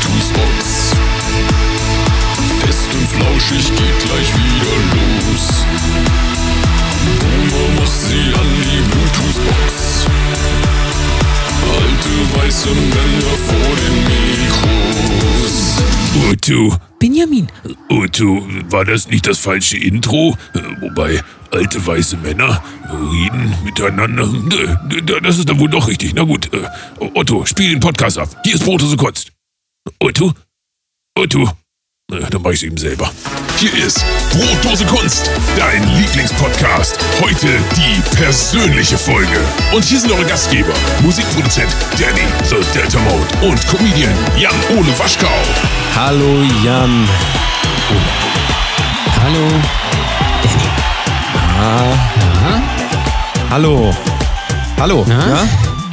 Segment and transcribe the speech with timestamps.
[0.00, 0.94] Bluetooth-Box.
[2.60, 5.64] Fest und flauschig geht gleich wieder los.
[7.20, 10.06] Boomer macht sie an die Bluetooth-Box.
[11.76, 12.14] Alte
[12.46, 15.56] weiße Männer vor den Mikros.
[16.30, 17.46] Otto, Benjamin,
[17.88, 20.36] Otto, war das nicht das falsche Intro?
[20.80, 21.20] Wobei,
[21.52, 22.62] alte weiße Männer
[23.12, 24.24] reden miteinander.
[24.24, 26.14] Äh, Das ist dann wohl doch richtig.
[26.14, 26.66] Na gut, äh,
[27.14, 28.28] Otto, spiel den Podcast ab.
[28.44, 29.30] Hier ist Brotose Kunst.
[29.98, 30.32] Otto?
[31.18, 31.50] Otto?
[32.12, 33.10] Äh, Dann mach ich's eben selber.
[33.56, 36.98] Hier ist Brotdose Kunst, dein Lieblingspodcast.
[37.20, 39.40] Heute die persönliche Folge.
[39.72, 40.72] Und hier sind eure Gastgeber,
[41.02, 41.68] Musikproduzent
[41.98, 45.28] Danny, The Delta Mode und Comedian Jan-Ole Waschkau.
[45.94, 47.08] hallo Jan.
[49.22, 49.48] Hallo.
[53.50, 53.94] Hallo.
[54.78, 55.04] Hallo.
[55.06, 55.28] Na?
[55.28, 55.48] Ja?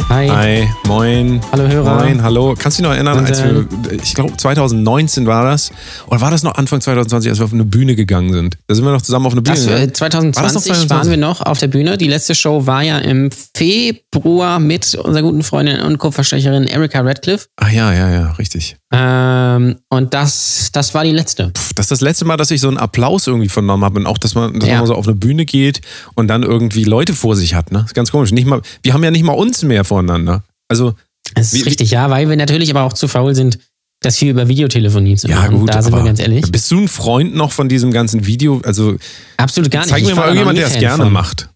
[0.10, 0.30] Hi.
[0.30, 0.70] Hi.
[0.88, 1.42] Moin.
[1.52, 1.96] Hallo, Hörer.
[2.06, 2.24] Moin.
[2.24, 2.56] Hallo.
[2.58, 3.68] Kannst du dich noch erinnern, als wir, Moin.
[4.02, 5.72] ich glaube 2019 war das,
[6.08, 8.58] oder war das noch Anfang 2020, als wir auf eine Bühne gegangen sind?
[8.68, 9.56] Da sind wir noch zusammen auf eine Bühne.
[9.58, 9.94] Das, äh, gegangen.
[9.94, 10.90] 2020, War das noch 2020?
[10.90, 11.98] waren wir noch auf der Bühne.
[11.98, 17.48] Die letzte Show war ja im Februar mit unserer guten Freundin und Co-Verstecherin Erika Radcliffe.
[17.58, 18.78] Ach ja, ja, ja, richtig.
[18.94, 21.52] Ähm, und das, das war die letzte.
[21.56, 24.06] Pff, Das ist das letzte Mal, dass ich so einen Applaus irgendwie vernommen habe und
[24.08, 24.76] auch, dass man, dass Ja.
[24.76, 25.82] man mal so auf eine Bühne geht
[26.16, 27.74] und dann irgendwie Leute vor sich hat.
[27.74, 27.80] Ne?
[27.80, 28.32] Das ist ganz komisch.
[28.32, 30.44] Nicht mal, wir haben ja nicht mal uns mehr voneinander.
[30.70, 30.96] Also,
[31.34, 33.60] Das ist Wie- wie- richtig, ja, weil wir natürlich aber auch zu faul sind,
[34.02, 35.60] das hier über Videotelefonie zu ja machen.
[35.60, 36.46] gut, Da sind wir ganz ehrlich.
[36.52, 38.62] bist du ein Freund noch von diesem ganzen Video?
[38.64, 38.96] Also,
[39.38, 39.90] Absolut gar nicht.
[39.90, 41.14] zeig Ich mir mal irgendjemand, der es gerne von.
[41.14, 41.50] macht.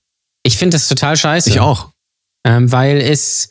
[0.44, 1.50] Ich finde das total scheiße.
[1.52, 1.90] Ich auch.
[2.46, 3.50] Ähm, weil es,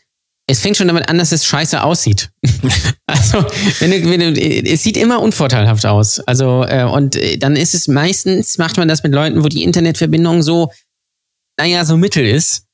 [0.49, 2.31] es fängt schon damit an, dass es scheiße aussieht.
[3.07, 3.45] also,
[3.79, 6.19] wenn du, wenn du, es sieht immer unvorteilhaft aus.
[6.21, 9.63] Also, äh, und äh, dann ist es meistens, macht man das mit Leuten, wo die
[9.63, 10.73] Internetverbindung so,
[11.59, 12.65] naja, so mittel ist.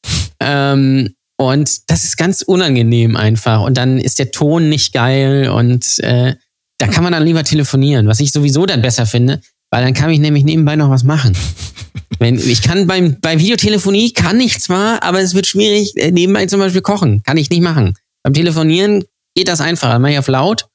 [0.40, 3.62] Ähm, und das ist ganz unangenehm einfach.
[3.62, 6.34] Und dann ist der Ton nicht geil und äh,
[6.78, 10.10] da kann man dann lieber telefonieren, was ich sowieso dann besser finde, weil dann kann
[10.10, 11.36] ich nämlich nebenbei noch was machen.
[12.18, 16.46] Wenn, ich kann beim, bei Videotelefonie kann ich zwar, aber es wird schwierig, äh, nebenbei
[16.46, 17.22] zum Beispiel kochen.
[17.22, 17.94] Kann ich nicht machen.
[18.22, 19.04] Beim Telefonieren
[19.34, 19.94] geht das einfacher.
[19.94, 20.66] Dann mache ich auf laut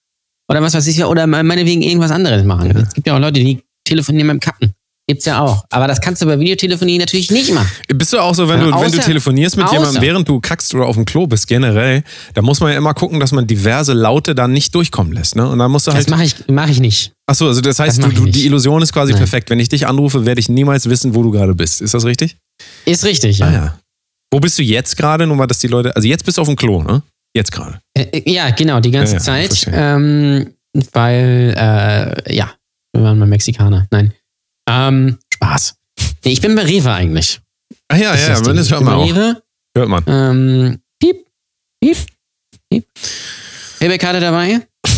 [0.48, 2.76] oder was weiß ich, oder meinetwegen irgendwas anderes machen.
[2.76, 4.74] Es gibt ja auch Leute, die telefonieren beim Kappen.
[5.08, 5.66] Gibt's ja auch.
[5.70, 7.70] Aber das kannst du bei Videotelefonie natürlich nicht machen.
[7.94, 10.30] Bist du auch so, wenn Ja, du, wenn du außer- telefonierst mit außer- jemandem, während
[10.30, 12.04] du kackst oder auf dem Klo bist, generell,
[12.34, 15.36] da muss man ja immer gucken, dass man diverse Laute dann nicht durchkommen lässt.
[15.36, 15.50] Ne?
[15.50, 16.10] Und dann musst du Das halt.
[16.12, 17.12] mache ich, mach ich nicht.
[17.28, 19.20] Achso, also das heißt, das du, du, die Illusion ist quasi Nein.
[19.20, 19.50] perfekt.
[19.50, 21.82] Wenn ich dich anrufe, werde ich niemals wissen, wo du gerade bist.
[21.82, 22.38] Ist das richtig?
[22.86, 23.48] Ist richtig, ja.
[23.48, 23.80] Ah ja.
[24.32, 25.28] Wo bist du jetzt gerade?
[25.28, 25.94] Nur mal, dass die Leute.
[25.96, 27.02] Also jetzt bist du auf dem Klo, ne?
[27.36, 27.80] Jetzt gerade.
[27.98, 29.68] Äh, äh, Ja, genau, die ganze Ja, ja, Zeit.
[29.74, 30.54] Ähm,
[30.94, 32.52] weil, äh, ja,
[32.94, 33.88] wir waren mal Mexikaner.
[33.92, 34.14] Nein.
[34.70, 35.76] Ähm, Spaß.
[36.24, 37.40] Nee, ich bin bei Rewe eigentlich.
[37.88, 38.56] Ah ja, ja, das ja, Ding.
[38.56, 39.06] das hört man auch.
[39.08, 39.42] Rewe.
[39.76, 40.04] Hört man.
[40.08, 41.26] Ähm, piep,
[41.82, 41.98] piep,
[42.70, 42.86] piep.
[43.80, 44.62] Payback-Karte dabei?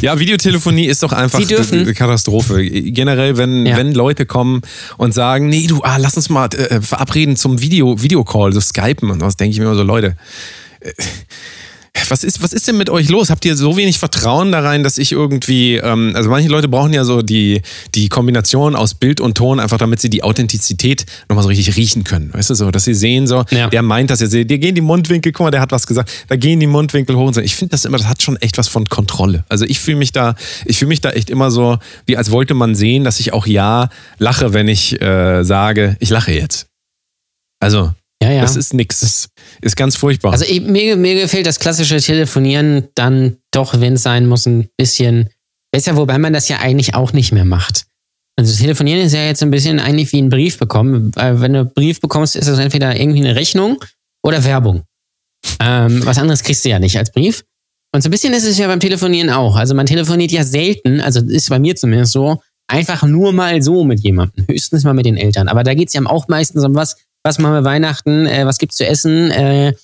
[0.00, 2.62] Ja, Videotelefonie ist doch einfach eine Katastrophe.
[2.68, 3.78] Generell, wenn, Ja.
[3.78, 4.60] wenn Leute kommen
[4.98, 9.10] und sagen, nee, du, ah, lass uns mal äh, verabreden zum Video, Videocall, so Skypen
[9.10, 10.16] und was, denke ich mir immer so, Leute.
[10.80, 10.92] äh,
[12.08, 13.30] Was ist, was ist denn mit euch los?
[13.30, 16.92] Habt ihr so wenig Vertrauen da rein, dass ich irgendwie, ähm, also manche Leute brauchen
[16.92, 17.62] ja so die,
[17.94, 22.04] die Kombination aus Bild und Ton, einfach damit sie die Authentizität nochmal so richtig riechen
[22.04, 22.32] können.
[22.34, 23.68] Weißt du so, dass sie sehen so, Ja.
[23.68, 26.36] der meint das jetzt, dir gehen die Mundwinkel, guck mal, der hat was gesagt, da
[26.36, 27.40] gehen die Mundwinkel hoch und so.
[27.40, 29.44] Ich finde das immer, das hat schon echt was von Kontrolle.
[29.48, 30.34] Also ich fühle mich da,
[30.66, 33.46] ich fühle mich da echt immer so, wie als wollte man sehen, dass ich auch
[33.46, 33.88] ja
[34.18, 36.66] lache, wenn ich äh, sage, ich lache jetzt.
[37.60, 37.92] Also,
[38.24, 38.42] Ja, ja.
[38.42, 39.28] das ist nix.
[39.60, 40.32] Ist ganz furchtbar.
[40.32, 44.68] also ich, mir, mir gefällt das klassische Telefonieren dann doch, wenn es sein muss, ein
[44.78, 45.28] bisschen
[45.70, 47.84] besser, wobei man das ja eigentlich auch nicht mehr macht.
[48.36, 51.12] Also telefonieren ist ja jetzt ein bisschen eigentlich wie ein Brief bekommen.
[51.14, 53.78] Weil wenn du einen Brief bekommst, ist das entweder irgendwie eine Rechnung
[54.22, 54.84] oder Werbung.
[55.60, 57.44] Ähm, was anderes kriegst du ja nicht als Brief.
[57.94, 59.54] Und so ein bisschen ist es ja beim Telefonieren auch.
[59.56, 63.84] Also man telefoniert ja selten, also ist bei mir zumindest so, einfach nur mal so
[63.84, 64.46] mit jemandem.
[64.48, 65.48] Höchstens mal mit den Eltern.
[65.48, 68.76] Aber da geht's ja auch meistens um was, was machen wir Weihnachten, äh, was gibt's
[68.76, 69.74] zu essen, äh,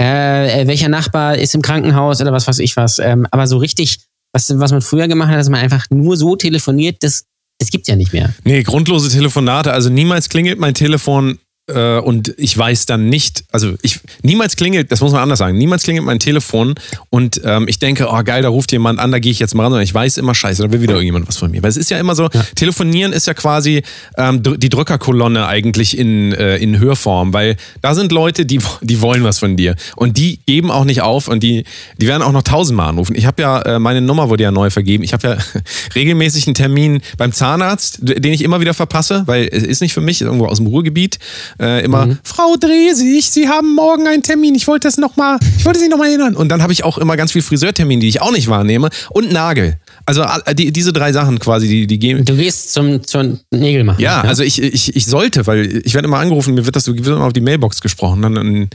[0.00, 2.98] äh, welcher Nachbar ist im Krankenhaus oder was weiß ich was.
[2.98, 3.98] Ähm, aber so richtig,
[4.32, 7.24] was, was man früher gemacht hat, dass man einfach nur so telefoniert, das,
[7.58, 8.32] das gibt's ja nicht mehr.
[8.44, 9.72] Nee, grundlose Telefonate.
[9.72, 11.38] Also niemals klingelt mein Telefon
[11.68, 15.56] äh, und ich weiß dann nicht, also ich niemals klingelt, das muss man anders sagen,
[15.58, 16.74] niemals klingelt mein Telefon
[17.10, 19.64] und ähm, ich denke, oh geil, da ruft jemand an, da gehe ich jetzt mal
[19.64, 21.62] ran, sondern ich weiß immer, scheiße, da will wieder irgendjemand was von mir.
[21.62, 23.82] Weil es ist ja immer so, telefonieren ist ja quasi
[24.16, 29.24] ähm, die Drückerkolonne eigentlich in, äh, in Hörform, weil da sind Leute, die, die wollen
[29.24, 29.76] was von dir.
[29.96, 31.64] Und die geben auch nicht auf und die,
[31.98, 33.14] die werden auch noch tausendmal anrufen.
[33.16, 35.38] Ich habe ja, äh, meine Nummer wurde ja neu vergeben, ich habe ja
[35.94, 40.00] regelmäßig einen Termin beim Zahnarzt, den ich immer wieder verpasse, weil es ist nicht für
[40.00, 41.18] mich, ist irgendwo aus dem Ruhrgebiet
[41.60, 42.18] äh, immer, Mhm.
[42.22, 44.54] Frau Dresig, Sie haben morgen einen Termin.
[44.54, 46.36] Ich wollte das noch mal, ich wollte Sie noch mal erinnern.
[46.36, 49.32] Und dann habe ich auch immer ganz viel Friseurtermine, die ich auch nicht wahrnehme und
[49.32, 49.76] Nagel.
[50.06, 50.24] Also
[50.54, 52.24] die, diese drei Sachen quasi, die, die gehen.
[52.24, 54.00] Du gehst zum, zum Nägel machen.
[54.00, 56.94] Ja, also ich, ich, ich sollte, weil ich werde immer angerufen, mir wird das so
[56.94, 58.22] wird immer auf die Mailbox gesprochen.
[58.22, 58.70] Dann, dann,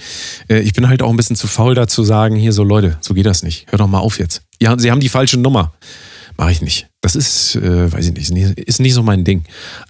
[0.47, 2.97] äh, ich bin halt auch ein bisschen zu faul dazu zu sagen, hier so Leute,
[3.01, 3.67] so geht das nicht.
[3.69, 4.41] Hör doch mal auf jetzt.
[4.59, 5.73] Ja, Sie haben die falsche Nummer.
[6.37, 6.87] Mache ich nicht.
[7.01, 9.43] Das ist, äh, weiß ich nicht, ist nicht, ist nicht so mein Ding.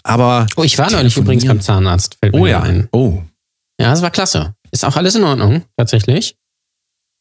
[0.03, 0.47] Aber.
[0.55, 2.17] Oh, ich war neulich übrigens beim Zahnarzt.
[2.19, 2.61] fällt mir Oh ja.
[2.61, 2.89] Ein.
[2.91, 3.21] Oh.
[3.79, 4.55] Ja, das war klasse.
[4.71, 6.35] Ist auch alles in Ordnung, tatsächlich.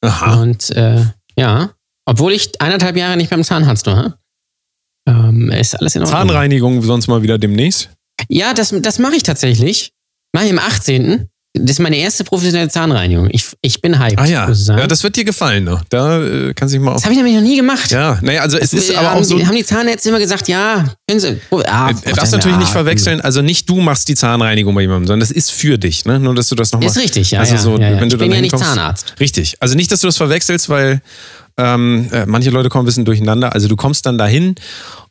[0.05, 0.41] Aha.
[0.41, 1.05] Und äh,
[1.37, 1.71] ja,
[2.07, 4.19] obwohl ich eineinhalb Jahre nicht beim Zahnarzt war,
[5.07, 6.21] ähm, ist alles in Ordnung.
[6.21, 7.91] Zahnreinigung sonst mal wieder demnächst.
[8.29, 9.93] Ja, das, das mache ich tatsächlich.
[10.35, 11.29] Mache ich am 18.
[11.55, 13.29] Das ist meine erste professionelle Zahnreinigung.
[13.31, 14.51] Ich, ich bin hyped, Ah ja.
[14.51, 15.83] Ja, das wird dir gefallen, ne?
[15.91, 17.91] Da äh, kannst du dich mal das habe ich nämlich noch nie gemacht.
[17.91, 19.37] Ja, naja, also es ist Äh, aber haben, auch so.
[19.37, 21.39] die, haben die Zahnärzte immer gesagt, ja, können Sie.
[21.51, 23.21] Oh, ah, Äh, Das natürlich nicht verwechseln.
[23.21, 26.07] Also nicht du machst die Zahnreinigung bei jemandem, sondern das ist für dich.
[26.07, 26.19] Ne?
[26.19, 26.89] Nur, dass du das nochmal.
[26.89, 27.41] Ist richtig, ja.
[27.41, 28.01] Also ja, so, ja, ja.
[28.01, 29.15] wenn du ich bin ja nicht Zahnarzt.
[29.21, 29.57] Richtig.
[29.61, 31.03] Also nicht, dass du das verwechselst, weil
[31.57, 33.53] ähm, äh, manche Leute kommen ein bisschen durcheinander.
[33.53, 34.55] Also du kommst dann dahin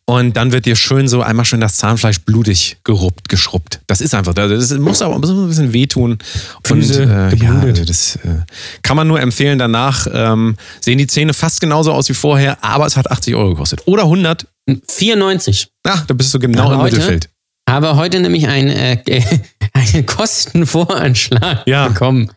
[0.06, 3.80] und dann wird dir schön so einmal schön das Zahnfleisch blutig geruppt, geschrubbt.
[3.88, 6.18] Das ist einfach, das muss aber ein bisschen wehtun.
[6.66, 8.44] Füße und äh, ja, also das äh,
[8.82, 9.60] kann man nur empfehlen.
[9.60, 13.50] Danach ähm, sehen die Zähne fast genauso aus wie vorher, aber es hat 80 Euro
[13.52, 13.82] gekostet.
[13.86, 14.48] Oder 100.
[14.90, 15.70] 94.
[15.84, 17.30] Ach, da bist du genau Aber im heute- Mittelfeld.
[17.70, 18.98] Habe heute nämlich einen, äh,
[19.74, 21.88] einen Kostenvoranschlag Ja.
[21.88, 22.32] bekommen.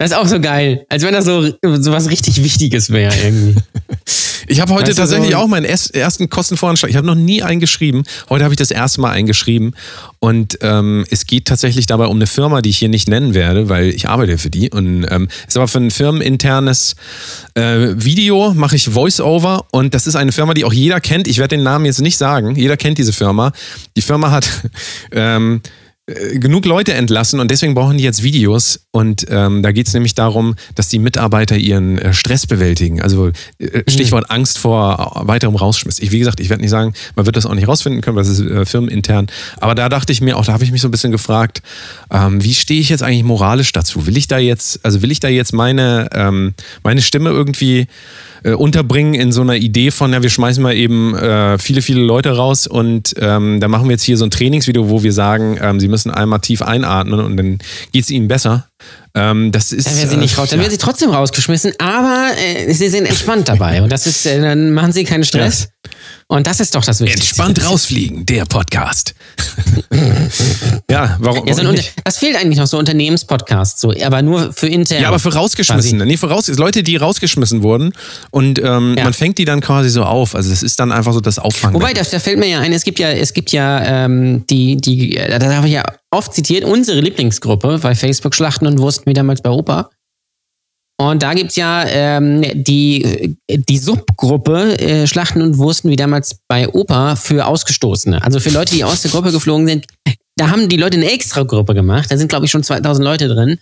[0.00, 0.86] Das ist auch so geil.
[0.88, 3.60] Als wenn das so, so was richtig Wichtiges wäre irgendwie.
[4.46, 6.90] Ich habe heute Weißt tatsächlich so- auch meinen erst- ersten Kostenvoranschlag.
[6.90, 8.02] Ich habe noch nie eingeschrieben.
[8.30, 9.74] Heute habe ich das erste Mal eingeschrieben.
[10.18, 13.68] Und ähm, es geht tatsächlich dabei um eine Firma, die ich hier nicht nennen werde,
[13.68, 14.68] weil ich arbeite für die.
[14.70, 16.96] Und ähm, ist aber für ein firmeninternes
[17.54, 19.66] äh, Video, mache ich Voice-Over.
[19.70, 21.28] Und das ist eine Firma, die auch jeder kennt.
[21.28, 22.56] Ich werde den Namen jetzt nicht sagen.
[22.56, 23.52] Jeder kennt diese Firma.
[23.96, 24.48] Die Firma hat
[25.12, 25.60] ähm,
[26.10, 28.80] äh, genug Leute entlassen und deswegen brauchen die jetzt Videos.
[28.90, 33.00] Und ähm, da geht es nämlich darum, dass die Mitarbeiter ihren äh, Stress bewältigen.
[33.00, 35.98] Also äh, Stichwort Angst vor äh, weiterem Rausschmiss.
[35.98, 38.24] Ich, wie gesagt, ich werde nicht sagen, man wird das auch nicht rausfinden können, weil
[38.24, 39.28] das ist äh, firmenintern.
[39.58, 41.62] Aber da dachte ich mir, auch da habe ich mich so ein bisschen gefragt,
[42.10, 44.06] ähm, wie stehe ich jetzt eigentlich moralisch dazu?
[44.06, 47.86] Will ich da jetzt, also will ich da jetzt meine, ähm, meine Stimme irgendwie
[48.42, 52.00] äh, unterbringen in so einer Idee von, ja, wir schmeißen mal eben äh, viele, viele
[52.00, 55.58] Leute raus und ähm, dann machen wir jetzt hier so ein Trainingsvideo, wo wir sagen,
[55.60, 57.58] ähm, sie müssen einmal tief einatmen und dann
[57.92, 58.66] geht es ihnen besser.
[59.14, 59.86] Ähm, das ist.
[59.86, 60.50] Dann wäre sie nicht raus.
[60.50, 63.82] Dann äh, wäre sie trotzdem rausgeschmissen, aber äh, sie sind entspannt dabei.
[63.82, 65.70] Und das ist, äh, dann machen sie keinen Stress.
[66.26, 67.22] Und das ist doch das Wichtigste.
[67.42, 69.14] Entspannt rausfliegen, der Podcast.
[70.90, 71.46] ja, warum?
[71.46, 71.92] Ja, so Unter nicht?
[72.04, 75.02] das fehlt eigentlich noch so Unternehmenspodcasts, so, aber nur für intern.
[75.02, 76.06] Ja, aber für rausgeschmissene.
[76.06, 77.92] Nee, für raus, Leute, die rausgeschmissen wurden
[78.30, 79.04] und ähm, Ja.
[79.04, 80.34] man fängt die dann quasi so auf.
[80.34, 81.74] Also das ist dann einfach so das Auffangen.
[81.74, 84.76] Wobei, da, da fällt mir ja ein, es gibt ja, es gibt ja ähm, die,
[84.76, 89.06] die, äh, da habe ich ja oft zitiert, unsere Lieblingsgruppe bei Facebook Schlachten und Wursten
[89.10, 89.90] wie damals bei Opa.
[91.00, 96.68] Und da gibt's ja ähm, die, die Subgruppe äh, Schlachten und Wursten wie damals bei
[96.68, 98.22] Opa für Ausgestoßene.
[98.22, 99.86] Also für Leute, die aus der Gruppe geflogen sind.
[100.36, 102.10] Da haben die Leute eine extra Gruppe gemacht.
[102.10, 103.58] Da sind, glaube ich, schon 2000 Leute drin.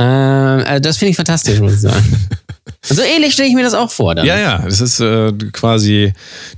[0.00, 2.28] Ähm, also das finde ich fantastisch, muss ich sagen.
[2.82, 4.14] So ähnlich stelle ich mir das auch vor.
[4.14, 4.24] Dann.
[4.24, 6.12] Ja, ja, das ist äh, quasi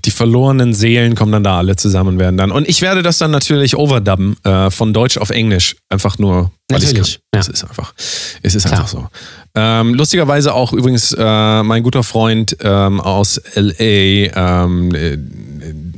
[0.05, 2.52] die verlorenen Seelen kommen dann da alle zusammen und werden dann.
[2.52, 5.76] Und ich werde das dann natürlich overdubben äh, von Deutsch auf Englisch.
[5.88, 7.22] Einfach nur, weil Natürlich, kann.
[7.34, 7.40] ja.
[7.40, 7.94] Es ist einfach,
[8.43, 8.81] es ist Klar.
[8.81, 9.08] einfach so.
[9.55, 15.18] Ähm, lustigerweise auch übrigens äh, mein guter Freund ähm, aus LA, ähm, äh,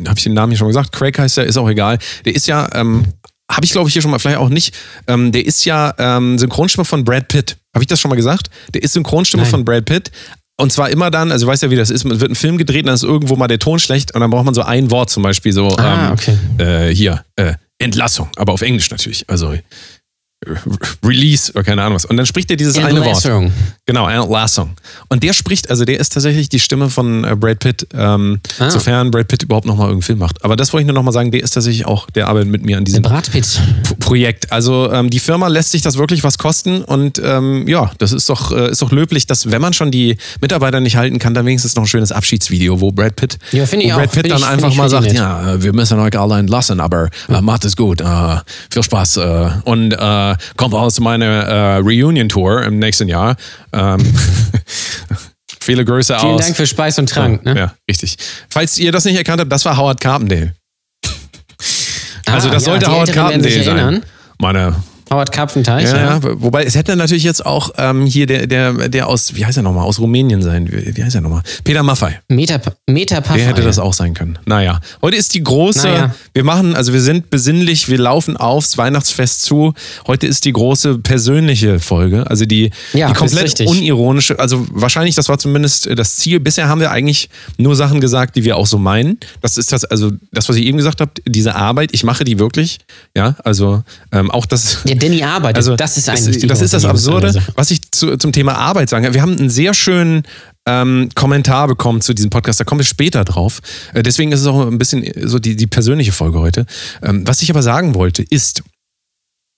[0.08, 0.92] habe ich den Namen hier schon mal gesagt?
[0.92, 1.98] Craig heißt er, ist auch egal.
[2.24, 3.04] Der ist ja, ähm,
[3.52, 4.74] habe ich glaube ich hier schon mal, vielleicht auch nicht,
[5.06, 7.56] ähm, der ist ja ähm, Synchronstimme von Brad Pitt.
[7.74, 8.48] Habe ich das schon mal gesagt?
[8.74, 9.50] Der ist Synchronstimme Nein.
[9.50, 10.10] von Brad Pitt.
[10.58, 12.58] Und zwar immer dann, also du weißt ja, wie das ist, man wird ein Film
[12.58, 15.10] gedreht, dann ist irgendwo mal der Ton schlecht und dann braucht man so ein Wort
[15.10, 16.36] zum Beispiel so, Ah, ähm, okay.
[16.58, 19.28] äh, hier, äh, Entlassung, aber auf Englisch natürlich.
[19.28, 19.54] Also
[21.04, 22.04] Release oder keine Ahnung was.
[22.04, 23.06] Und dann spricht er dieses eine Wort.
[23.06, 23.52] Entlassung.
[23.86, 24.70] Genau, Entlassung.
[25.08, 28.70] Und der spricht, also der ist tatsächlich die Stimme von äh, Brad Pitt, ähm, Ah.
[28.70, 30.44] sofern Brad Pitt überhaupt nochmal irgendeinen Film macht.
[30.44, 32.76] Aber das wollte ich nur nochmal sagen, der ist tatsächlich auch, der arbeitet mit mir
[32.78, 33.60] an diesem Brad Pitt.
[34.00, 34.52] Projekt.
[34.52, 38.28] Also ähm, die Firma lässt sich das wirklich was kosten und ähm, ja, das ist
[38.28, 41.46] doch, äh, ist doch löblich, dass wenn man schon die Mitarbeiter nicht halten kann, dann
[41.46, 44.12] wenigstens noch ein schönes Abschiedsvideo, wo Brad Pitt, Ja, wo Brad auch.
[44.12, 47.08] Pitt dann ich- einfach mal sagt, richtig ja, äh, wir müssen euch alle entlassen, aber
[47.28, 48.36] äh, macht es gut, äh,
[48.70, 49.18] viel Spaß
[49.64, 53.36] und äh, kommt aus meiner äh, Reunion-Tour im nächsten Jahr.
[53.72, 53.98] Ähm,
[55.60, 56.40] viele Grüße Vielen aus.
[56.42, 57.44] Dank für Speis und Trank.
[57.44, 57.56] Ne?
[57.56, 58.16] Ja, richtig.
[58.50, 60.54] Falls ihr das nicht erkannt habt, das war Howard Carpendale.
[62.26, 64.02] Also Ah, das ja, sollte Howard Carpendale sein.
[64.38, 64.74] Meine,
[65.12, 65.90] Howard Karpfenteich.
[65.90, 66.20] Ja, ja.
[66.22, 69.62] Wobei es hätte natürlich jetzt auch ähm, hier der, der, der aus, wie heißt er
[69.62, 70.70] nochmal, aus Rumänien sein.
[70.70, 71.42] Wie, wie heißt er nochmal?
[71.64, 72.20] Peter Maffei.
[72.28, 74.38] Meta, Meta Der hätte das auch sein können.
[74.46, 76.14] Naja, heute ist die große, Naja.
[76.32, 79.74] wir machen, also wir sind besinnlich, wir laufen aufs Weihnachtsfest zu.
[80.06, 85.28] Heute ist die große persönliche Folge, also die, Ja, die komplett unironische, also wahrscheinlich, das
[85.28, 86.40] war zumindest äh, das Ziel.
[86.40, 87.28] Bisher haben wir eigentlich
[87.58, 89.18] nur Sachen gesagt, die wir auch so meinen.
[89.42, 92.38] Das ist das, also das, was ich eben gesagt habe, diese Arbeit, ich mache die
[92.38, 92.78] wirklich.
[93.14, 94.78] Ja, also ähm, auch das.
[94.84, 95.56] Ja, Danny arbeitet.
[95.56, 98.88] Also das ist eigentlich die das ist das Absurde, was ich zu, zum Thema Arbeit
[98.88, 99.12] sage.
[99.14, 100.22] Wir haben einen sehr schönen
[100.66, 102.60] ähm, Kommentar bekommen zu diesem Podcast.
[102.60, 103.60] Da kommen wir später drauf.
[103.94, 106.66] Äh, deswegen ist es auch ein bisschen so die, die persönliche Folge heute.
[107.02, 108.62] Ähm, was ich aber sagen wollte, ist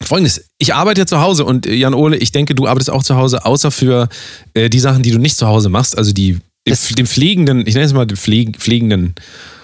[0.02, 0.44] folgendes.
[0.58, 3.44] Ich arbeite zu Hause und äh, Jan Ole, ich denke, du arbeitest auch zu Hause,
[3.44, 4.08] außer für
[4.54, 6.32] äh, die Sachen, die du nicht zu Hause machst, also die
[6.66, 9.14] den, Das- den pflegenden, ich nenne es mal den pfleg, pflegenden,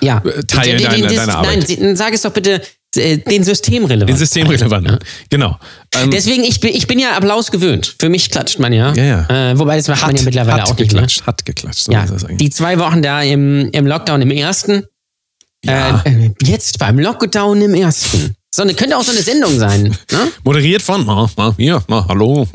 [0.03, 0.19] Ja.
[0.19, 1.77] äh, Teil Den- den- deiner- den- deiner Arbeit.
[1.81, 2.61] Nein, sag es doch bitte
[2.97, 4.07] äh, den systemrelevanten.
[4.07, 4.99] den systemrelevanten.
[5.29, 5.59] Genau.
[5.95, 7.95] Ähm, Deswegen, ich bin, ich bin ja Applaus gewöhnt.
[8.01, 8.93] Für mich klatscht man ja.
[8.95, 9.51] Ja, ja.
[9.51, 10.89] Äh, wobei, das macht man ja mittlerweile hat auch nicht mehr.
[10.89, 11.85] geklatscht, hat geklatscht.
[11.85, 14.85] So Ja, die zwei Wochen da im, im Lockdown im ersten.
[15.65, 16.03] Ja.
[16.05, 18.35] Äh, jetzt beim Lockdown im ersten.
[18.53, 19.97] So eine, könnte auch so eine Sendung sein.
[20.11, 20.33] Ne?
[20.43, 22.49] Moderiert von, na, na, hier, na, hallo,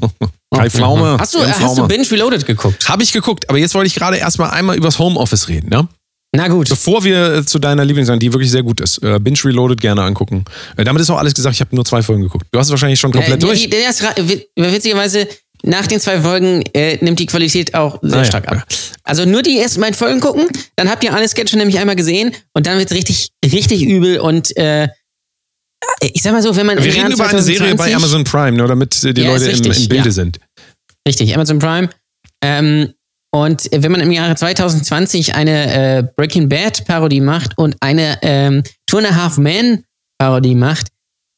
[0.54, 1.18] Kai Pflaume.
[1.20, 1.88] Hast du, hast du.
[1.88, 2.88] Binge Reloaded geguckt?
[2.90, 5.88] Habe ich geguckt, aber jetzt wollte ich gerade erstmal einmal übers Homeoffice reden, ne?
[6.34, 6.68] Na gut.
[6.70, 10.04] Bevor wir äh, zu deiner Lieblingssendung, die wirklich sehr gut ist, äh, Binge Reloaded gerne
[10.04, 10.44] angucken.
[10.78, 12.46] Äh, damit ist auch alles gesagt, ich habe nur zwei Folgen geguckt.
[12.52, 13.70] Du hast es wahrscheinlich schon komplett äh, durch.
[13.70, 15.28] Die, ra- wit- witzigerweise,
[15.64, 18.56] nach den zwei Folgen äh, nimmt die Qualität auch sehr Ah, ja, stark ab.
[18.58, 18.64] ja.
[19.04, 22.34] Also nur die ersten beiden Folgen gucken, dann habt ihr alle Sketche nämlich einmal gesehen
[22.54, 24.90] und dann wird es richtig, richtig übel und äh,
[26.02, 28.58] ich sag mal so, wenn man wir reden über eine Serie bei 2020 Amazon Prime,
[28.58, 30.12] nur damit äh, die Ja, Leute im, im Bilde ja.
[30.12, 30.40] sind.
[31.08, 31.90] Richtig, Amazon Prime.
[32.44, 32.94] Ähm,
[33.36, 38.64] und wenn man im Jahre 2020 eine äh, Breaking Bad Parodie macht und eine ähm,
[38.88, 39.84] Two and a Half Men
[40.18, 40.88] Parodie macht,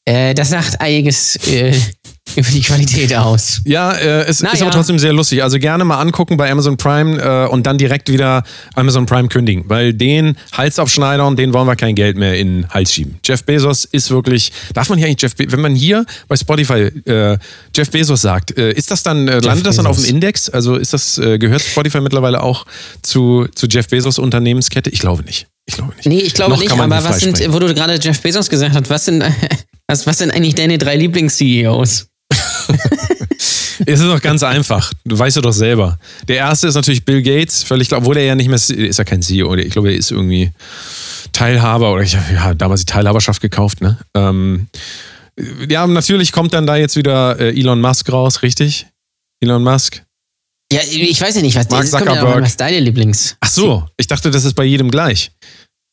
[0.06, 1.74] äh, das sagt einiges äh,
[2.38, 3.62] über die Qualität aus.
[3.66, 4.68] Ja, äh, es Na ist ja.
[4.68, 5.42] aber trotzdem sehr lustig.
[5.42, 8.44] Also gerne mal angucken bei Amazon Prime äh, und dann direkt wieder
[8.76, 12.70] Amazon Prime kündigen, weil den Halsaufschneider und den wollen wir kein Geld mehr in den
[12.70, 13.18] Hals schieben.
[13.26, 16.92] Jeff Bezos ist wirklich, darf man hier eigentlich Jeff Be wenn man hier bei Spotify
[17.06, 17.38] äh,
[17.76, 20.14] Jeff Bezos sagt, äh, ist das dann, äh, landet das dann auf dem Bezos.
[20.14, 20.50] Index?
[20.50, 22.66] Also ist das, äh, gehört Spotify mittlerweile auch
[23.02, 24.92] zu, zu Jeff Bezos Unternehmenskette?
[24.92, 25.48] Ich glaube nicht.
[25.66, 26.06] Ich glaube nicht.
[26.06, 28.90] Nee, ich glaube Noch nicht, aber was sind, wo du gerade Jeff Bezos gesagt hast,
[28.90, 29.24] was sind,
[29.88, 32.08] was, was sind eigentlich deine drei Lieblings-CEOs?
[33.86, 34.92] Es ist doch ganz einfach.
[35.06, 36.00] Du weißt ja doch selber.
[36.28, 39.04] Der erste ist natürlich Bill Gates, völlig klar, obwohl er ja nicht mehr, ist ja
[39.04, 40.52] kein CEO, ich glaube, er ist irgendwie
[41.32, 43.98] Teilhaber oder ich ja, damals die Teilhaberschaft gekauft, ne?
[44.16, 44.68] Ähm,
[45.70, 48.88] ja, natürlich kommt dann da jetzt wieder äh, Elon Musk raus, richtig?
[49.42, 50.04] Elon Musk.
[50.74, 52.44] Ja, ich weiß ja nicht, was Mark das kommt ja Zuckerberg.
[52.44, 53.38] was deine Lieblings.
[53.40, 55.32] Ach so, ich dachte, das ist bei jedem gleich.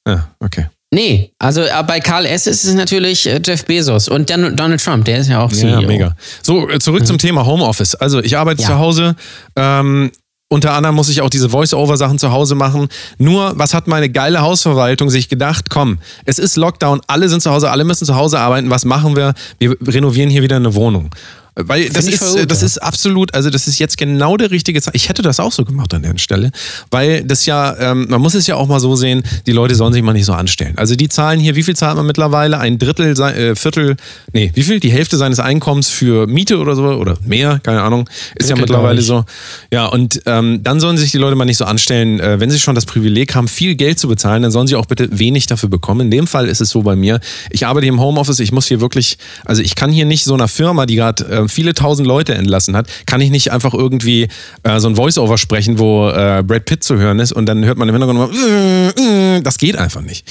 [0.09, 0.66] Ja, okay.
[0.95, 2.47] Nee, also äh, bei Karl S.
[2.47, 5.81] ist es natürlich äh, Jeff Bezos und dann Donald Trump, der ist ja auch CEO.
[5.81, 6.15] Ja, mega.
[6.41, 7.97] So, äh, zurück zum Thema Homeoffice.
[7.97, 8.69] Also, ich arbeite Ja.
[8.69, 9.17] zu Hause.
[9.57, 10.13] Ähm,
[10.49, 12.87] unter anderem muss ich auch diese Voice-Over-Sachen zu Hause machen.
[13.19, 15.69] Nur, was hat meine geile Hausverwaltung sich gedacht?
[15.69, 18.71] Komm, es ist Lockdown, alle sind zu Hause, alle müssen zu Hause arbeiten.
[18.71, 19.35] Was machen wir?
[19.59, 21.11] Wir renovieren hier wieder eine Wohnung.
[21.57, 22.67] Weil das ist, gut, das ja.
[22.67, 24.95] ist absolut, also das ist jetzt genau der richtige Zeit.
[24.97, 26.51] Ich hätte das auch so gemacht an der Stelle,
[26.91, 29.93] weil das ja, ähm, man muss es ja auch mal so sehen, die Leute sollen
[29.93, 30.77] sich mal nicht so anstellen.
[30.77, 32.59] Also die zahlen hier, wie viel zahlt man mittlerweile?
[32.59, 33.97] Ein Drittel, äh, Viertel,
[34.33, 34.81] nee, wie viel?
[34.81, 38.75] Die Hälfte seines Einkommens für Miete oder so oder mehr, keine Ahnung, ist ja Drittel,
[38.75, 39.25] mittlerweile so.
[39.73, 42.59] Ja, und ähm, dann sollen sich die Leute mal nicht so anstellen, äh, wenn sie
[42.59, 45.69] schon das Privileg haben, viel Geld zu bezahlen, dann sollen sie auch bitte wenig dafür
[45.69, 46.01] bekommen.
[46.03, 47.21] In dem Fall ist es so bei mir.
[47.51, 50.35] Ich arbeite hier im Homeoffice, ich muss hier wirklich, also ich kann hier nicht so
[50.35, 54.29] einer Firma, die gerade äh, viele tausend Leute entlassen hat, kann ich nicht einfach irgendwie
[54.63, 57.79] äh, so ein Voice-Over sprechen, wo äh, Brad Pitt zu hören ist und dann hört
[57.79, 60.27] man im Hintergrund immer, das geht einfach nicht.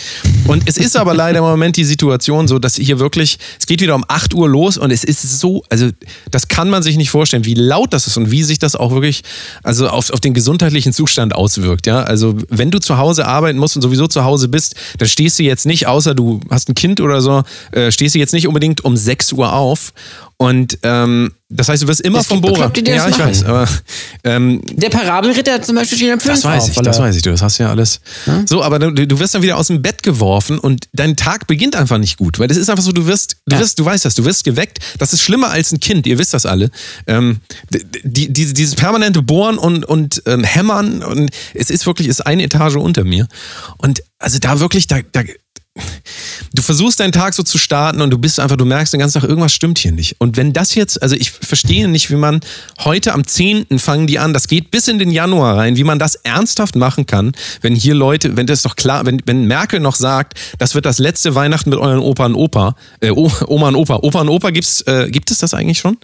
[0.48, 3.82] Und es ist aber leider im Moment die Situation so, dass hier wirklich, es geht
[3.82, 5.90] wieder um 8 Uhr los und es ist so, also
[6.32, 8.92] das kann man sich nicht vorstellen, wie laut das ist und wie sich das auch
[8.92, 9.24] wirklich,
[9.64, 11.88] also auf, auf den gesundheitlichen Zustand auswirkt.
[11.88, 15.40] Ja, also wenn du zu Hause arbeiten musst und sowieso zu Hause bist, dann stehst
[15.40, 18.48] du jetzt nicht, außer du hast ein Kind oder so, äh, stehst du jetzt nicht
[18.48, 19.94] unbedingt um 6 Uhr auf.
[20.44, 22.54] Und ähm, das heißt, du wirst immer Es vom Bohrer.
[22.54, 23.30] Bekloppte, die Ja, das ich machen.
[23.30, 23.68] weiß, aber
[24.26, 27.22] ähm, Der Parabelritter zum Beispiel steht am 5 das weiß auf, ich, das weiß ich,
[27.22, 28.02] du, das hast du ja alles.
[28.46, 31.76] So, aber du, du wirst dann wieder aus dem Bett geworfen und dein Tag beginnt
[31.78, 33.62] einfach nicht gut, weil das ist einfach so, du wirst, du Ja.
[33.62, 34.80] wirst, du weißt das, du wirst geweckt.
[34.98, 36.72] Das ist schlimmer als ein Kind, ihr wisst das alle.
[37.08, 37.38] Ähm,
[38.04, 42.44] die, die, dieses permanente Bohren und, und ähm, Hämmern und es ist wirklich, ist eine
[42.44, 43.28] Etage unter mir.
[43.78, 45.22] Und also da wirklich, da, da
[46.54, 49.20] du versuchst deinen Tag so zu starten und du bist einfach, du merkst den ganzen
[49.20, 50.16] Tag, irgendwas stimmt hier nicht.
[50.20, 52.42] Und wenn das jetzt, also ich verstehe nicht, wie man
[52.84, 53.80] heute am 10.
[53.80, 57.06] fangen die an, das geht bis in den Januar rein, wie man das ernsthaft machen
[57.06, 60.86] kann, wenn hier Leute, wenn das doch klar, wenn, wenn Merkel noch sagt, das wird
[60.86, 63.96] das letzte Weihnachten mit euren Opa und Opa, äh, Oma und Opa.
[64.04, 65.98] Opa und Opa gibt's, äh, gibt es das eigentlich schon?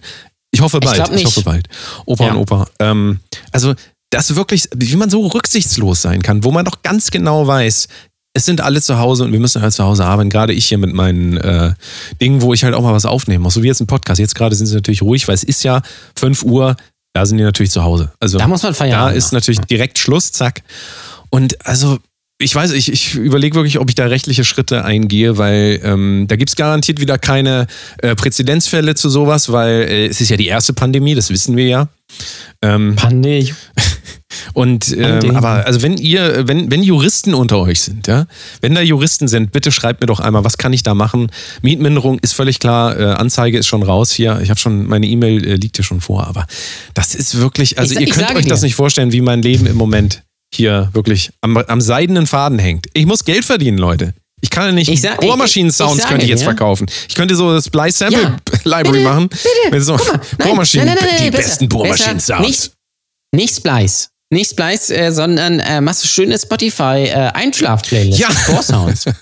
[0.50, 1.08] Ich hoffe bald.
[1.10, 1.68] Ich Ich, hoffe bald.
[2.06, 2.30] Opa Ja.
[2.32, 2.66] und Opa.
[2.80, 3.20] Ähm,
[3.52, 3.74] also
[4.10, 7.86] das wirklich, wie man so rücksichtslos sein kann, wo man doch ganz genau weiß,
[8.32, 10.30] es sind alle zu Hause und wir müssen halt zu Hause arbeiten.
[10.30, 11.72] Gerade ich hier mit meinen äh,
[12.20, 13.54] Dingen, wo ich halt auch mal was aufnehmen muss.
[13.54, 14.20] So wie jetzt ein Podcast.
[14.20, 15.82] Jetzt gerade sind sie natürlich ruhig, weil es ist ja
[16.16, 16.76] 5 Uhr,
[17.12, 18.12] da sind die natürlich zu Hause.
[18.20, 18.92] Also Da muss man feiern.
[18.92, 20.62] da ist natürlich direkt Schluss, zack.
[21.28, 21.98] Und also,
[22.38, 26.36] ich weiß, ich, ich überlege wirklich, ob ich da rechtliche Schritte eingehe, weil ähm, da
[26.36, 27.66] gibt's garantiert wieder keine
[27.98, 31.66] äh, Präzedenzfälle zu sowas, weil äh, es ist ja die erste Pandemie, das wissen wir
[31.66, 31.88] ja.
[32.62, 33.52] Ähm, Pandemie.
[34.52, 38.26] und ähm, aber also wenn ihr, wenn, wenn Juristen unter euch sind, ja,
[38.60, 41.30] wenn da Juristen sind, bitte schreibt mir doch einmal, was kann ich da machen?
[41.62, 44.40] Mietminderung ist völlig klar, äh, Anzeige ist schon raus hier.
[44.42, 46.46] Ich habe schon, meine E-Mail äh, liegt hier schon vor, aber
[46.94, 48.66] das ist wirklich, also Ich ihr ich könnt euch das dir.
[48.66, 50.22] nicht vorstellen, wie mein Leben im Moment
[50.54, 52.86] hier wirklich am, am seidenen Faden hängt.
[52.92, 54.14] Ich muss Geld verdienen, Leute.
[54.42, 56.44] Ich kann ja nicht Ich sag- Bohrmaschinen-Sounds ich- ich könnte ich jetzt dir.
[56.46, 56.86] verkaufen.
[57.08, 58.36] Ich könnte so das Splice Sample Ja.
[58.64, 59.28] Library Bitte, machen.
[59.28, 59.44] bitte.
[59.70, 59.98] Mit so
[60.38, 60.86] Bohrmaschinen.
[60.86, 62.46] nein, nein, nein, die besser, besten Bohrmaschinen-Sounds.
[62.46, 62.72] Nicht,
[63.34, 64.08] nicht Splice.
[64.32, 68.18] Nicht Splice, äh, sondern äh, machst du schöne Spotify äh, Einschlaf-Playlist.
[68.18, 68.28] Ja.
[68.28, 69.04] mit Bohrsounds.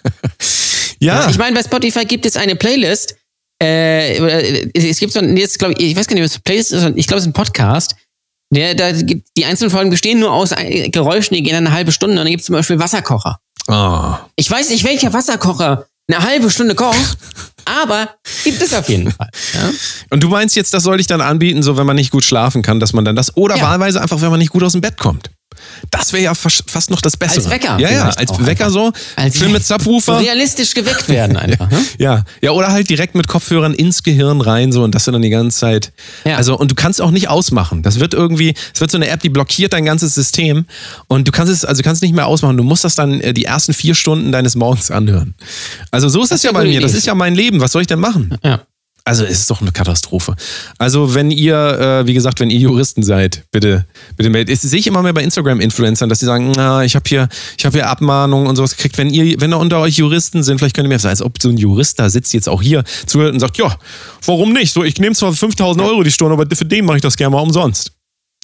[1.00, 3.14] Ja, Ich meine, bei Spotify gibt es eine Playlist.
[3.62, 6.72] Äh, es gibt so ein, jetzt glaube ich, ich weiß gar nicht, was eine Playlist
[6.72, 7.94] ist, ich glaube, es ist ein Podcast.
[8.52, 11.74] Der, da gibt, die einzelnen Folgen bestehen nur aus äh, Geräuschen, die gehen dann eine
[11.74, 13.38] halbe Stunde und dann gibt es zum Beispiel Wasserkocher.
[13.68, 14.20] Ah.
[14.36, 17.18] Ich weiß nicht, welcher Wasserkocher eine halbe Stunde kocht,
[17.64, 19.28] aber gibt es auf jeden Fall.
[19.54, 19.70] Ja?
[20.10, 22.62] Und du meinst jetzt, das soll ich dann anbieten, so wenn man nicht gut schlafen
[22.62, 23.64] kann, dass man dann das, oder Ja.
[23.64, 25.30] wahlweise einfach, wenn man nicht gut aus dem Bett kommt.
[25.90, 27.44] Das wäre ja fas- fast noch das Bessere.
[27.44, 28.70] Als Wecker Ja, ja, als Wecker einfach.
[28.70, 30.20] so, Als schön mit So Subwoofer.
[30.20, 31.70] realistisch geweckt werden einfach.
[31.70, 31.84] Ne?
[31.98, 35.30] Ja, ja, oder halt direkt mit Kopfhörern ins Gehirn rein, so und das dann die
[35.30, 35.92] ganze Zeit.
[36.24, 36.36] Ja.
[36.36, 37.82] Also, und du kannst auch nicht ausmachen.
[37.82, 40.66] Das wird irgendwie, es wird so eine App, die blockiert dein ganzes System
[41.08, 42.56] und du kannst es, also du kannst nicht mehr ausmachen.
[42.56, 45.34] Du musst das dann äh, die ersten vier Stunden deines Morgens anhören.
[45.90, 46.80] Also, so ist das, ist ja bei mir.
[46.80, 46.98] Das Idee.
[46.98, 47.60] ist ja mein Leben.
[47.60, 48.36] Was soll ich denn machen?
[48.44, 48.60] Ja.
[49.08, 50.36] Also es ist doch eine Katastrophe.
[50.76, 53.86] Also wenn ihr, äh, wie gesagt, wenn ihr Juristen seid, bitte,
[54.18, 54.54] bitte meldet.
[54.54, 57.64] Das sehe ich immer mehr bei Instagram-Influencern, dass sie sagen, na, ich habe hier, ich
[57.64, 58.98] habe hier Abmahnungen und sowas gekriegt.
[58.98, 61.40] Wenn ihr, wenn da unter euch Juristen sind, vielleicht könnt ihr mir sagen, als ob
[61.40, 63.78] so ein Jurist da sitzt jetzt auch hier zuhört und sagt, ja,
[64.26, 64.74] warum nicht?
[64.74, 67.34] So, ich nehme zwar 5000 Euro die Stunde, aber für den mache ich das gerne
[67.34, 67.92] mal umsonst.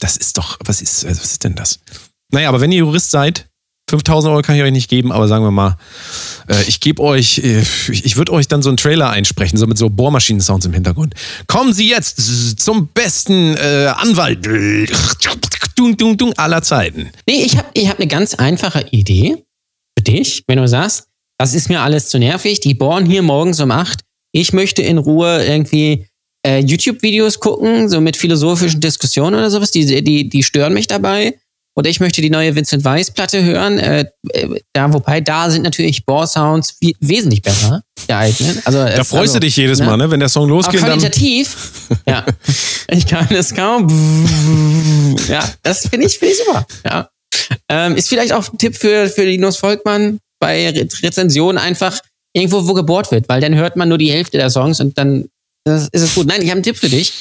[0.01, 1.79] Das ist doch, was ist, was ist denn das?
[2.33, 3.51] Naja, aber wenn ihr Jurist seid,
[3.91, 5.77] 5000 Euro kann ich euch nicht geben, aber sagen wir mal,
[6.49, 9.77] äh, ich gebe euch, äh, ich, würde euch dann so einen Trailer einsprechen, so mit
[9.77, 11.15] so Bohrmaschinen-Sounds im Hintergrund.
[11.47, 14.47] Kommen Sie jetzt zum besten äh, Anwalt
[16.37, 17.11] aller Zeiten.
[17.27, 19.45] Nee, ich habe ich hab eine ganz einfache Idee
[19.97, 23.61] für dich, wenn du sagst, das ist mir alles zu nervig, die bohren hier morgens
[23.61, 24.01] um 8.
[24.33, 26.07] Ich möchte in Ruhe irgendwie
[26.47, 31.35] äh, YouTube-Videos gucken, so mit philosophischen Diskussionen oder sowas, die, die, die stören mich dabei.
[31.77, 33.79] Oder ich möchte die neue Vincent Weiss-Platte hören.
[33.79, 38.63] Äh, äh, da, wobei, da sind natürlich Bohr-Sounds wie- wesentlich besser geeignet.
[38.65, 39.87] Also, Da freust also, du dich jedes ne?
[39.87, 40.11] Mal, ne?
[40.11, 40.81] wenn der Song Aber losgeht.
[40.83, 41.57] Dann, qualitativ,
[42.07, 42.25] ja.
[42.89, 43.89] Ich kann es kaum.
[45.29, 46.67] Ja, das finde ich, finde ich super.
[46.85, 47.09] Ja.
[47.69, 51.99] Ähm, ist vielleicht auch ein Tipp für, für Linus Volkmann bei Re Rezensionen einfach
[52.33, 55.25] irgendwo, wo gebohrt wird, weil dann hört man nur die Hälfte der Songs und dann
[55.67, 56.27] ist es gut.
[56.27, 57.13] Nein, ich habe einen Tipp für dich,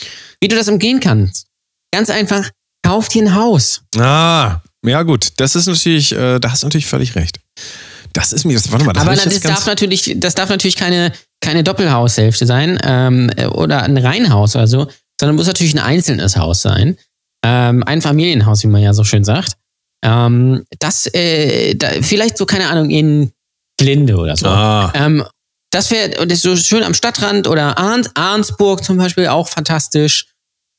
[0.42, 1.48] wie du das umgehen kannst.
[1.94, 2.50] Ganz einfach,
[2.84, 3.82] kauf dir ein Haus.
[3.98, 7.40] ah, ja gut, das ist natürlich, äh, da hast du natürlich völlig recht.
[8.12, 10.76] Das ist mir, das, warte mal, das Aber na, das darf natürlich, das darf natürlich
[10.76, 14.88] keine, keine Doppelhaushälfte sein ähm, oder ein Reihenhaus oder so,
[15.20, 16.98] sondern muss natürlich ein einzelnes Haus sein.
[17.46, 19.54] Ähm, ein Familienhaus, wie man ja so schön sagt.
[20.04, 23.32] Ähm, das, äh, da, vielleicht so, keine Ahnung, in
[23.80, 24.48] Glinde oder so.
[24.48, 25.24] Ah, Ähm,
[25.72, 30.28] das wäre so schön am Stadtrand oder Arns, Arnsburg zum Beispiel auch fantastisch.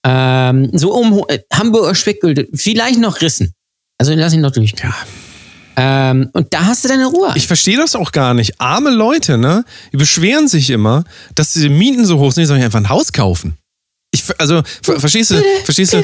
[0.06, 3.54] Ähm, so um äh, Hamburger Spickel, vielleicht noch Rissen.
[3.98, 4.74] Also lass ihn noch durch.
[4.82, 4.94] Ja.
[5.76, 7.32] Ähm, und da hast du deine Ruhe.
[7.36, 8.60] Ich verstehe das auch gar nicht.
[8.60, 9.64] Arme Leute, ne?
[9.92, 13.12] Die beschweren sich immer, dass die Mieten so hoch sind, die sollen einfach ein Haus
[13.12, 13.56] kaufen.
[14.12, 16.02] Ich, also, ver verstehst du, verstehst du,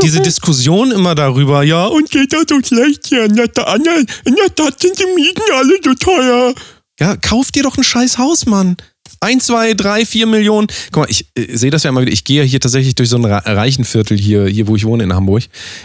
[0.00, 0.20] diese.
[0.20, 3.76] Diskussion immer darüber, ja, und geht das so schlecht hier, Stadt-
[4.24, 6.54] in der Stadt sind die Mieten alle so teuer.
[7.00, 8.76] Ja, kauf dir doch ein scheiß Haus, Mann.
[9.20, 10.68] Ein, zwei, drei, vier Millionen.
[10.92, 12.12] Guck mal, ich äh, sehe das ja immer wieder.
[12.12, 15.44] Ich gehe hier tatsächlich durch so ein Reichenviertel hier, hier, wo ich wohne in Hamburg.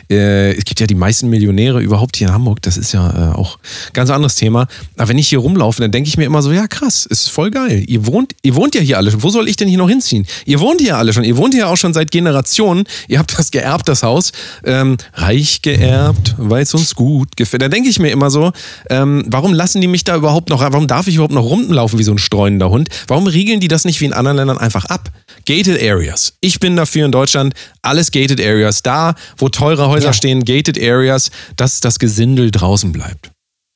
[0.09, 2.61] Äh, es gibt ja die meisten Millionäre überhaupt hier in Hamburg.
[2.61, 4.67] Das ist ja äh, auch ein ganz anderes Thema.
[4.97, 7.49] Aber wenn ich hier rumlaufe, dann denke ich mir immer so, ja krass, ist voll
[7.49, 7.83] geil.
[7.87, 9.23] Ihr wohnt, ihr wohnt ja hier alle schon.
[9.23, 10.27] Wo soll ich denn hier noch hinziehen?
[10.45, 11.23] Ihr wohnt hier alle schon.
[11.23, 12.83] Ihr wohnt hier auch schon seit Generationen.
[13.07, 14.31] Ihr habt das geerbt, das Haus.
[14.63, 17.63] Ähm, reich geerbt, weil es uns gut gefällt.
[17.63, 18.51] Da denke ich mir immer so,
[18.89, 22.03] ähm, warum lassen die mich da überhaupt noch, warum darf ich überhaupt noch rumlaufen wie
[22.03, 22.89] so ein streunender Hund?
[23.07, 25.09] Warum riegeln die das nicht wie in anderen Ländern einfach ab?
[25.45, 26.33] Gated Areas.
[26.41, 28.83] Ich bin dafür in Deutschland alles Gated Areas.
[28.83, 30.13] Da, wo teure Häuser Ja.
[30.13, 33.31] stehen, Gated Areas, dass das Gesindel draußen bleibt.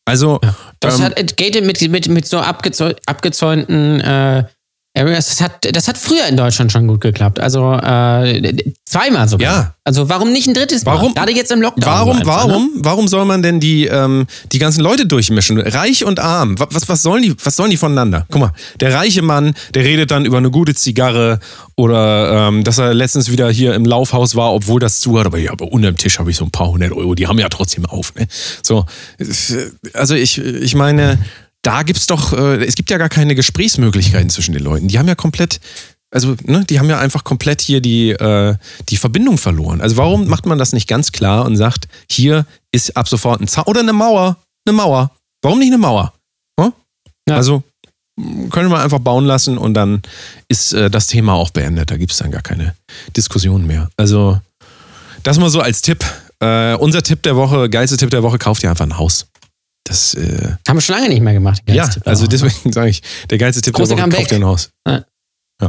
[0.06, 0.40] Also,
[0.80, 4.46] Das ähm, hat äh, Gated mit, mit, mit so abgezäu abgezäunten äh,
[5.06, 7.40] das hat, das hat früher in Deutschland schon gut geklappt.
[7.40, 8.54] Also äh,
[8.86, 9.52] zweimal sogar.
[9.54, 9.74] Ja.
[9.84, 10.96] Also warum nicht ein drittes Mal?
[10.96, 11.86] Warum- Gerade jetzt im Lockdown.
[11.86, 12.50] Warum, einfach, Ne?
[12.52, 15.60] warum, warum soll man denn die, ähm, die ganzen Leute durchmischen?
[15.60, 16.60] Reich und arm.
[16.60, 18.26] Wa- Was, was, sollen die, was sollen die voneinander?
[18.30, 21.40] Guck mal, der reiche Mann, der redet dann über eine gute Zigarre
[21.76, 25.26] oder ähm, dass er letztens wieder hier im Laufhaus war, obwohl das zu hat.
[25.26, 27.14] Aber ja, aber unterm Tisch habe ich so ein paar hundert Euro.
[27.16, 28.14] Die haben ja trotzdem auf.
[28.16, 28.28] Ne?
[28.64, 28.86] So,
[29.94, 31.18] also ich, ich meine,
[31.68, 34.88] da gibt's doch, äh, es gibt ja gar keine Gesprächsmöglichkeiten zwischen den Leuten.
[34.88, 35.60] Die haben ja komplett
[36.10, 38.56] also, ne, die haben ja einfach komplett hier die, äh,
[38.88, 39.82] die Verbindung verloren.
[39.82, 43.50] Also, warum macht man das nicht ganz klar und sagt, hier ist ab sofort ein
[43.50, 44.38] Zaun oder eine Mauer?
[44.66, 45.12] Eine Mauer.
[45.42, 46.14] Warum nicht eine Mauer?
[46.58, 46.72] Hm?
[47.28, 47.36] Ja.
[47.36, 47.62] Also,
[48.18, 50.02] m, können wir einfach bauen lassen und dann
[50.48, 51.92] ist äh, das Thema auch beendet.
[51.92, 52.74] Da gibt es dann gar keine
[53.18, 53.90] Diskussion mehr.
[53.98, 54.40] Also,
[55.24, 56.06] das mal so als Tipp.
[56.40, 59.26] Äh, unser Tipp der Woche, geilste Tipp der Woche, kauft ihr einfach ein Haus.
[59.88, 61.62] Das, äh, Haben wir schon lange nicht mehr gemacht.
[61.68, 62.30] ja, Tipp also Woche.
[62.30, 64.70] deswegen sage ich, der geilste Tipp Große der Woche, kauft ihr ein Haus.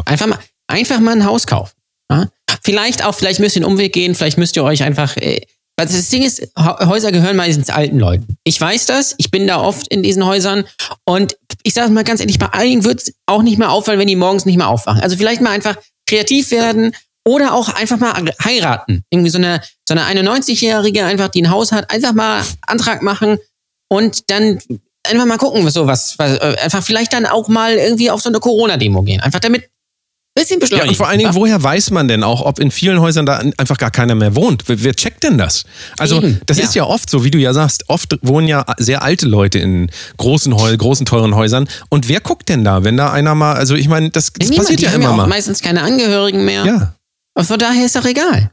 [0.05, 1.73] Einfach mal, einfach mal ein Haus kaufen.
[2.11, 2.27] Ja?
[2.65, 5.17] Vielleicht auch, vielleicht müsst ihr einen Umweg gehen, vielleicht müsst ihr euch einfach.
[5.17, 5.43] Äh,
[5.77, 8.37] weil das Ding ist, Häuser gehören meistens alten Leuten.
[8.43, 10.65] Ich weiß das, ich bin da oft in diesen Häusern
[11.05, 14.09] und ich sage mal ganz ehrlich, bei einigen wird es auch nicht mehr auffallen, wenn
[14.09, 15.01] die morgens nicht mehr aufwachen.
[15.01, 15.77] Also vielleicht mal einfach
[16.09, 19.05] kreativ werden oder auch einfach mal heiraten.
[19.11, 23.39] Irgendwie so eine, so eine 91-Jährige einfach, die ein Haus hat, einfach mal Antrag machen
[23.89, 24.59] und dann
[25.07, 28.29] einfach mal gucken, so was, was äh, einfach vielleicht dann auch mal irgendwie auf so
[28.29, 29.21] eine Corona-Demo gehen.
[29.21, 29.69] Einfach damit ein
[30.35, 30.89] bisschen Ja, beschleunigen.
[30.91, 33.79] und vor allen Dingen, woher weiß man denn auch, ob in vielen Häusern da einfach
[33.79, 34.65] gar keiner mehr wohnt?
[34.69, 35.65] Wer, wer checkt denn das?
[35.99, 36.65] Also, Eben, das ja.
[36.65, 39.91] ist ja oft so, wie du ja sagst, oft wohnen ja sehr alte Leute in
[40.19, 41.69] großen, großen teuren Häusern.
[41.89, 44.69] Und wer guckt denn da, wenn da einer mal, also ich meine, das, das Niemand,
[44.69, 45.27] passiert ja immer ja mal.
[45.27, 46.65] meistens keine Angehörigen mehr.
[46.67, 46.95] Ja.
[47.35, 48.51] Und von daher ist doch egal.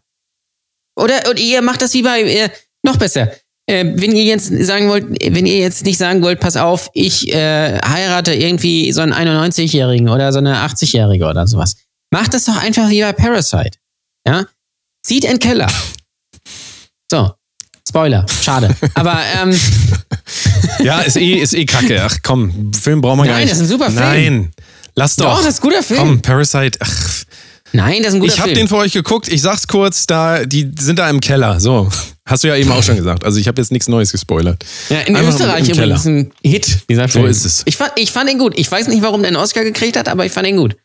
[0.95, 2.50] Oder, oder ihr macht das wie bei, äh,
[2.84, 3.32] noch besser.
[3.67, 7.34] Äh, wenn ihr jetzt sagen wollt, wenn ihr jetzt nicht sagen wollt, pass auf, ich
[7.34, 11.75] äh, heirate irgendwie so einen 91-Jährigen oder so eine 80-Jährige oder sowas.
[12.12, 13.78] Macht das doch einfach wie bei Parasite.
[14.28, 14.45] Ja?
[15.04, 15.67] Zieht in Keller.
[17.10, 17.32] So.
[17.88, 18.25] Spoiler.
[18.41, 18.75] Schade.
[18.95, 19.60] Aber ähm,
[20.80, 22.01] Ja, ist eh, ist eh kacke.
[22.04, 23.51] Ach komm, Film brauchen wir gar Nein, nicht.
[23.51, 23.99] das ist ein super Film.
[23.99, 24.51] Nein,
[24.95, 25.25] lass doch.
[25.25, 25.99] doch, das ist ein guter Film.
[25.99, 26.78] Komm, Parasite.
[26.82, 27.23] Ach,
[27.75, 28.59] Nein, das ist ein guter ich habe Film.
[28.59, 29.27] den für euch geguckt.
[29.27, 31.59] Ich sag's kurz, da die sind da im Keller.
[31.59, 31.89] So,
[32.27, 33.23] hast du ja eben auch schon gesagt.
[33.23, 34.63] Also ich habe jetzt nichts Neues gespoilert.
[34.89, 35.95] Ja, in Einfach Österreich im Keller.
[35.97, 37.25] übrigens ein Hit, dieser Film.
[37.25, 37.63] ist es.
[37.65, 38.53] Ich fand, ich fand ihn gut.
[38.57, 40.75] Ich weiß nicht, warum der einen Oscar gekriegt hat, aber ich fand ihn gut.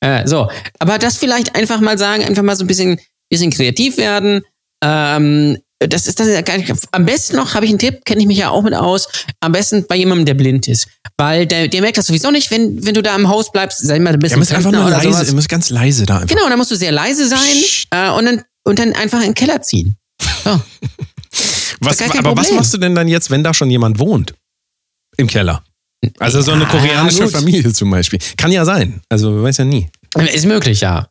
[0.00, 3.96] Äh, so, aber das vielleicht einfach mal sagen, einfach mal so ein bisschen, bisschen kreativ
[3.96, 4.42] werden.
[4.84, 8.04] Ähm, das ist das ist ja gar nicht, am besten noch, habe ich einen Tipp,
[8.04, 9.08] kenne ich mich ja auch mit aus,
[9.40, 10.88] am besten bei jemandem, der blind ist.
[11.18, 13.98] Weil der, der merkt das sowieso nicht, wenn, wenn du da im Haus bleibst, sei
[13.98, 15.28] mal ein bisschen müsst einfach nur leise, sowas.
[15.28, 16.34] ihr müsst ganz leise da einfach.
[16.34, 17.38] Genau, da musst du sehr leise sein
[17.90, 19.96] äh, und, dann, und dann einfach in den Keller ziehen.
[20.44, 20.60] So.
[21.80, 22.54] Was, aber was Problem.
[22.56, 24.34] machst du denn dann jetzt, wenn da schon jemand wohnt?
[25.18, 25.62] Im Keller.
[26.18, 27.32] Also so eine Ja, koreanische gut.
[27.32, 28.18] Familie zum Beispiel.
[28.38, 29.02] Kann ja sein.
[29.10, 29.88] Also man weiß ja nie.
[30.32, 31.08] Ist möglich, ja.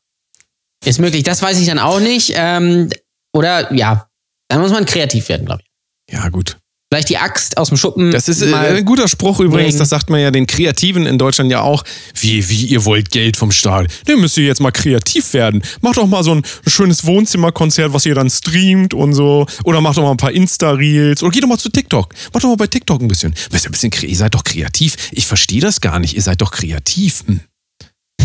[0.84, 1.24] Ist möglich.
[1.24, 2.34] Das weiß ich dann auch nicht.
[2.36, 2.90] Ähm,
[3.34, 4.08] oder ja,
[4.48, 6.14] da muss man kreativ werden, glaube ich.
[6.14, 6.58] Ja, gut.
[6.92, 8.12] Vielleicht die Axt aus dem Schuppen.
[8.12, 9.80] Das ist äh, ein guter Spruch übrigens, bringen.
[9.80, 11.84] das sagt man ja den Kreativen in Deutschland ja auch.
[12.14, 13.88] Wie, wie, ihr wollt Geld vom Staat.
[14.06, 15.64] Dann müsst ihr jetzt mal kreativ werden.
[15.82, 19.48] Macht doch mal so ein schönes Wohnzimmerkonzert, was ihr dann streamt und so.
[19.64, 21.24] Oder macht doch mal ein paar Insta-Reels.
[21.24, 22.14] Oder geht doch mal zu TikTok.
[22.32, 23.34] Macht doch mal bei TikTok ein bisschen.
[23.50, 24.96] Du, ein bisschen, ihr seid doch kreativ.
[25.12, 26.16] Ich verstehe das gar nicht.
[26.16, 27.24] Ihr seid doch kreativ.
[27.26, 27.42] Hm.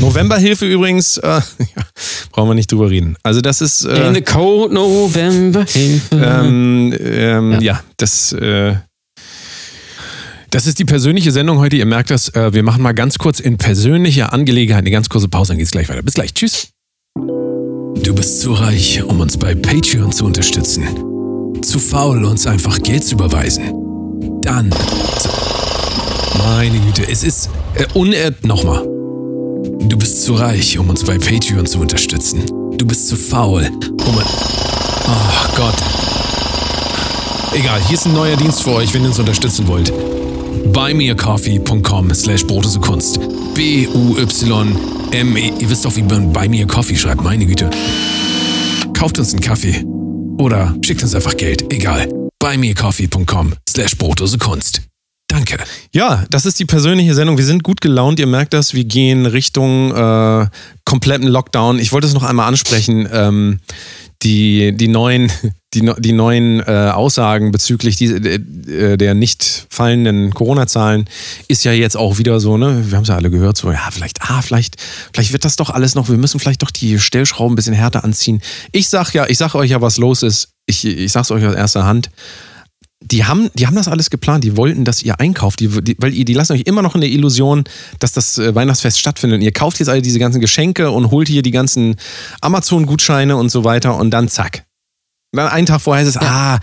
[0.00, 1.40] Novemberhilfe übrigens, äh, ja,
[2.32, 3.16] brauchen wir nicht drüber reden.
[3.22, 3.84] Also das ist...
[3.84, 6.16] Äh, In the cold November Hilfe.
[6.16, 7.60] ähm, ähm, ja.
[7.60, 7.80] Ja.
[7.96, 8.74] das, äh,
[10.50, 11.76] das ist die persönliche Sendung heute.
[11.76, 15.28] Ihr merkt das, äh, wir machen mal ganz kurz in persönlicher Angelegenheit eine ganz kurze
[15.28, 16.02] Pause, dann geht's gleich weiter.
[16.02, 16.34] Bis gleich.
[16.34, 16.68] Tschüss.
[17.14, 20.88] Du bist zu reich, um uns bei Patreon zu unterstützen.
[21.62, 23.72] Zu faul, uns einfach Geld zu überweisen.
[24.42, 24.70] Dann,
[26.38, 28.89] Meine Güte, es ist äh, unert nochmal.
[29.62, 32.44] Du bist zu reich, um uns bei Patreon zu unterstützen.
[32.76, 33.68] Du bist zu faul,
[34.06, 34.18] um...
[35.06, 35.74] Ach Gott.
[37.52, 39.92] Egal, hier ist ein neuer Dienst für euch, wenn ihr uns unterstützen wollt.
[40.72, 42.46] buymeacoffee.com slash
[42.80, 43.18] Kunst.
[43.54, 45.52] B-U-Y-M-E.
[45.58, 47.68] Ihr wisst doch, wie man Buy Me a Coffee schreibt, meine Güte.
[48.96, 49.84] Kauft uns einen Kaffee.
[50.38, 52.08] Oder schickt uns einfach Geld, egal.
[52.38, 53.96] buymeacoffee.com slash
[54.38, 54.89] Kunst.
[55.30, 55.58] Danke.
[55.92, 57.38] Ja, das ist die persönliche Sendung.
[57.38, 58.18] Wir sind gut gelaunt.
[58.18, 58.74] Ihr merkt das.
[58.74, 60.46] Wir gehen Richtung äh,
[60.84, 61.78] kompletten Lockdown.
[61.78, 63.08] Ich wollte es noch einmal ansprechen.
[63.12, 63.60] Ähm,
[64.22, 65.30] die, die neuen,
[65.74, 71.08] die, die neuen äh, Aussagen bezüglich die, äh, der nicht fallenden Corona-Zahlen
[71.46, 72.86] ist ja jetzt auch wieder so, ne?
[72.88, 74.76] Wir haben es ja alle gehört, so, ja, vielleicht, ah, vielleicht,
[75.12, 78.02] vielleicht wird das doch alles noch, wir müssen vielleicht doch die Stellschrauben ein bisschen härter
[78.02, 78.42] anziehen.
[78.72, 80.48] Ich sag ja, ich sag euch ja, was los ist.
[80.66, 82.10] Ich, ich sag's euch aus erster Hand
[83.02, 84.44] die haben, die haben das alles geplant.
[84.44, 87.00] Die wollten, dass ihr einkauft, die, die, weil die, die lassen euch immer noch in
[87.00, 87.64] der Illusion,
[87.98, 89.38] dass das äh, Weihnachtsfest stattfindet.
[89.38, 91.96] Und ihr kauft jetzt alle diese ganzen Geschenke und holt hier die ganzen
[92.40, 94.64] Amazon-Gutscheine und so weiter und dann zack,
[95.32, 96.56] dann einen Tag vorher ist es, ja.
[96.56, 96.58] ah,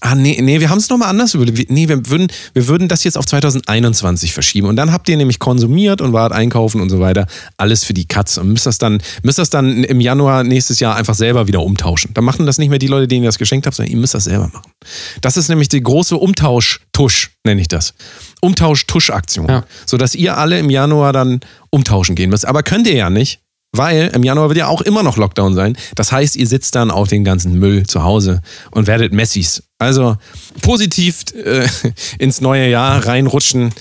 [0.00, 1.70] ah, nee, nee, wir haben es nochmal anders überlegt.
[1.70, 4.66] Nee, wir würden, wir würden das jetzt auf 2021 verschieben.
[4.66, 7.26] Und dann habt ihr nämlich konsumiert und wart einkaufen und so weiter.
[7.56, 8.40] Alles für die Katze.
[8.40, 12.12] Und müsst das dann, müsst das dann im Januar nächstes Jahr einfach selber wieder umtauschen.
[12.14, 14.14] Dann machen das nicht mehr die Leute, denen ihr das geschenkt habt, sondern ihr müsst
[14.14, 14.72] das selber machen.
[15.20, 17.94] Das ist nämlich die große Umtauschtusch, nenne ich das.
[18.40, 19.48] Umtausch-Tusch-Aktion.
[19.48, 19.64] Ja.
[19.86, 21.38] Sodass ihr alle im Januar dann
[21.70, 22.46] umtauschen gehen müsst.
[22.46, 23.40] Aber könnt ihr ja nicht,
[23.72, 25.76] weil im Januar wird ja auch immer noch Lockdown sein.
[25.94, 29.62] Das heißt, ihr sitzt dann auf den ganzen Müll zu Hause und werdet Messis.
[29.78, 30.16] Also
[30.62, 31.66] positiv äh,
[32.18, 33.72] ins neue Jahr reinrutschen.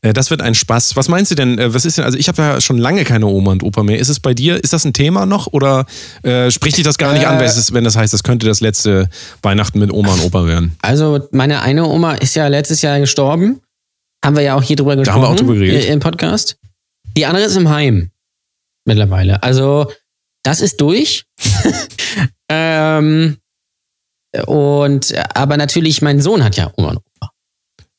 [0.00, 0.96] Äh, das wird ein Spaß.
[0.96, 1.58] Was meinst du denn?
[1.58, 2.04] Äh, was ist denn?
[2.04, 3.98] Also ich habe ja schon lange keine Oma und Opa mehr.
[3.98, 4.62] Ist es bei dir?
[4.62, 5.86] Ist das ein Thema noch oder
[6.22, 9.08] äh, spricht dich das gar nicht an, wenn das heißt, das könnte das letzte
[9.42, 10.76] Weihnachten mit Oma und Opa werden?
[10.80, 13.60] Also meine eine Oma ist ja letztes Jahr gestorben.
[14.24, 15.20] Haben wir ja auch hier drüber gesprochen.
[15.20, 15.84] Da haben wir auch drüber geredet.
[15.84, 16.56] Im Podcast.
[17.16, 18.10] Die andere ist im Heim
[18.84, 19.42] mittlerweile.
[19.42, 19.90] Also,
[20.42, 21.24] das ist durch.
[22.48, 23.38] ähm,
[24.46, 27.30] und, aber natürlich, mein Sohn hat ja Oma und Opa.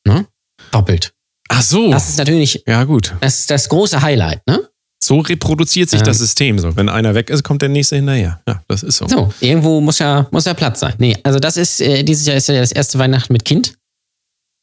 [0.07, 0.27] Ne?
[0.71, 1.13] Doppelt.
[1.49, 1.91] Ach so.
[1.91, 2.63] Das ist natürlich.
[2.67, 3.15] Ja, gut.
[3.21, 4.67] Das ist das große Highlight, ne?
[5.03, 6.05] So reproduziert sich ähm.
[6.05, 6.57] das System.
[6.57, 8.41] So, wenn einer weg ist, kommt der nächste hinterher.
[8.47, 9.07] Ja, das ist so.
[9.07, 10.95] So, irgendwo muss ja, muss ja Platz sein.
[10.97, 13.75] Nee, also das ist, äh, dieses Jahr ist ja das erste Weihnachten mit Kind.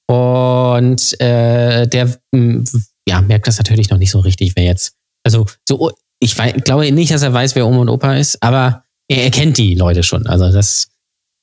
[0.08, 2.64] Und äh, der mh,
[3.08, 4.94] ja, merkt das natürlich noch nicht so richtig, wer jetzt.
[5.24, 8.84] Also, so ich weiß, glaube nicht, dass er weiß, wer Oma und Opa ist, aber
[9.08, 10.24] er erkennt die Leute schon.
[10.28, 10.88] Also das,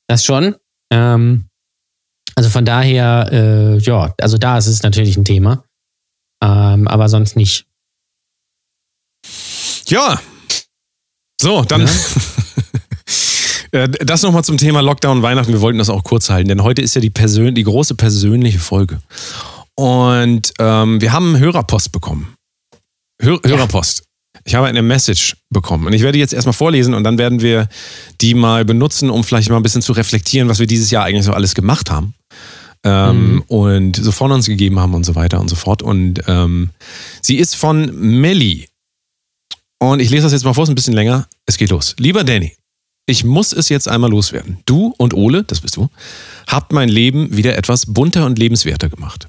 [0.07, 0.55] das schon.
[0.89, 1.49] Ähm,
[2.35, 5.65] also von daher, äh, ja, also da ist es natürlich ein Thema.
[6.41, 7.65] Ähm, aber sonst nicht.
[9.87, 10.21] Ja.
[11.39, 11.81] So, dann.
[11.81, 11.93] Ja.
[13.71, 15.53] Äh, das nochmal zum Thema Lockdown Weihnachten.
[15.53, 18.57] Wir wollten das auch kurz halten, denn heute ist ja die, Persön die große persönliche
[18.57, 18.99] Folge.
[19.75, 22.33] Und ähm, wir haben Hörerpost bekommen.
[23.21, 24.08] Hör Hörerpost.
[24.45, 27.67] Ich habe eine Message bekommen und ich werde jetzt erstmal vorlesen und dann werden wir
[28.21, 31.25] die mal benutzen, um vielleicht mal ein bisschen zu reflektieren, was wir dieses Jahr eigentlich
[31.25, 32.13] so alles gemacht haben.
[32.85, 33.41] Ähm, mhm.
[33.47, 35.81] und so von uns gegeben haben und so weiter und so fort.
[35.81, 36.69] Und ähm,
[37.21, 38.69] sie ist von Melly.
[39.79, 41.27] Und ich lese das jetzt mal vor, ist ein bisschen länger.
[41.45, 41.93] Es geht los.
[41.97, 42.55] Lieber Danny,
[43.09, 44.59] ich muss es jetzt einmal loswerden.
[44.65, 45.89] Du und Ole, das bist du,
[46.47, 49.27] habt mein Leben wieder etwas bunter und lebenswerter gemacht.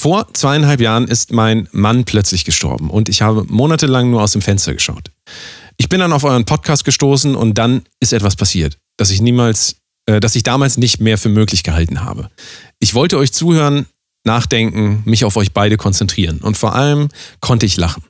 [0.00, 4.42] Vor zweieinhalb Jahren ist mein Mann plötzlich gestorben und ich habe monatelang nur aus dem
[4.42, 5.10] Fenster geschaut.
[5.76, 9.78] Ich bin dann auf euren Podcast gestoßen und dann ist etwas passiert, das ich niemals,
[10.06, 12.30] äh, das ich damals nicht mehr für möglich gehalten habe.
[12.78, 13.86] Ich wollte euch zuhören,
[14.22, 17.08] nachdenken, mich auf euch beide konzentrieren und vor allem
[17.40, 18.04] konnte ich lachen.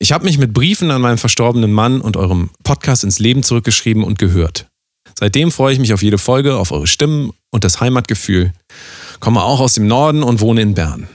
[0.00, 4.02] Ich habe mich mit Briefen an meinen verstorbenen Mann und eurem Podcast ins Leben zurückgeschrieben
[4.02, 4.66] und gehört.
[5.16, 8.52] Seitdem freue ich mich auf jede Folge, auf eure Stimmen und das Heimatgefühl
[9.20, 11.08] komme auch aus dem Norden und wohne in Bern.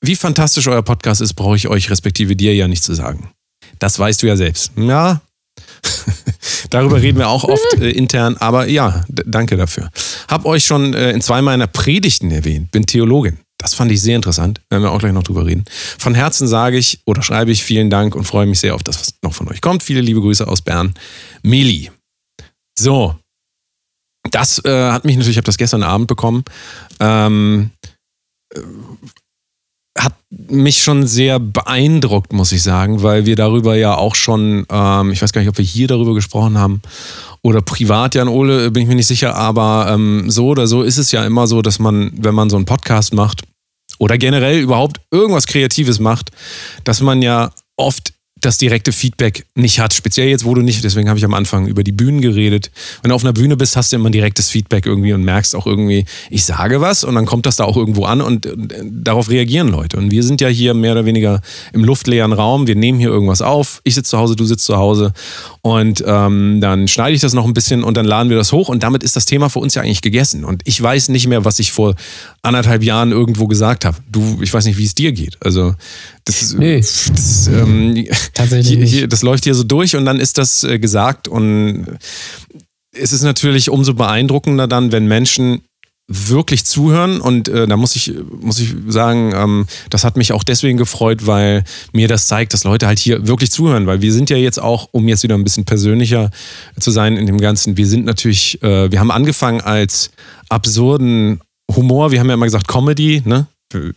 [0.00, 3.30] Wie fantastisch euer Podcast ist, brauche ich euch respektive dir ja nicht zu sagen.
[3.78, 4.72] Das weißt du ja selbst.
[4.76, 5.20] Ja,
[6.70, 9.90] darüber reden wir auch oft äh, intern, aber ja, danke dafür.
[10.28, 13.38] Hab euch schon äh, in zwei meiner Predigten erwähnt, bin Theologin.
[13.58, 15.64] Das fand ich sehr interessant, werden wir auch gleich noch drüber reden.
[15.98, 18.98] Von Herzen sage ich oder schreibe ich vielen Dank und freue mich sehr auf das,
[19.00, 19.84] was noch von euch kommt.
[19.84, 20.94] Viele liebe Grüße aus Bern.
[21.42, 21.90] Meli.
[22.76, 23.16] So,
[24.30, 26.44] das äh, hat mich natürlich, ich habe das gestern Abend bekommen,
[27.00, 27.70] ähm,
[28.54, 28.60] äh,
[29.98, 35.12] hat mich schon sehr beeindruckt, muss ich sagen, weil wir darüber ja auch schon, ähm,
[35.12, 36.80] ich weiß gar nicht, ob wir hier darüber gesprochen haben
[37.42, 40.98] oder privat, Jan Ole, bin ich mir nicht sicher, aber ähm, so oder so ist
[40.98, 43.42] es ja immer so, dass man, wenn man so einen Podcast macht
[43.98, 46.30] oder generell überhaupt irgendwas Kreatives macht,
[46.84, 49.94] dass man ja oft das direkte Feedback nicht hat.
[49.94, 52.70] Speziell jetzt, wo du nicht, deswegen habe ich am Anfang über die Bühnen geredet.
[53.00, 55.66] Wenn du auf einer Bühne bist, hast du immer direktes Feedback irgendwie und merkst auch
[55.66, 59.30] irgendwie, ich sage was und dann kommt das da auch irgendwo an und, und darauf
[59.30, 59.96] reagieren Leute.
[59.96, 61.40] Und wir sind ja hier mehr oder weniger
[61.72, 62.66] im luftleeren Raum.
[62.66, 63.80] Wir nehmen hier irgendwas auf.
[63.84, 65.12] Ich sitze zu Hause, du sitzt zu Hause
[65.62, 68.68] und ähm, dann schneide ich das noch ein bisschen und dann laden wir das hoch
[68.68, 70.44] und damit ist das Thema für uns ja eigentlich gegessen.
[70.44, 71.94] Und ich weiß nicht mehr, was ich vor
[72.42, 73.96] anderthalb Jahren irgendwo gesagt habe.
[74.10, 75.38] Du, ich weiß nicht, wie es dir geht.
[75.40, 75.74] Also
[76.24, 76.76] das, ist, Nö.
[76.76, 80.78] das, ähm, Tatsächlich hier, hier, das läuft hier so durch und dann ist das äh,
[80.78, 81.86] gesagt und
[82.94, 85.62] es ist natürlich umso beeindruckender dann, wenn Menschen
[86.08, 90.44] wirklich zuhören und äh, da muss ich muss ich sagen, ähm, das hat mich auch
[90.44, 94.28] deswegen gefreut, weil mir das zeigt, dass Leute halt hier wirklich zuhören, weil wir sind
[94.28, 96.30] ja jetzt auch, um jetzt wieder ein bisschen persönlicher
[96.78, 100.10] zu sein in dem Ganzen, wir sind natürlich, äh, wir haben angefangen als
[100.48, 101.40] absurden
[101.74, 103.46] Humor, wir haben ja immer gesagt Comedy, ne?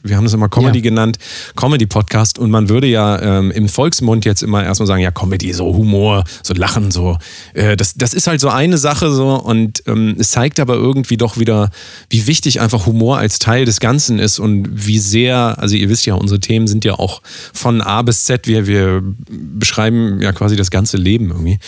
[0.04, 0.84] Wir haben das immer Comedy Ja.
[0.84, 1.18] genannt,
[1.56, 5.76] Comedy-Podcast und man würde ja ähm, im Volksmund jetzt immer erstmal sagen, ja, Comedy, so
[5.76, 7.18] Humor, so Lachen, so.
[7.54, 11.18] Äh, das, das ist halt so eine Sache so und ähm, es zeigt aber irgendwie
[11.18, 11.70] doch wieder,
[12.10, 16.06] wie wichtig einfach Humor als Teil des Ganzen ist und wie sehr, also ihr wisst
[16.06, 17.22] ja, unsere Themen sind ja auch
[17.54, 21.60] von A bis Z, wir, wir beschreiben ja quasi das ganze Leben irgendwie.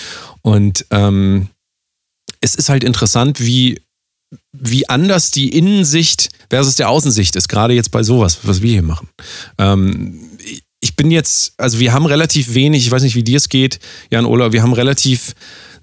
[0.41, 1.47] Und ähm,
[2.39, 3.81] es ist halt interessant, wie
[4.51, 8.83] wie anders die Innensicht versus der Außensicht ist, gerade jetzt bei sowas, was wir hier
[8.83, 9.09] machen.
[9.57, 10.19] Ähm,
[10.79, 13.79] ich bin jetzt, also wir haben relativ wenig, ich weiß nicht, wie dir es geht,
[14.11, 15.33] Jan Ola, wir haben relativ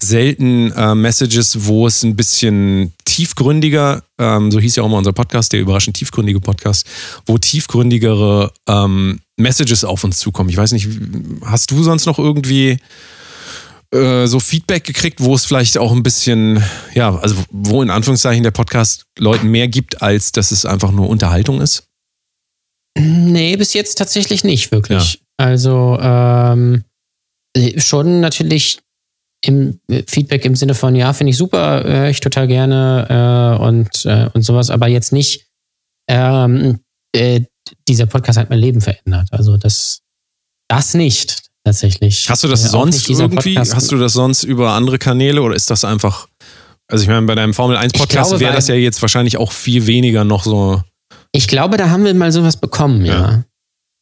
[0.02, 5.12] selten äh, Messages, wo es ein bisschen tiefgründiger, ähm, so hieß ja auch mal unser
[5.12, 6.86] Podcast, der überraschend tiefgründige Podcast,
[7.26, 10.50] wo tiefgründigere ähm, Messages auf uns zukommen.
[10.50, 10.88] Ich weiß nicht,
[11.44, 12.78] hast du sonst noch irgendwie
[13.94, 16.62] äh, so Feedback gekriegt, wo es vielleicht auch ein bisschen,
[16.94, 21.08] ja, also wo in Anführungszeichen der Podcast Leuten mehr gibt, als dass es einfach nur
[21.08, 21.88] Unterhaltung ist?
[22.98, 25.22] Nee, bis jetzt tatsächlich nicht wirklich.
[25.36, 26.84] Also ähm,
[27.56, 28.80] äh, schon natürlich
[29.44, 33.62] im äh, Feedback im Sinne von, ja, finde ich super, höre ich total gerne äh,
[33.62, 35.46] und, äh, und sowas, aber jetzt nicht,
[36.08, 36.80] ähm,
[37.14, 37.42] äh,
[37.88, 39.28] dieser Podcast hat mein Leben verändert.
[39.32, 40.02] Also das,
[40.68, 42.28] das nicht tatsächlich.
[42.28, 45.42] Hast du das Äh, auch sonst irgendwie, Podcast- hast du das sonst über andere Kanäle
[45.42, 46.28] oder ist das einfach,
[46.88, 49.86] also ich meine, bei deinem Formel 1 Podcast wäre das ja jetzt wahrscheinlich auch viel
[49.86, 50.82] weniger noch so
[51.32, 53.14] Ich glaube, da haben wir mal sowas bekommen, ja.
[53.14, 53.44] Ja.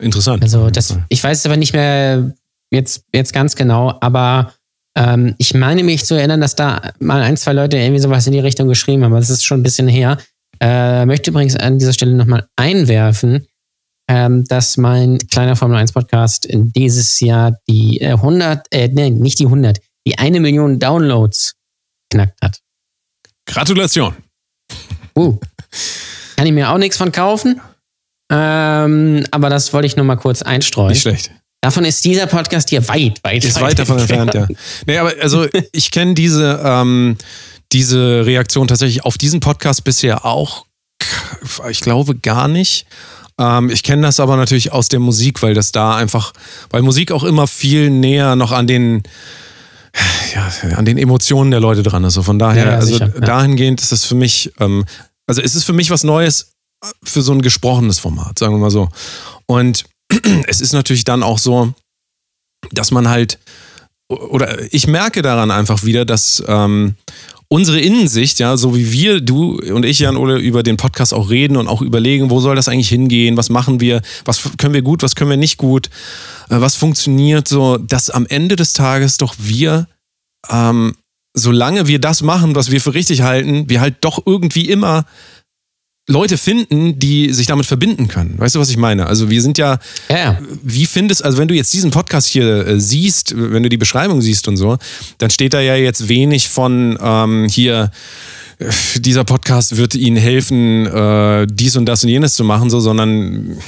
[0.02, 0.42] interessant.
[0.42, 2.34] Also das, ich weiß es aber nicht mehr
[2.70, 4.52] jetzt, jetzt ganz genau, aber
[4.98, 8.32] ähm, ich meine mich zu erinnern, dass da mal ein, zwei Leute irgendwie sowas in
[8.34, 10.18] die Richtung geschrieben haben, aber das ist schon ein bisschen her.
[10.60, 13.46] Äh, möchte übrigens an dieser Stelle nochmal einwerfen,
[14.12, 19.08] ähm, dass mein kleiner Formel 1 Podcast in dieses Jahr die äh, 100, äh, nee,
[19.08, 21.54] nicht die 100, die eine Million Downloads
[22.10, 22.60] knackt hat.
[23.46, 24.14] Gratulation.
[25.16, 25.38] Uh.
[26.36, 27.58] Kann ich mir auch nichts von kaufen.
[28.30, 30.90] Ähm, aber das wollte ich nur mal kurz einstreuen.
[30.90, 31.30] Nicht schlecht.
[31.62, 34.46] Davon ist dieser Podcast hier weit, weit, Ist weit davon entfernt, ja.
[34.86, 37.16] Nee, aber also ich kenne diese, ähm,
[37.72, 40.66] diese Reaktion tatsächlich auf diesen Podcast bisher auch,
[41.70, 42.86] ich glaube, gar nicht.
[43.38, 46.32] Ähm, ich kenne das aber natürlich aus der Musik, weil das da einfach,
[46.70, 49.02] weil Musik auch immer viel näher noch an den,
[50.34, 52.14] ja, an den Emotionen der Leute dran ist.
[52.14, 54.84] So von daher, Ja, ja, also sicher, dahingehend ist es für mich, ähm,
[55.26, 56.52] also es ist für mich was Neues
[57.02, 58.88] für so ein gesprochenes Format, sagen wir mal so.
[59.46, 59.84] Und
[60.46, 61.72] es ist natürlich dann auch so,
[62.70, 63.38] dass man halt,
[64.08, 66.96] oder ich merke daran einfach wieder, dass ähm,
[67.52, 71.28] unsere Innensicht, ja, so wie wir, du und ich, Jan Ole, über den Podcast auch
[71.28, 74.80] reden und auch überlegen, wo soll das eigentlich hingehen, was machen wir, was können wir
[74.80, 75.88] gut, was können wir nicht gut,
[76.48, 79.86] äh, was funktioniert, so, dass am Ende des Tages doch wir,
[80.48, 80.94] ähm,
[81.34, 85.04] solange wir das machen, was wir für richtig halten, wir halt doch irgendwie immer
[86.08, 88.34] Leute finden, die sich damit verbinden können.
[88.36, 89.06] Weißt du, was ich meine?
[89.06, 92.80] Also wir sind ja, Ja, wie findest, also wenn du jetzt diesen Podcast hier äh,
[92.80, 94.78] siehst, wenn du die Beschreibung siehst und so,
[95.18, 97.92] dann steht da ja jetzt wenig von ähm, hier,
[98.96, 103.58] dieser Podcast wird ihnen helfen, äh, dies und das und jenes zu machen, so, sondern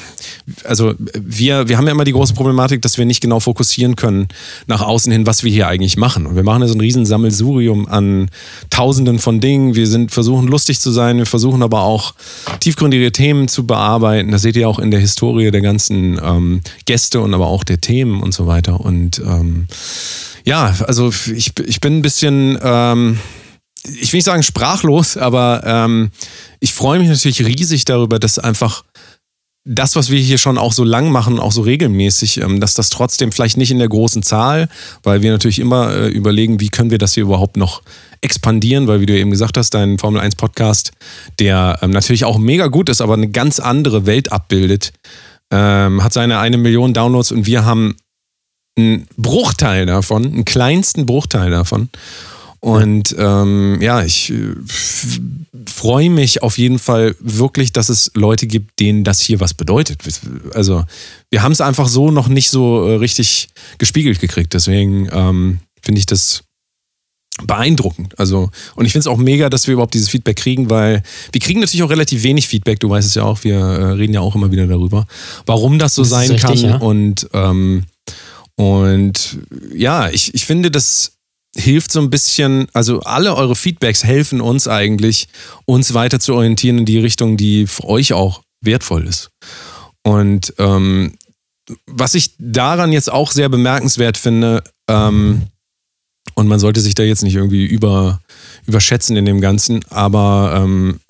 [0.64, 4.28] also wir, wir haben ja immer die große Problematik, dass wir nicht genau fokussieren können
[4.66, 6.26] nach außen hin, was wir hier eigentlich machen.
[6.26, 8.30] Und wir machen ja so ein riesen Sammelsurium an
[8.70, 9.74] Tausenden von Dingen.
[9.74, 12.14] Wir sind, versuchen lustig zu sein, wir versuchen aber auch
[12.60, 14.30] tiefgründige Themen zu bearbeiten.
[14.30, 17.80] Das seht ihr auch in der Historie der ganzen ähm, Gäste und aber auch der
[17.80, 18.80] Themen und so weiter.
[18.80, 19.66] Und ähm,
[20.44, 23.18] ja, also ich, ich bin ein bisschen, ähm,
[23.86, 26.10] ich will nicht sagen sprachlos, aber ähm,
[26.60, 28.84] ich freue mich natürlich riesig darüber, dass einfach
[29.66, 32.90] das, was wir hier schon auch so lang machen, auch so regelmäßig, ähm, dass das
[32.90, 34.68] trotzdem vielleicht nicht in der großen Zahl,
[35.02, 37.82] weil wir natürlich immer äh, überlegen, wie können wir das hier überhaupt noch
[38.20, 40.92] expandieren, weil wie du eben gesagt hast, dein Formel 1 Podcast,
[41.38, 44.92] der ähm, natürlich auch mega gut ist, aber eine ganz andere Welt abbildet,
[45.50, 47.96] ähm, hat seine eine Million Downloads und wir haben
[48.76, 51.88] einen Bruchteil davon, einen kleinsten Bruchteil davon.
[52.64, 54.54] Und ähm, ja, ich äh,
[55.66, 60.00] freue mich auf jeden Fall wirklich, dass es Leute gibt, denen das hier was bedeutet.
[60.54, 60.82] Also
[61.28, 64.54] wir haben es einfach so noch nicht so äh, richtig gespiegelt gekriegt.
[64.54, 66.44] Deswegen ähm, finde ich das
[67.42, 68.18] beeindruckend.
[68.18, 71.42] Also, und ich finde es auch mega, dass wir überhaupt dieses Feedback kriegen, weil wir
[71.42, 74.20] kriegen natürlich auch relativ wenig Feedback, du weißt es ja auch, wir äh, reden ja
[74.20, 75.06] auch immer wieder darüber,
[75.44, 76.70] warum das so Das sein richtig, kann.
[76.70, 76.76] ja.
[76.78, 77.84] Und, ähm,
[78.56, 79.38] und
[79.74, 81.13] ja, ich, ich finde, das
[81.56, 85.28] hilft so ein bisschen, also alle eure Feedbacks helfen uns eigentlich,
[85.64, 89.30] uns weiter zu orientieren in die Richtung, die für euch auch wertvoll ist.
[90.02, 91.14] Und ähm,
[91.86, 95.44] was ich daran jetzt auch sehr bemerkenswert finde, ähm,
[96.34, 98.20] und man sollte sich da jetzt nicht irgendwie über,
[98.66, 101.00] überschätzen in dem Ganzen, aber ähm,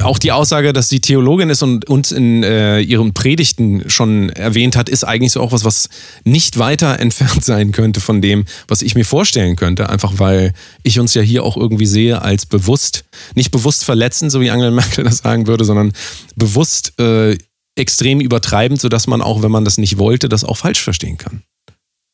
[0.00, 4.76] auch die Aussage, dass sie Theologin ist und uns in äh, ihren Predigten schon erwähnt
[4.76, 5.88] hat, ist eigentlich so auch was, was
[6.24, 9.88] nicht weiter entfernt sein könnte von dem, was ich mir vorstellen könnte.
[9.88, 14.40] Einfach weil ich uns ja hier auch irgendwie sehe als bewusst, nicht bewusst verletzend, so
[14.40, 15.92] wie Angela Merkel das sagen würde, sondern
[16.36, 17.36] bewusst äh,
[17.76, 21.42] extrem übertreibend, sodass man auch, wenn man das nicht wollte, das auch falsch verstehen kann.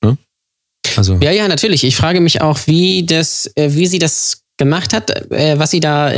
[0.02, 0.16] Ne?
[0.96, 1.18] Also.
[1.20, 1.84] Ja, ja, natürlich.
[1.84, 5.80] Ich frage mich auch, wie das, äh, wie sie das gemacht hat, äh, was sie
[5.80, 6.10] da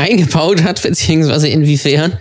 [0.00, 2.18] eingebaut hat, beziehungsweise inwiefern.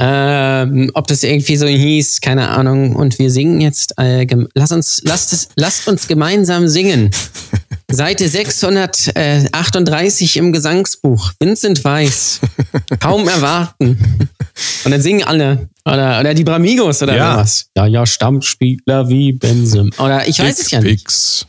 [0.00, 5.00] Ähm, ob das irgendwie so hieß, keine Ahnung, und wir singen jetzt, äh, lass uns,
[5.04, 7.10] lasst, es, lasst uns gemeinsam singen.
[7.92, 11.30] Seite 638 im Gesangsbuch.
[11.38, 12.40] Vincent Weiss.
[12.98, 13.96] Kaum erwarten.
[14.84, 15.68] Und dann singen alle.
[15.84, 17.36] Oder, oder die Bramigos oder Ja.
[17.36, 17.66] was.
[17.76, 19.90] Ja, ja, Stammspieler wie Benzem.
[19.98, 21.04] Oder ich weiß es ja nicht.
[21.04, 21.46] Dickpics.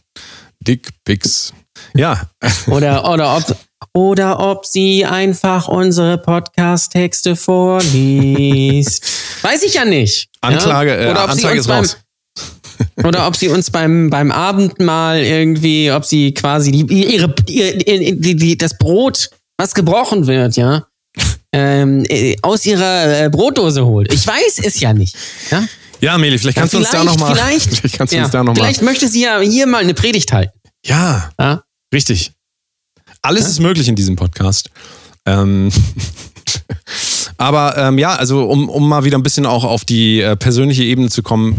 [0.60, 1.52] Dickpics.
[1.96, 2.30] Ja,
[2.68, 3.58] Oder, oder, ob,
[3.96, 9.04] oder ob sie einfach unsere Podcast-Texte vorliest.
[9.42, 10.28] Weiß ich ja nicht.
[10.42, 11.12] Anklage, äh, ja?
[11.12, 11.98] oder ob sie uns ist raus.
[11.98, 12.02] beim,
[13.08, 18.36] Oder ob sie uns beim, beim Abendmahl irgendwie, ob sie quasi die, ihre, ihre, die,
[18.36, 20.86] die, das Brot, was gebrochen wird, ja,
[21.54, 24.14] ähm, äh, aus ihrer äh, Brotdose holt.
[24.14, 25.16] Ich weiß es ja nicht.
[25.52, 25.66] Ja?
[26.02, 27.36] ja, Meli, vielleicht kannst du uns da vielleicht, nochmal.
[27.38, 28.56] vielleicht, kannst du ja, uns da noch mal.
[28.56, 30.60] vielleicht möchte sie ja hier mal eine Predigt halten.
[30.86, 31.64] Ja, Ja?
[31.94, 32.35] richtig.
[33.26, 34.70] Alles ist möglich in diesem Podcast.
[35.26, 35.72] Ähm,
[37.38, 40.84] aber ähm, ja, also um, um mal wieder ein bisschen auch auf die äh, persönliche
[40.84, 41.56] Ebene zu kommen.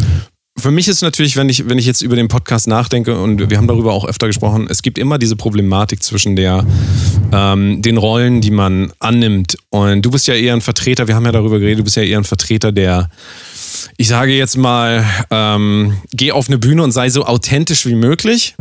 [0.57, 3.57] Für mich ist natürlich, wenn ich, wenn ich jetzt über den Podcast nachdenke, und wir
[3.59, 6.65] haben darüber auch öfter gesprochen, es gibt immer diese Problematik zwischen der,
[7.33, 9.59] ähm, den Rollen, die man annimmt.
[9.69, 12.05] Und du bist ja eher ein Vertreter, wir haben ja darüber geredet, du bist ja
[12.05, 13.11] eher ein Vertreter der,
[13.97, 18.55] ich sage jetzt mal, ähm, geh auf eine Bühne und sei so authentisch wie möglich.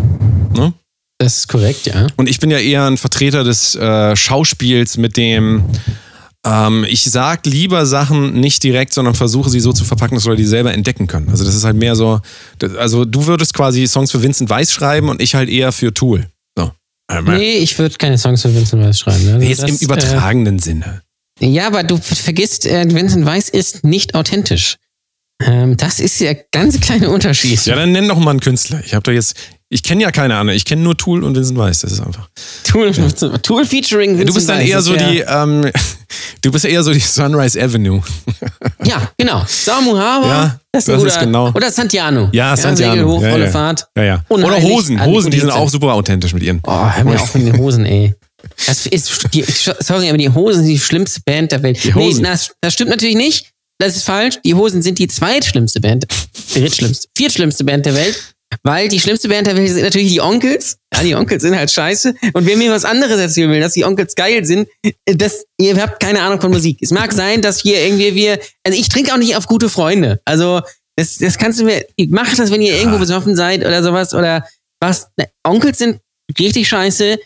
[0.58, 0.74] Ne?
[1.18, 2.07] Das ist korrekt, ja.
[2.18, 5.63] Und ich bin ja eher ein Vertreter des äh, Schauspiels mit dem,
[6.45, 10.41] ähm, ich sag lieber Sachen nicht direkt, sondern versuche sie so zu verpacken, dass Leute
[10.41, 11.30] die selber entdecken können.
[11.30, 12.20] Also das ist halt mehr so,
[12.78, 16.28] also du würdest quasi Songs für Vincent Weiss schreiben und ich halt eher für Tool.
[16.57, 16.72] So.
[17.24, 19.28] Nee, ich würde keine Songs für Vincent Weiss schreiben.
[19.34, 21.01] Also Jetzt das, im übertragenen Sinne.
[21.39, 24.78] Äh, ja, aber du vergisst, äh, Vincent Weiss ist nicht authentisch.
[25.41, 27.66] Ähm, das ist ja ganz kleiner Unterschied.
[27.66, 28.82] Ja, dann nenn doch mal einen Künstler.
[28.86, 29.36] Ich habe doch jetzt,
[29.76, 30.56] ich kenne ja keine anderen.
[30.56, 31.82] Ich kenne nur Tool und Vincent Weiss.
[31.82, 32.30] Das ist einfach.
[32.64, 32.92] Tool,
[33.44, 35.70] Tool featuring Vincent du bist dann Weiss, eher so wär- die, ähm,
[36.42, 38.02] du bist eher so die Sunrise Avenue.
[38.86, 39.44] Ja, genau.
[39.48, 40.28] Samu Hava.
[40.28, 41.52] Ja, das ist, das ist genau.
[41.54, 42.30] Oder Santiano.
[42.32, 42.94] Ja, Santiano.
[42.94, 43.52] Segel hoch, Ja, volle ja.
[43.52, 43.86] Fahrt.
[43.98, 44.24] Ja, ja.
[44.30, 45.04] Oder Hosen.
[45.06, 46.62] Hosen, die sind auch super authentisch mit ihren.
[46.66, 48.16] Oh, hör mir auf mit den Hosen, ey.
[48.66, 51.84] Das ist, die, sorry, aber die Hosen sind die schlimmste Band der Welt.
[51.84, 52.22] Die Hosen.
[52.22, 53.48] Nee, das, das stimmt natürlich nicht.
[53.80, 54.40] Das ist falsch.
[54.46, 56.06] Die Hosen sind die zweitschlimmste Band,
[56.54, 58.35] drittschlimmste, viertschlimmste Band der Welt.
[58.64, 60.78] Weil die schlimmste Band der Welt sind natürlich die Onkels.
[60.93, 62.16] Ja, die Onkels sind halt scheiße.
[62.34, 64.68] Und wer mir was anderes erzählen will, dass die Onkels geil sind,
[65.06, 66.80] das, ihr habt keine Ahnung von Musik.
[66.82, 70.22] Es mag sein, dass hier irgendwie wir, also ich trinke auch nicht auf gute Freunde.
[70.26, 70.62] Also,
[70.95, 74.45] das, das kannst du mir, macht das, wenn ihr irgendwo besoffen seid oder sowas oder
[74.80, 75.08] was.
[75.18, 75.99] Ne, Onkels sind
[76.39, 77.20] richtig scheiße.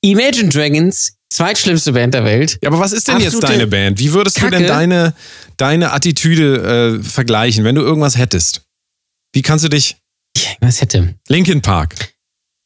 [0.00, 2.58] Imagine Dragons, zweitschlimmste Band der Welt.
[2.62, 3.98] Ja, aber was ist denn jetzt Absolute deine Band?
[3.98, 4.66] Wie würdest du denn Kacke.
[4.66, 5.14] deine,
[5.56, 8.62] deine Attitüde äh, vergleichen, wenn du irgendwas hättest?
[9.32, 9.96] Wie kannst du dich.
[10.60, 11.14] Was hätte?
[11.28, 11.94] Linkin Park.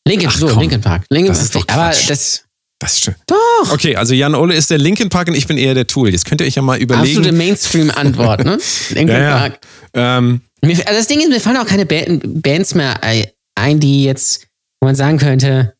[0.07, 0.61] Linkin, Ach, so, komm.
[0.61, 1.05] Linkin Park.
[1.11, 2.09] Linkin Das ist doch Aber Quatsch.
[2.09, 2.45] das,
[2.79, 3.15] Das ist schön.
[3.27, 3.73] doch.
[3.73, 6.11] Okay, also Jan Ole ist der Linkin Park und ich bin eher der Tool.
[6.11, 7.19] Jetzt könnt ihr euch ja mal überlegen.
[7.19, 8.59] Absolute Mainstream-Antwort, ne?
[8.91, 9.39] Linkin ja, ja.
[9.39, 9.59] Park.
[9.95, 13.01] Ähm, also das Ding ist, mir fallen auch keine Band, Bands mehr
[13.55, 14.47] ein, die jetzt,
[14.81, 15.75] wo man sagen könnte,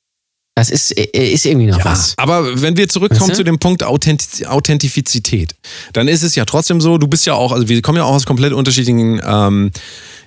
[0.57, 2.15] das ist, äh, ist irgendwie noch ja, was.
[2.17, 3.35] aber wenn wir zurückkommen Weißt du?
[3.37, 5.55] zu dem Punkt Authentiz Authentizität,
[5.93, 8.15] dann ist es ja trotzdem so, du bist ja auch, also wir kommen ja auch
[8.15, 9.71] aus komplett unterschiedlichen ähm,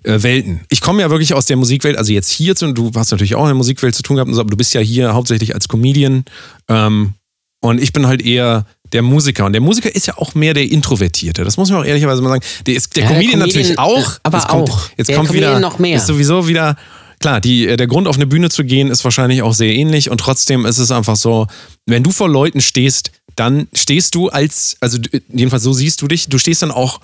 [0.04, 0.62] äh, Welten.
[0.70, 3.42] Ich komme ja wirklich aus der Musikwelt, also jetzt hier, zu, du hast natürlich auch
[3.42, 5.68] in der Musikwelt zu tun gehabt, und so, aber du bist ja hier hauptsächlich als
[5.68, 6.26] Comedian
[6.68, 7.16] ähm,
[7.62, 9.46] und ich bin halt eher der Musiker.
[9.46, 11.44] Und der Musiker ist ja auch mehr der Introvertierte.
[11.44, 12.44] Das muss man auch ehrlicherweise mal sagen.
[12.68, 14.20] Der, ist, der Ja, der Comedian, Comedian, natürlich auch.
[14.24, 14.90] aber jetzt kommt, auch.
[14.96, 15.98] Jetzt Der kommt Comedian wieder, noch mehr.
[15.98, 16.76] Ist sowieso wieder,
[17.20, 20.10] klar, die, äh, der Grund auf eine Bühne zu gehen ist wahrscheinlich auch sehr ähnlich.
[20.10, 21.48] Und trotzdem ist es einfach so,
[21.86, 24.98] wenn du vor Leuten stehst, dann stehst du als, also
[25.30, 27.00] jedenfalls so siehst du dich, du stehst dann auch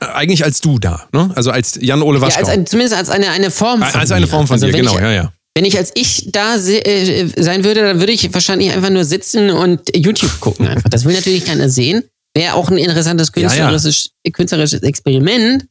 [0.00, 1.06] eigentlich als du da.
[1.12, 1.30] Ne?
[1.36, 2.40] Also als Jan-Ole Ja, Waschkau.
[2.40, 4.26] als ein, zumindest als eine, eine Form von Als eine.
[4.26, 5.32] Form von also dir, genau, ich, ja, ja.
[5.54, 9.04] wenn ich als ich da se- äh, sein würde, dann würde ich wahrscheinlich einfach nur
[9.04, 10.90] sitzen und YouTube gucken einfach.
[10.90, 12.02] Das will natürlich keiner sehen.
[12.34, 13.48] Wäre auch ein interessantes Ja, ja.
[13.48, 15.66] künstlerisches, künstlerisches Experiment.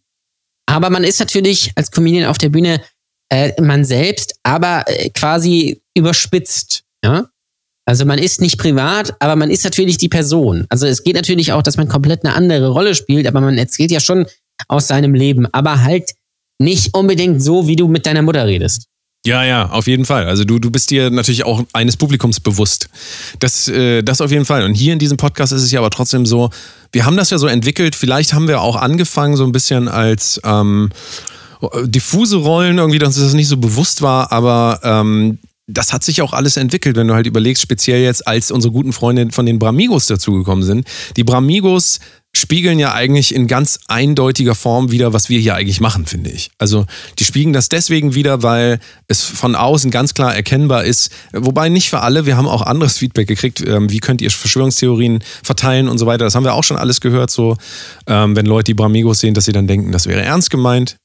[0.65, 2.81] Aber man ist natürlich als Comedian auf der Bühne
[3.29, 6.83] äh, man selbst, aber äh, quasi überspitzt.
[7.03, 7.29] Ja?
[7.85, 10.65] Also man ist nicht privat, aber man ist natürlich die Person.
[10.69, 13.91] Also es geht natürlich auch, dass man komplett eine andere Rolle spielt, aber man erzählt
[13.91, 14.25] ja schon
[14.67, 16.11] aus seinem Leben, aber halt
[16.59, 18.85] nicht unbedingt so, wie du mit deiner Mutter redest.
[19.25, 20.25] Ja, ja, auf jeden Fall.
[20.25, 22.89] Also du, du bist dir natürlich auch eines Publikums bewusst.
[23.39, 24.63] Das, äh, das auf jeden Fall.
[24.63, 26.51] Und hier in diesem Podcast ist es ja aber trotzdem so,
[26.91, 30.39] wir haben das ja so entwickelt, vielleicht haben wir auch angefangen so ein bisschen als
[30.45, 30.89] ähm,
[31.85, 35.39] diffuse Rollen, irgendwie, dass das nicht so bewusst war, aber ähm,
[35.69, 38.91] das hat sich auch alles entwickelt, wenn du halt überlegst, speziell jetzt, als unsere guten
[38.91, 40.87] Freunde von den Bramigos dazugekommen sind.
[41.15, 41.99] Die Bramigos
[42.35, 46.51] spiegeln ja eigentlich in ganz eindeutiger Form wieder, was wir hier eigentlich machen, finde ich.
[46.57, 46.85] Also
[47.17, 51.89] die spiegeln das deswegen wieder, weil es von außen ganz klar erkennbar ist, wobei nicht
[51.89, 55.97] für alle, wir haben auch anderes Feedback gekriegt, ähm, wie könnt ihr Verschwörungstheorien verteilen und
[55.97, 57.57] so weiter, das haben wir auch schon alles gehört, so
[58.07, 60.97] ähm, wenn Leute die Bramigos sehen, dass sie dann denken, das wäre ernst gemeint.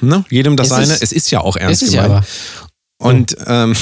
[0.00, 0.24] Ne?
[0.30, 2.24] Jedem das Es seine, ist- es ist ja auch ernst ist es ja gemeint.
[3.00, 3.08] aber.
[3.10, 3.76] Und, ähm,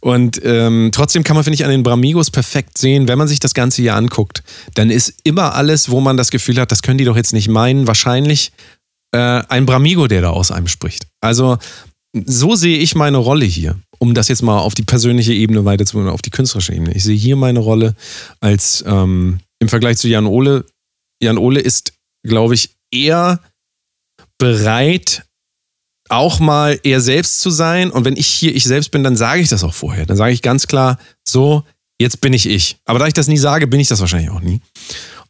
[0.00, 3.38] und ähm, trotzdem kann man, finde ich, an den Bramigos perfekt sehen, wenn man sich
[3.38, 4.42] das Ganze hier anguckt,
[4.74, 7.48] dann ist immer alles, wo man das Gefühl hat, das können die doch jetzt nicht
[7.48, 8.50] meinen, wahrscheinlich
[9.14, 11.06] äh, ein Bramigo, der da aus einem spricht.
[11.20, 11.58] Also
[12.26, 16.08] so sehe ich meine Rolle hier, um das jetzt mal auf die persönliche Ebene weiterzuführen,
[16.08, 16.92] auf die künstlerische Ebene.
[16.94, 17.94] Ich sehe hier meine Rolle
[18.40, 20.64] als ähm, im Vergleich zu Jan Ole.
[21.22, 21.92] Jan Ole ist,
[22.26, 23.38] glaube ich, eher
[24.40, 25.24] bereit,
[26.08, 27.92] auch mal er selbst zu sein.
[27.92, 30.06] Und wenn ich hier ich selbst bin, dann sage ich das auch vorher.
[30.06, 31.64] Dann sage ich ganz klar, so,
[32.00, 32.78] jetzt bin ich ich.
[32.84, 34.60] Aber da ich das nie sage, bin ich das wahrscheinlich auch nie.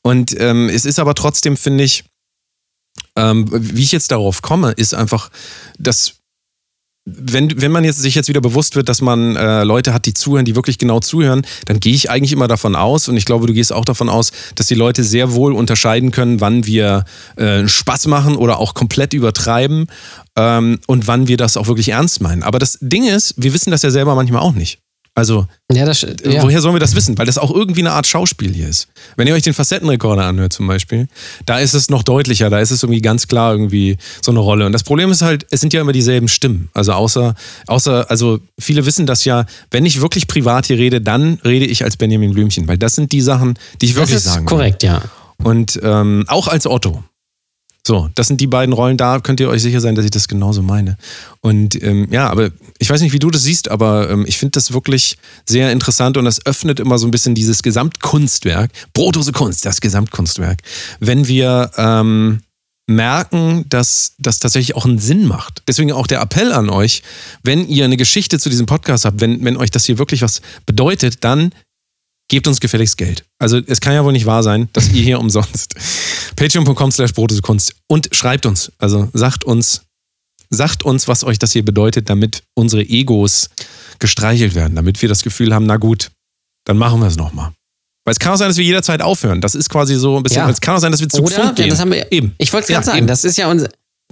[0.00, 2.04] Und ähm, es ist aber trotzdem, finde ich,
[3.16, 5.30] ähm, wie ich jetzt darauf komme, ist einfach,
[5.78, 6.19] dass
[7.16, 10.14] wenn, wenn man jetzt sich jetzt wieder bewusst wird, dass man äh, Leute hat, die
[10.14, 13.46] zuhören, die wirklich genau zuhören, dann gehe ich eigentlich immer davon aus, und ich glaube,
[13.46, 17.04] du gehst auch davon aus, dass die Leute sehr wohl unterscheiden können, wann wir
[17.36, 19.86] äh, Spaß machen oder auch komplett übertreiben
[20.36, 22.42] ähm, und wann wir das auch wirklich ernst meinen.
[22.42, 24.78] Aber das Ding ist, wir wissen das ja selber manchmal auch nicht.
[25.14, 26.42] Also, Ja, das, ja.
[26.42, 27.18] woher sollen wir das wissen?
[27.18, 28.88] Weil das auch irgendwie eine Art Schauspiel hier ist.
[29.16, 31.08] Wenn ihr euch den Facettenrekorder anhört zum Beispiel,
[31.46, 34.66] da ist es noch deutlicher, da ist es irgendwie ganz klar irgendwie so eine Rolle.
[34.66, 36.68] Und das Problem ist halt, es sind ja immer dieselben Stimmen.
[36.74, 37.34] Also außer,
[37.66, 41.84] außer, also viele wissen das ja, wenn ich wirklich privat hier rede, dann rede ich
[41.84, 44.46] als Benjamin Blümchen, weil das sind die Sachen, die ich das wirklich ist sagen will.
[44.46, 45.02] korrekt, ja.
[45.42, 47.02] Und ähm, auch als Otto.
[47.90, 50.28] So, das sind die beiden Rollen, da könnt ihr euch sicher sein, dass ich das
[50.28, 50.96] genauso meine.
[51.40, 54.52] Und ähm, ja, aber ich weiß nicht, wie du das siehst, aber ähm, ich finde
[54.52, 59.66] das wirklich sehr interessant und das öffnet immer so ein bisschen dieses Gesamtkunstwerk, Brotose Kunst,
[59.66, 60.60] das Gesamtkunstwerk.
[61.00, 62.42] Wenn wir ähm,
[62.86, 65.64] merken, dass das tatsächlich auch einen Sinn macht.
[65.66, 67.02] Deswegen auch der Appell an euch,
[67.42, 70.42] wenn ihr eine Geschichte zu diesem Podcast habt, wenn, wenn euch das hier wirklich was
[70.64, 71.50] bedeutet, dann
[72.30, 73.24] gebt uns gefälligst Geld.
[73.38, 75.74] Also es kann ja wohl nicht wahr sein, dass ihr hier umsonst
[76.36, 77.12] patreon.com slash
[77.42, 79.82] Kunst und schreibt uns, also sagt uns,
[80.48, 83.50] sagt uns, was euch das hier bedeutet, damit unsere Egos
[83.98, 86.10] gestreichelt werden, damit wir das Gefühl haben, na gut,
[86.64, 87.52] dann machen wir es nochmal.
[88.04, 89.40] Weil es kann auch sein, dass wir jederzeit aufhören.
[89.42, 90.48] Das ist quasi so ein bisschen, Ja.
[90.50, 91.36] es kann auch sein, dass wir zu Oder?
[91.44, 91.68] Ja, gehen.
[91.68, 92.34] das haben wir, Eben.
[92.38, 93.06] Ich wollte es Ja, gerade sagen, eben.
[93.06, 93.68] das ist ja unser.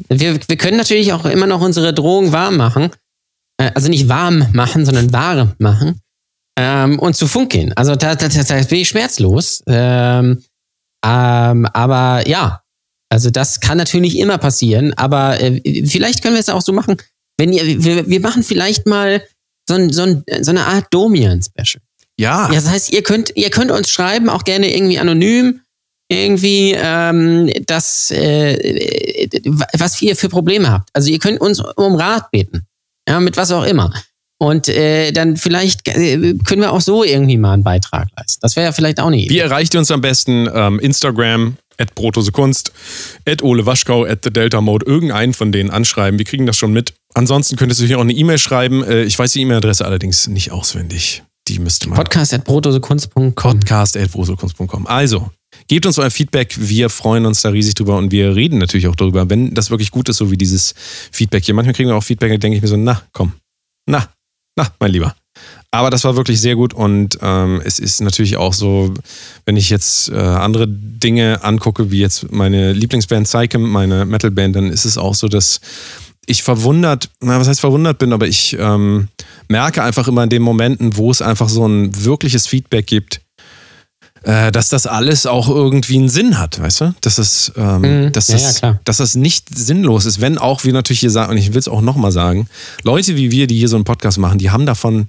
[0.08, 2.90] Wir, wir können natürlich auch immer noch unsere Drohung warm machen.
[3.56, 6.00] Äh, Also nicht warm machen, sondern warm machen.
[6.60, 7.72] Ähm, und zu Funk gehen.
[7.76, 9.62] Also da, da, da, da bin ich schmerzlos.
[9.68, 10.42] Ähm,
[11.06, 12.62] ähm, aber ja,
[13.10, 14.92] also das kann natürlich immer passieren.
[14.94, 16.96] Aber äh, vielleicht können wir es auch so machen.
[17.36, 19.22] Wenn ihr, wir, wir machen vielleicht mal
[19.68, 21.80] so, ein, so, ein, so eine Art Domian-Special.
[22.18, 25.60] Ja, Ja, das heißt, ihr könnt, ihr könnt uns schreiben, auch gerne irgendwie anonym,
[26.10, 29.28] irgendwie, ähm, das, äh,
[29.74, 30.90] was ihr für Probleme habt.
[30.92, 32.66] Also ihr könnt uns um Rat beten.
[33.08, 33.92] Ja, mit was auch immer.
[34.38, 38.38] Und äh, dann vielleicht äh, können wir auch so irgendwie mal einen Beitrag leisten.
[38.40, 39.34] Das wäre ja vielleicht auch eine Idee.
[39.34, 40.48] Wie erreicht ihr uns am besten?
[40.54, 41.94] Ähm, Instagram, at
[42.32, 42.72] Kunst,
[43.26, 46.18] at Ole Waschkau, at The Delta Mode, irgendeinen von denen anschreiben.
[46.18, 46.94] Wir kriegen das schon mit.
[47.14, 48.84] Ansonsten könntest du hier auch eine E-Mail schreiben.
[48.84, 51.24] Äh, ich weiß die E-Mail-Adresse allerdings nicht auswendig.
[51.48, 51.96] Die müsste man.
[51.96, 53.34] Podcast.brotosekunst.com.
[53.34, 54.86] Podcast.prosokunst.com.
[54.86, 55.30] Also,
[55.66, 56.54] gebt uns euer Feedback.
[56.58, 59.90] Wir freuen uns da riesig drüber und wir reden natürlich auch darüber, wenn das wirklich
[59.90, 60.74] gut ist, so wie dieses
[61.10, 61.54] Feedback hier.
[61.54, 63.32] Manchmal kriegen wir auch Feedback, da denke ich mir so, na, komm,
[63.86, 64.08] na,
[64.58, 65.14] na, mein Lieber.
[65.70, 68.92] Aber das war wirklich sehr gut und ähm, es ist natürlich auch so,
[69.44, 74.70] wenn ich jetzt äh, andere Dinge angucke, wie jetzt meine Lieblingsband Psychem, meine Metalband, dann
[74.70, 75.60] ist es auch so, dass
[76.26, 79.08] ich verwundert, na, was heißt verwundert bin, aber ich ähm,
[79.48, 83.20] merke einfach immer in den Momenten, wo es einfach so ein wirkliches Feedback gibt,
[84.22, 86.94] äh, dass das alles auch irgendwie einen Sinn hat, weißt du?
[87.00, 88.12] Dass es, ähm, Mhm.
[88.12, 91.32] dass, Ja, das, ja, dass das nicht sinnlos ist, wenn auch wir natürlich hier sagen,
[91.32, 92.48] und ich will es auch nochmal sagen,
[92.82, 95.06] Leute wie wir, die hier so einen Podcast machen, die haben davon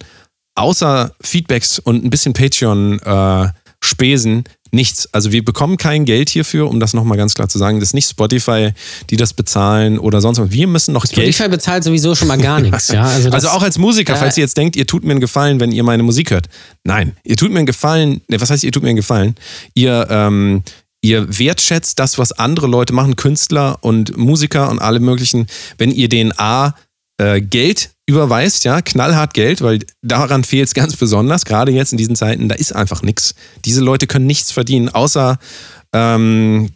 [0.56, 5.12] außer Feedbacks und ein bisschen Patreon-Spesen nichts.
[5.14, 7.80] Also wir bekommen kein Geld hierfür, um das nochmal ganz klar zu sagen.
[7.80, 8.72] Das ist nicht Spotify,
[9.10, 10.52] die das bezahlen oder sonst was.
[10.52, 12.90] Wir müssen noch Geld Spotify bezahlt sowieso schon mal gar nichts.
[12.90, 13.04] Ja?
[13.04, 15.60] Also, also auch als Musiker, äh, falls ihr jetzt denkt, ihr tut mir einen Gefallen,
[15.60, 16.48] wenn ihr meine Musik hört.
[16.84, 18.22] Nein, ihr tut mir einen Gefallen.
[18.28, 19.36] Ne, was heißt, ihr tut mir einen Gefallen?
[19.74, 20.64] Ihr, ähm,
[21.02, 25.48] ihr wertschätzt das, was andere Leute machen, Künstler und Musiker und alle möglichen,
[25.78, 26.76] wenn ihr den A
[27.18, 31.98] äh, Geld überweist, ja, knallhart Geld, weil daran fehlt es ganz besonders, gerade jetzt in
[31.98, 33.36] diesen Zeiten, da ist einfach nichts.
[33.66, 35.38] Diese Leute können nichts verdienen, außer
[35.92, 36.70] ähm,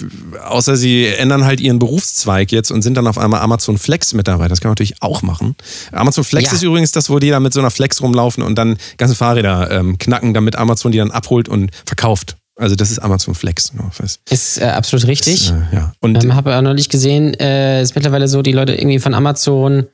[0.43, 4.49] außer sie ändern halt ihren Berufszweig jetzt und sind dann auf einmal Amazon Flex Mitarbeiter.
[4.49, 5.55] Das kann man natürlich auch machen.
[5.91, 6.53] Amazon Flex Ja.
[6.55, 9.69] ist übrigens das, wo die da mit so einer Flex rumlaufen und dann ganze Fahrräder
[9.69, 12.37] ähm, knacken, damit Amazon die dann abholt und verkauft.
[12.55, 13.71] Also das ist Amazon Flex.
[13.91, 15.49] fürs- ist äh, absolut richtig.
[15.51, 15.93] Äh, ja.
[15.99, 19.13] Und Ähm, habe auch noch nicht gesehen, äh, ist mittlerweile so, die Leute irgendwie von
[19.13, 19.87] Amazon,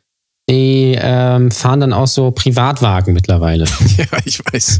[0.49, 3.65] die ähm, fahren dann auch so Privatwagen mittlerweile.
[3.97, 4.79] ja, ich weiß.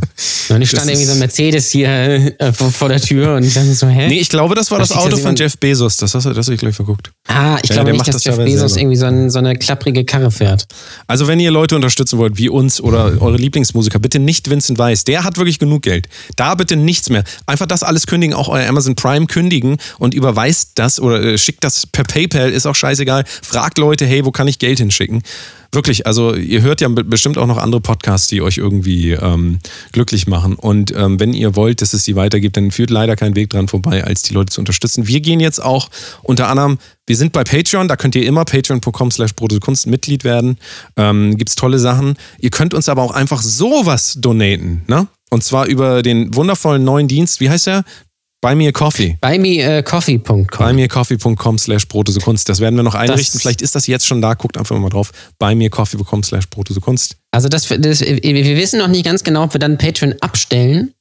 [0.50, 1.90] Und ich stand Das irgendwie so ein Mercedes hier
[2.40, 4.08] äh, vor, vor der Tür und dann so, hä?
[4.08, 5.98] Nee, ich glaube, das war Da das ja Auto von jemand- Jeff Bezos.
[5.98, 7.12] Das hast du, das hast du gleich verguckt.
[7.28, 8.82] ah, ich Ja, glaube der nicht, macht dass das Jeff Bezos selber.
[8.82, 10.66] irgendwie so, ein, so eine klapprige Karre fährt.
[11.08, 15.04] Also wenn ihr Leute unterstützen wollt, wie uns oder eure Lieblingsmusiker, bitte nicht Vincent Weiss.
[15.04, 16.10] Der hat wirklich genug Geld.
[16.36, 17.24] Da bitte nichts mehr.
[17.46, 21.64] Einfach das alles kündigen, auch euer Amazon Prime kündigen und überweist das oder äh, schickt
[21.64, 23.24] das per PayPal, ist auch scheißegal.
[23.44, 25.22] Fragt Leute, hey, wo kann ich Geld hinschicken?
[25.72, 29.60] Wirklich, also ihr hört ja be- bestimmt auch noch andere Podcasts, die euch irgendwie ähm,
[29.92, 30.56] glücklich machen.
[30.56, 33.68] Und ähm, wenn ihr wollt, dass es die weitergibt, dann führt leider kein Weg dran
[33.68, 35.08] vorbei, als die Leute zu unterstützen.
[35.08, 35.90] Wir gehen jetzt auch
[36.24, 40.58] unter anderem, wir sind bei Patreon, da könnt ihr immer patreon.com slash Kunst Mitglied werden.
[40.98, 42.16] Ähm, gibt's tolle Sachen.
[42.40, 45.08] Ihr könnt uns aber auch einfach sowas donaten, ne?
[45.32, 47.84] Und zwar über den wundervollen neuen Dienst, wie heißt der?
[48.42, 49.18] Buy Me a Coffee.
[49.20, 50.48] Buymeacoffee.com.
[50.48, 52.48] Buymeacoffee.com slash Kunst.
[52.48, 53.34] Das werden wir noch einrichten.
[53.34, 54.34] Das- Vielleicht ist das jetzt schon da.
[54.34, 55.12] Guckt einfach mal drauf.
[55.40, 56.46] Buymeacoffee.com slash
[56.82, 57.18] Kunst.
[57.32, 60.94] Also das, das, wir wissen noch nicht ganz genau, ob wir dann Patreon abstellen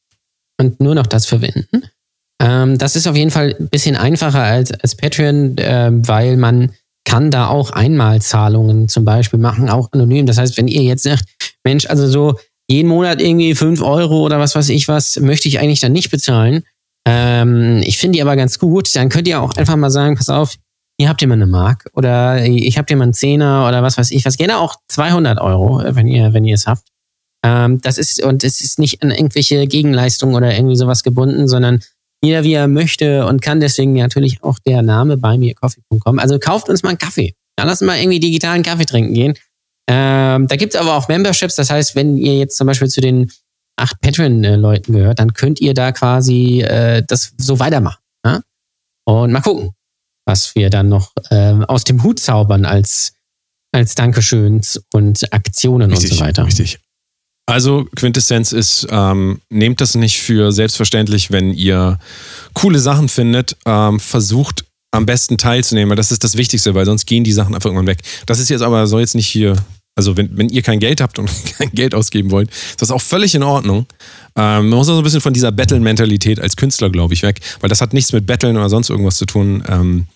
[0.60, 1.82] und nur noch das verwenden.
[2.42, 6.72] Ähm, das ist auf jeden Fall ein bisschen einfacher als, als Patreon, ähm, weil man
[7.04, 10.26] kann da auch Einmalzahlungen zum Beispiel machen, auch anonym.
[10.26, 11.24] Das heißt, wenn ihr jetzt sagt,
[11.64, 15.58] Mensch, also so jeden Monat irgendwie 5 Euro oder was weiß ich was, möchte ich
[15.60, 16.64] eigentlich dann nicht bezahlen.
[17.10, 18.94] Ähm, ich finde die aber ganz gut.
[18.94, 20.56] Dann könnt ihr auch einfach mal sagen, pass auf,
[21.00, 23.96] hier habt ihr mal eine Mark oder ich hab dir mal einen Zehner oder was
[23.96, 24.36] weiß ich was.
[24.36, 26.82] Gerne auch 200 Euro, wenn ihr, wenn ihr es habt.
[27.44, 31.80] Ähm, das ist, und es ist nicht an irgendwelche Gegenleistungen oder irgendwie sowas gebunden, sondern
[32.22, 36.18] jeder wie er möchte und kann deswegen natürlich auch der Name bei mir coffee.com.
[36.18, 37.34] Also kauft uns mal einen Kaffee.
[37.56, 39.34] Dann lass uns mal irgendwie digitalen Kaffee trinken gehen.
[39.88, 41.54] Ähm, da gibt's aber auch Memberships.
[41.54, 43.30] Das heißt, wenn ihr jetzt zum Beispiel zu den
[43.78, 48.00] acht Patreon-Leuten gehört, dann könnt ihr da quasi äh, das so weitermachen.
[48.24, 48.40] Ja?
[49.04, 49.70] Und mal gucken,
[50.26, 53.14] was wir dann noch ähm, aus dem Hut zaubern als,
[53.72, 56.44] als Dankeschöns und Aktionen und so weiter.
[56.44, 56.78] Richtig.
[57.46, 61.98] Also Quintessenz ist, ähm, nehmt das nicht für selbstverständlich, wenn ihr
[62.52, 67.06] coole Sachen findet, ähm, versucht am besten teilzunehmen, weil das ist das Wichtigste, weil sonst
[67.06, 68.02] gehen die Sachen einfach irgendwann weg.
[68.26, 69.56] Das ist jetzt aber, soll jetzt nicht hier,
[69.98, 71.28] also wenn, wenn ihr kein Geld habt und
[71.58, 73.86] kein Geld ausgeben wollt, ist das auch völlig in Ordnung.
[74.36, 77.40] Ähm, man muss auch so ein bisschen von dieser Battle-Mentalität als Künstler, glaube ich, weg,
[77.58, 79.64] weil das hat nichts mit Battlen oder sonst irgendwas zu tun.
[79.68, 80.06] Ähm,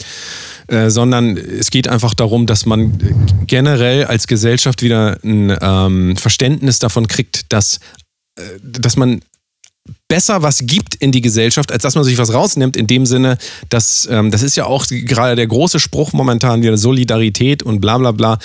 [0.69, 2.97] äh, sondern es geht einfach darum, dass man
[3.49, 7.81] generell als Gesellschaft wieder ein ähm, Verständnis davon kriegt, dass,
[8.39, 9.21] äh, dass man
[10.07, 13.39] besser was gibt in die Gesellschaft, als dass man sich was rausnimmt, in dem Sinne,
[13.71, 17.99] dass ähm, das ist ja auch gerade der große Spruch momentan, wieder Solidarität und bla
[17.99, 18.39] bla bla.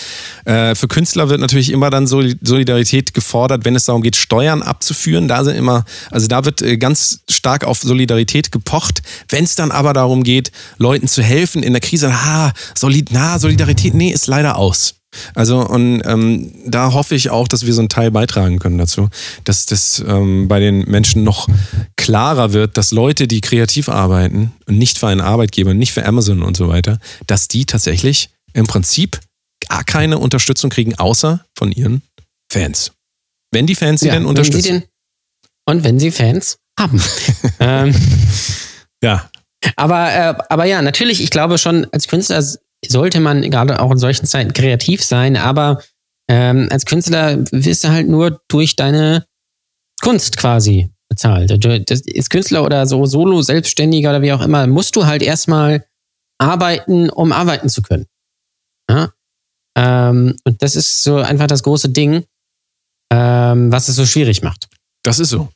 [0.45, 4.63] Äh, für Künstler wird natürlich immer dann Soli- Solidarität gefordert, wenn es darum geht, Steuern
[4.63, 5.27] abzuführen.
[5.27, 9.01] Da sind immer, also da wird äh, ganz stark auf Solidarität gepocht.
[9.29, 13.39] Wenn es dann aber darum geht, Leuten zu helfen in der Krise, ha, Solid, na,
[13.39, 14.95] Solidarität, nee, ist leider aus.
[15.36, 19.09] Also und ähm, da hoffe ich auch, dass wir so einen Teil beitragen können dazu,
[19.43, 21.47] dass das ähm, bei den Menschen noch
[21.95, 26.41] klarer wird, dass Leute, die kreativ arbeiten und nicht für einen Arbeitgeber, nicht für Amazon
[26.41, 29.20] und so weiter, dass die tatsächlich im Prinzip
[29.70, 32.01] gar keine Unterstützung kriegen, außer von ihren
[32.51, 32.91] Fans.
[33.51, 34.82] Wenn die Fans sie Ja, denn wenn sie unterstützen.
[34.82, 34.84] den,
[35.65, 37.01] und wenn sie Fans haben.
[37.59, 37.93] ähm,
[39.03, 39.30] ja,
[39.76, 42.43] aber, äh, aber ja, natürlich, ich glaube schon, als Künstler
[42.86, 45.82] sollte man gerade auch in solchen Zeiten kreativ sein, aber
[46.30, 49.25] ähm, als Künstler wirst du halt nur durch deine
[50.01, 51.63] Kunst quasi bezahlt.
[51.63, 55.23] Du, das ist Künstler oder so Solo, Selbstständiger oder wie auch immer, musst du halt
[55.23, 55.86] erstmal
[56.38, 58.05] arbeiten, um arbeiten zu können.
[58.89, 59.11] Ja?
[59.78, 62.25] Ähm, und das ist so einfach das große Ding,
[63.11, 64.67] ähm, was es so schwierig macht.
[65.03, 65.49] das ist so.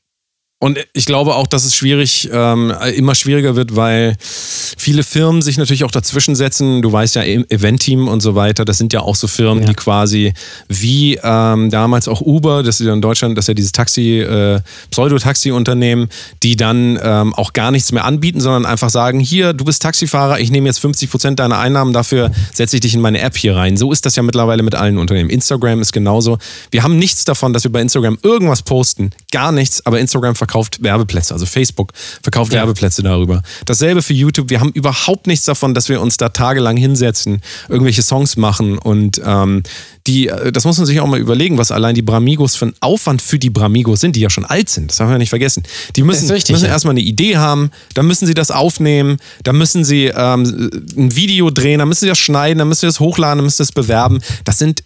[0.63, 5.57] Und ich glaube auch, dass es schwierig, ähm, immer schwieriger wird, weil viele Firmen sich
[5.57, 6.83] natürlich auch dazwischen setzen.
[6.83, 9.69] Du weißt ja, E- Event-Team und so weiter, das sind ja auch so Firmen, Ja.
[9.69, 10.33] die quasi
[10.67, 14.19] wie ähm, damals auch Uber, das ist ja in Deutschland, das ist ja dieses Taxi,
[14.19, 16.09] äh, Pseudo-Taxi-Unternehmen,
[16.43, 20.39] die dann ähm, auch gar nichts mehr anbieten, sondern einfach sagen, hier, du bist Taxifahrer,
[20.39, 23.55] ich nehme jetzt 50 Prozent deiner Einnahmen, dafür setze ich dich in meine App hier
[23.55, 23.77] rein.
[23.77, 25.31] So ist das ja mittlerweile mit allen Unternehmen.
[25.31, 26.37] Instagram ist genauso.
[26.69, 29.09] Wir haben nichts davon, dass wir bei Instagram irgendwas posten.
[29.31, 30.50] Gar nichts, aber Instagram verkauft
[30.81, 31.33] Werbeplätze.
[31.33, 32.59] Also Facebook verkauft Ja.
[32.59, 33.41] Werbeplätze darüber.
[33.65, 34.49] Dasselbe für YouTube.
[34.49, 39.21] Wir haben überhaupt nichts davon, dass wir uns da tagelang hinsetzen, irgendwelche Songs machen und
[39.25, 39.63] ähm,
[40.07, 42.73] die, äh, das muss man sich auch mal überlegen, was allein die Bramigos für ein
[42.79, 44.91] Aufwand für die Bramigos sind, die ja schon alt sind.
[44.91, 45.63] Das darf man ja nicht vergessen.
[45.95, 46.71] Die müssen, richtig, müssen ja.
[46.71, 51.49] erstmal eine Idee haben, dann müssen sie das aufnehmen, dann müssen sie ähm, ein Video
[51.49, 53.71] drehen, dann müssen sie das schneiden, dann müssen sie das hochladen, dann müssen sie das
[53.71, 54.19] bewerben.
[54.43, 54.83] Das sind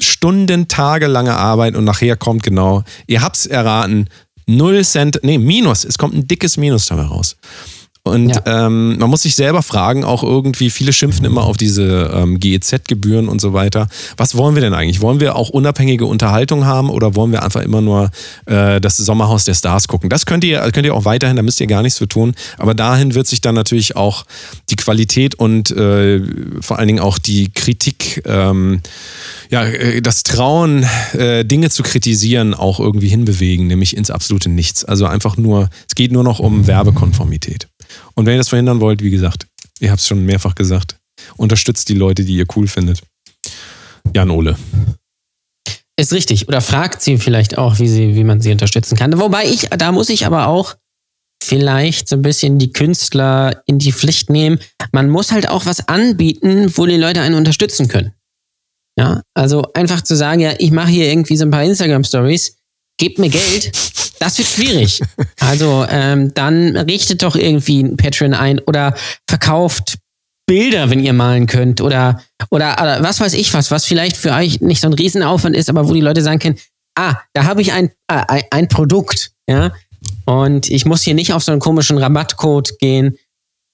[0.00, 4.08] Stunden, tagelange Arbeit und nachher kommt genau, ihr habt's erraten,
[4.48, 7.36] null Cent, nee, Minus, es kommt ein dickes Minus dabei raus.
[8.08, 8.66] Und Ja.
[8.66, 13.28] ähm, man muss sich selber fragen, auch irgendwie, viele schimpfen immer auf diese ähm, GEZ-Gebühren
[13.28, 13.88] und so weiter.
[14.16, 15.00] Was wollen wir denn eigentlich?
[15.00, 18.10] Wollen wir auch unabhängige Unterhaltung haben oder wollen wir einfach immer nur
[18.46, 20.10] äh, das Sommerhaus der Stars gucken?
[20.10, 22.34] Das könnt ihr, könnt ihr auch weiterhin, da müsst ihr gar nichts für tun.
[22.58, 24.24] Aber dahin wird sich dann natürlich auch
[24.70, 26.20] die Qualität und äh,
[26.60, 28.80] vor allen Dingen auch die Kritik, ähm,
[29.50, 34.84] ja, äh, das Trauen, äh, Dinge zu kritisieren, auch irgendwie hinbewegen, nämlich ins absolute Nichts.
[34.84, 37.68] Also einfach nur, es geht nur noch um Werbekonformität.
[38.18, 39.46] Und wenn ihr das verhindern wollt, wie gesagt,
[39.78, 40.96] ihr habt es schon mehrfach gesagt,
[41.36, 43.00] unterstützt die Leute, die ihr cool findet.
[44.12, 44.58] Jan Ole.
[45.96, 46.48] Ist richtig.
[46.48, 49.16] Oder fragt sie vielleicht auch, wie, sie, wie man sie unterstützen kann.
[49.20, 50.74] Wobei ich, da muss ich aber auch
[51.40, 54.58] vielleicht so ein bisschen die Künstler in die Pflicht nehmen.
[54.90, 58.14] Man muss halt auch was anbieten, wo die Leute einen unterstützen können.
[58.98, 62.57] Ja, also einfach zu sagen, ja, ich mache hier irgendwie so ein paar Instagram-Stories,
[62.98, 63.72] gebt mir Geld,
[64.20, 65.00] das wird schwierig.
[65.40, 68.94] Also ähm, dann richtet doch irgendwie ein Patreon ein oder
[69.26, 69.98] verkauft
[70.46, 74.32] Bilder, wenn ihr malen könnt oder, oder, oder was weiß ich was, was vielleicht für
[74.32, 76.58] euch nicht so ein Riesenaufwand ist, aber wo die Leute sagen können,
[76.98, 79.72] ah, da habe ich ein, äh, ein, Produkt, ja,
[80.24, 83.18] und ich muss hier nicht auf so einen komischen Rabattcode gehen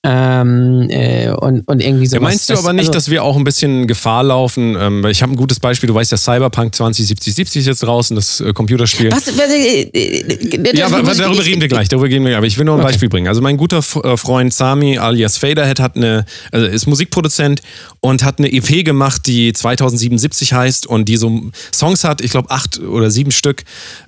[0.07, 2.17] ähm, äh, und, und irgendwie so.
[2.17, 4.77] Ja, meinst du aber nicht, dass wir auch ein bisschen Gefahr laufen?
[4.79, 8.41] Ähm, ich habe ein gutes Beispiel, du weißt ja, Cyberpunk 2070 ist jetzt draußen, das
[8.41, 9.11] äh, Computerspiel.
[9.11, 9.27] Was?
[9.29, 11.89] was äh, äh, Ja, das- aber, darüber reden wir gleich.
[11.89, 12.37] Darüber reden wir gleich.
[12.37, 12.91] Aber ich will nur ein Okay.
[12.91, 13.29] Beispiel bringen.
[13.29, 17.63] Also mein guter äh, Freund Sami alias Faderhead hat eine, also ist Musikproduzent
[18.01, 21.41] und hat eine EP gemacht, die 2077 heißt und die so
[21.73, 23.65] Songs hat, ich glaube acht oder sieben Stück,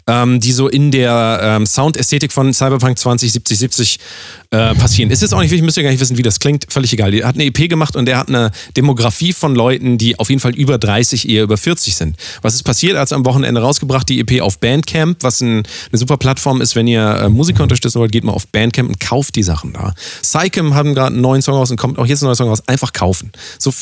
[0.07, 3.99] ähm, die so in der ähm, Soundästhetik von Cyberpunk 2077
[4.51, 5.11] äh, passieren.
[5.11, 6.67] Ist jetzt auch nicht wichtig, müsst ihr gar nicht wissen, wie das klingt.
[6.69, 7.15] Völlig egal.
[7.15, 10.41] Er hat eine EP gemacht und er hat eine Demografie von Leuten, die auf jeden
[10.41, 12.17] Fall über 30, eher über 40 sind.
[12.43, 12.95] Was ist passiert?
[12.95, 15.59] Er hat es am Wochenende rausgebracht, die EP auf Bandcamp, was ein,
[15.91, 19.01] eine super Plattform ist, wenn ihr äh, Musiker unterstützen wollt, geht mal auf Bandcamp und
[19.01, 19.95] kauft die Sachen da.
[20.23, 22.63] Psychem haben gerade einen neuen Song raus und kommt auch jetzt ein neuer Song raus.
[22.67, 23.33] Einfach kaufen.
[23.59, 23.73] So,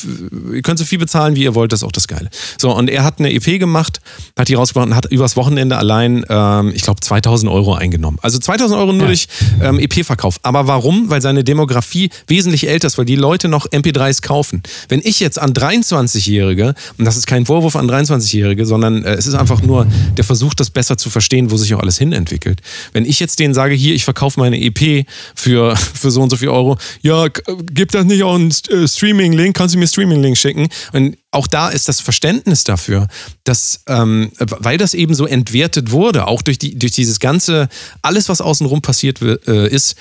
[0.53, 2.29] ihr könnt so viel bezahlen, wie ihr wollt, das ist auch das Geile.
[2.59, 4.01] So, und er hat eine EP gemacht,
[4.39, 8.19] hat die rausgebracht und hat übers Wochenende allein, ähm, ich glaube, 2000 Euro eingenommen.
[8.23, 9.07] Also 2000 Euro nur Ja.
[9.07, 9.27] durch
[9.63, 10.39] ähm, EP-Verkauf.
[10.43, 11.11] Aber warum?
[11.11, 11.94] Weil seine Demografie
[12.27, 14.63] wesentlich älter ist, weil die Leute noch MP3s kaufen.
[14.89, 19.27] Wenn ich jetzt an 23-Jährige, und das ist kein Vorwurf an 23-Jährige, sondern äh, es
[19.27, 19.87] ist einfach nur
[20.17, 22.61] der Versuch, das besser zu verstehen, wo sich auch alles hin entwickelt.
[22.93, 26.37] Wenn ich jetzt denen sage, hier, ich verkaufe meine EP für, für so und so
[26.37, 27.43] viel Euro, ja, k-
[27.73, 29.57] gibt das nicht auch einen äh, Streaming-Link?
[29.57, 30.69] Kannst du mir Streaming-Link schicken?
[30.93, 33.09] Und auch da ist das Verständnis dafür,
[33.45, 37.69] dass, ähm, weil das eben so entwertet wurde, auch durch, die, durch dieses ganze,
[38.03, 39.97] alles, was außenrum passiert äh, ist,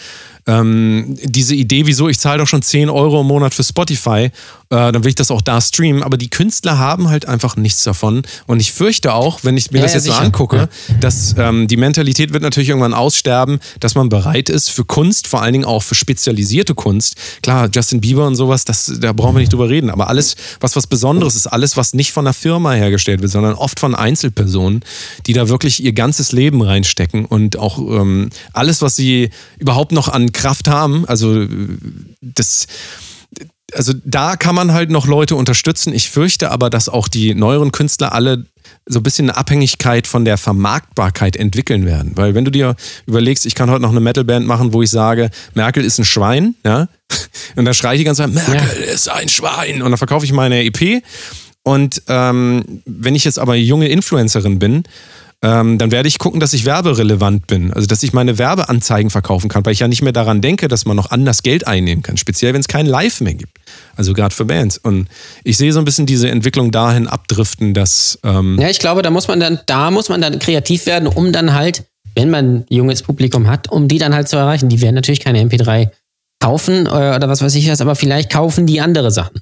[0.45, 4.29] ähm, diese Idee, wieso ich zahle doch schon 10 Euro im Monat für Spotify,
[4.73, 6.01] äh, dann will ich das auch da streamen.
[6.03, 8.23] Aber die Künstler haben halt einfach nichts davon.
[8.47, 10.23] Und ich fürchte auch, wenn ich mir Ja, das ja, jetzt so sicher.
[10.23, 10.95] angucke, Ja.
[10.99, 15.41] dass ähm, die Mentalität wird natürlich irgendwann aussterben, dass man bereit ist für Kunst, vor
[15.41, 17.15] allen Dingen auch für spezialisierte Kunst.
[17.43, 19.89] Klar, Justin Bieber und sowas, das, da brauchen wir nicht drüber reden.
[19.91, 23.53] Aber alles, was was Besonderes ist, alles, was nicht von einer Firma hergestellt wird, sondern
[23.53, 24.81] oft von Einzelpersonen,
[25.27, 30.07] die da wirklich ihr ganzes Leben reinstecken und auch ähm, alles, was sie überhaupt noch
[30.09, 31.47] an Kraft haben, also äh,
[32.21, 32.65] das
[33.75, 35.93] also da kann man halt noch Leute unterstützen.
[35.93, 38.45] Ich fürchte aber, dass auch die neueren Künstler alle
[38.85, 42.13] so ein bisschen eine Abhängigkeit von der Vermarktbarkeit entwickeln werden.
[42.15, 45.29] Weil wenn du dir überlegst, ich kann heute noch eine Metalband machen, wo ich sage,
[45.53, 46.87] Merkel ist ein Schwein, ja,
[47.55, 50.33] und dann schreie ich die ganze Zeit, Merkel ist ein Schwein, und dann verkaufe ich
[50.33, 51.03] meine EP.
[51.63, 54.83] Und ähm, wenn ich jetzt aber junge Influencerin bin,
[55.43, 57.71] ähm, dann werde ich gucken, dass ich werberelevant bin.
[57.73, 60.85] Also, dass ich meine Werbeanzeigen verkaufen kann, weil ich ja nicht mehr daran denke, dass
[60.85, 62.17] man noch anders Geld einnehmen kann.
[62.17, 63.59] Speziell, wenn es kein Live mehr gibt.
[63.95, 64.77] Also, gerade für Bands.
[64.77, 65.07] Und
[65.43, 68.17] ich sehe so ein bisschen diese Entwicklung dahin abdriften, dass.
[68.23, 71.31] Ähm, Ja, ich glaube, da muss man dann, da muss man dann kreativ werden, um
[71.31, 71.83] dann halt
[72.15, 74.69] wenn man junges Publikum hat, um die dann halt zu erreichen.
[74.69, 75.89] Die werden natürlich keine MP3
[76.39, 79.41] kaufen äh, oder was weiß ich was, aber vielleicht kaufen die andere Sachen.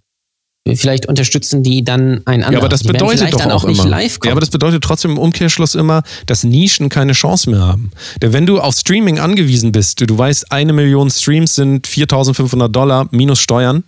[0.76, 2.52] Vielleicht unterstützen die dann ein anderes.
[2.52, 4.00] Ja, aber das bedeutet doch dann auch, auch nicht immer.
[4.00, 7.92] Ja, aber das bedeutet trotzdem im Umkehrschluss immer, dass Nischen keine Chance mehr haben.
[8.22, 13.08] Denn wenn du auf Streaming angewiesen bist, du weißt, eine Million Streams sind 4.500 Dollar
[13.10, 13.84] minus Steuern.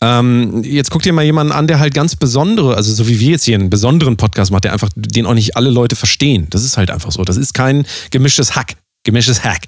[0.00, 3.30] Ähm, jetzt guck dir mal jemanden an, der halt ganz besondere, also so wie wir
[3.30, 6.46] jetzt hier einen besonderen Podcast macht, der einfach, den auch nicht alle Leute verstehen.
[6.50, 7.24] Das ist halt einfach so.
[7.24, 8.76] Das ist kein gemischtes Hack.
[9.02, 9.62] Gemischtes Hack.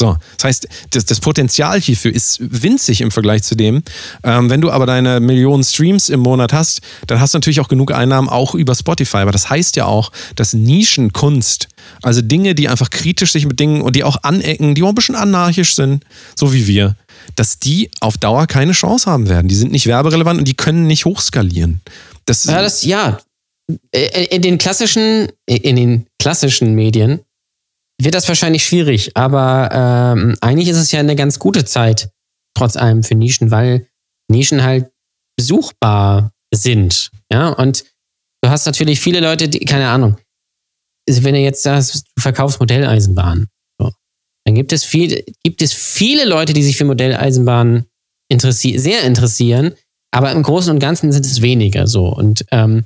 [0.00, 3.82] So, das heißt, das, das Potenzial hierfür ist winzig im Vergleich zu dem.
[4.24, 7.68] Ähm, wenn du aber deine Millionen Streams im Monat hast, dann hast du natürlich auch
[7.68, 9.18] genug Einnahmen auch über Spotify.
[9.18, 11.68] Aber das heißt ja auch, dass Nischenkunst,
[12.00, 14.94] also Dinge, die einfach kritisch sich mit Dingen und die auch anecken, die auch ein
[14.94, 16.02] bisschen anarchisch sind,
[16.34, 16.96] so wie wir,
[17.36, 19.48] dass die auf Dauer keine Chance haben werden.
[19.48, 21.82] Die sind nicht werberelevant und die können nicht hochskalieren.
[22.24, 23.18] Das, Ja, das, ja.
[23.92, 27.20] Äh, In den klassischen, in den klassischen Medien
[28.04, 32.10] wird das wahrscheinlich schwierig, aber ähm, eigentlich ist es ja eine ganz gute Zeit,
[32.54, 33.88] trotz allem für Nischen, weil
[34.28, 34.90] Nischen halt
[35.36, 37.10] besuchbar sind.
[37.32, 37.84] Ja, und
[38.42, 40.16] du hast natürlich viele Leute, die, keine Ahnung,
[41.08, 43.48] also wenn du jetzt sagst, du verkaufst Modelleisenbahnen,
[43.80, 43.90] so,
[44.44, 47.86] dann gibt es, viel, gibt es viele Leute, die sich für Modelleisenbahnen
[48.28, 49.74] interessi sehr interessieren,
[50.12, 52.06] aber im Großen und Ganzen sind es weniger so.
[52.06, 52.84] Und ähm,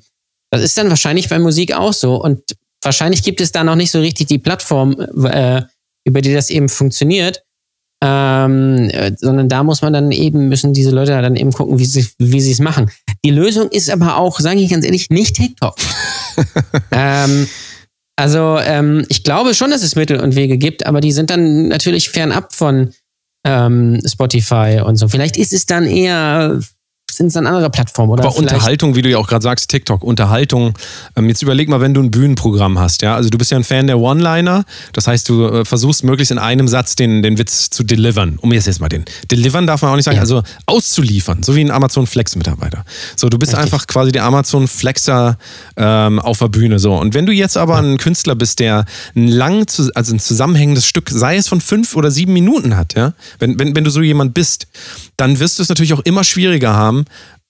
[0.50, 2.22] das ist dann wahrscheinlich bei Musik auch so.
[2.22, 5.62] Und wahrscheinlich gibt es da noch nicht so richtig die Plattform, äh,
[6.04, 7.42] über die das eben funktioniert.
[8.02, 11.86] Ähm, äh, sondern da muss man dann eben, müssen diese Leute dann eben gucken, wie
[11.86, 12.90] sie wie sie es machen.
[13.24, 15.76] Die Lösung ist aber auch, sage ich ganz ehrlich, nicht TikTok.
[16.90, 17.46] ähm,
[18.16, 21.68] also ähm, ich glaube schon, dass es Mittel und Wege gibt, aber die sind dann
[21.68, 22.92] natürlich fernab von
[23.46, 25.08] ähm, Spotify und so.
[25.08, 26.60] Vielleicht ist es dann eher,
[27.16, 30.02] sind es dann andere Plattformen oder Aber Unterhaltung, wie du ja auch gerade sagst, TikTok,
[30.02, 30.74] Unterhaltung.
[31.16, 33.14] Ähm, jetzt überleg mal, wenn du ein Bühnenprogramm hast, ja.
[33.14, 34.64] Also du bist ja ein Fan der One-Liner.
[34.92, 38.38] Das heißt, du äh, versuchst möglichst in einem Satz den, den Witz zu delivern.
[38.40, 39.04] Um jetzt jetzt mal den.
[39.30, 40.22] Delivern darf man auch nicht sagen, Ja.
[40.22, 42.84] also auszuliefern, so wie ein Amazon Flex-Mitarbeiter.
[43.16, 43.64] So, du bist Richtig.
[43.64, 45.38] einfach quasi der Amazon Flexer
[45.76, 46.78] ähm, auf der Bühne.
[46.78, 46.94] So.
[46.94, 48.84] Und wenn du jetzt aber ein Künstler bist, der
[49.14, 53.12] ein lang, also ein zusammenhängendes Stück, sei es von fünf oder sieben Minuten hat, ja,
[53.38, 54.66] wenn, wenn, wenn du so jemand bist,
[55.16, 57.04] dann wirst du es natürlich auch immer schwieriger haben,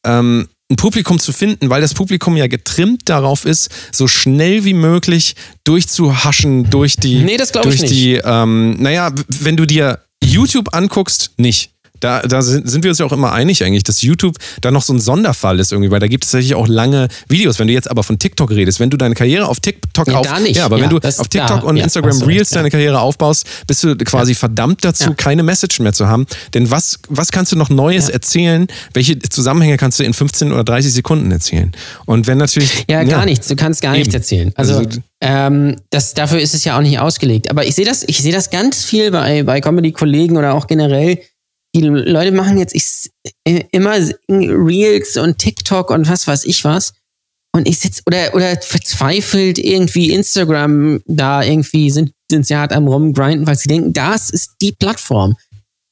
[0.04, 4.74] ähm, ein Publikum zu finden, weil das Publikum ja getrimmt darauf ist, so schnell wie
[4.74, 7.92] möglich durchzuhaschen durch die, Nee, das glaub ich durch nicht.
[7.92, 11.73] die, ähm, naja, wenn du dir YouTube anguckst, nicht.
[12.04, 14.82] Da, da sind sind wir uns ja auch immer einig eigentlich, dass YouTube da noch
[14.82, 17.58] so ein Sonderfall ist irgendwie, weil da gibt es tatsächlich auch lange Videos.
[17.58, 20.26] Wenn du jetzt aber von TikTok redest, wenn du deine Karriere auf TikTok Nee, auf,
[20.26, 20.56] da nicht.
[20.56, 23.00] ja, aber Ja, wenn du auf TikTok da, und ja, Instagram du Reels deine Karriere
[23.00, 26.26] aufbaust, bist du quasi verdammt dazu, keine Message mehr zu haben.
[26.52, 28.66] Denn was, was kannst du noch Neues erzählen?
[28.92, 31.72] Welche Zusammenhänge kannst du in 15 oder 30 Sekunden erzählen?
[32.04, 32.84] Und wenn natürlich.
[32.88, 33.48] Ja, gar nichts.
[33.48, 34.16] Du kannst gar nichts Eben.
[34.16, 34.52] erzählen.
[34.56, 37.50] Also, Also- ähm, das, dafür ist es ja auch nicht ausgelegt.
[37.50, 41.18] Aber ich sehe das, ich sehe das ganz viel bei, bei Comedy-Kollegen oder auch generell.
[41.74, 43.10] Die Leute machen jetzt ich,
[43.44, 43.96] äh, immer
[44.28, 46.92] Reels und TikTok und was weiß ich was.
[47.54, 52.88] Und ich sitze oder, oder verzweifelt irgendwie Instagram da irgendwie sind, sind sie hart am
[52.88, 55.36] rumgrinden, weil sie denken, das ist die Plattform.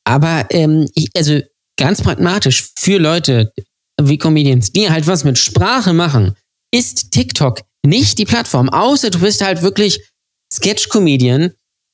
[0.04, 1.40] Aber ähm, ich, also
[1.78, 3.52] ganz pragmatisch für Leute
[4.00, 6.34] wie Comedians, die halt was mit Sprache machen,
[6.72, 10.00] ist TikTok nicht die Plattform, außer du bist halt wirklich
[10.52, 11.52] Sketch-Comedian,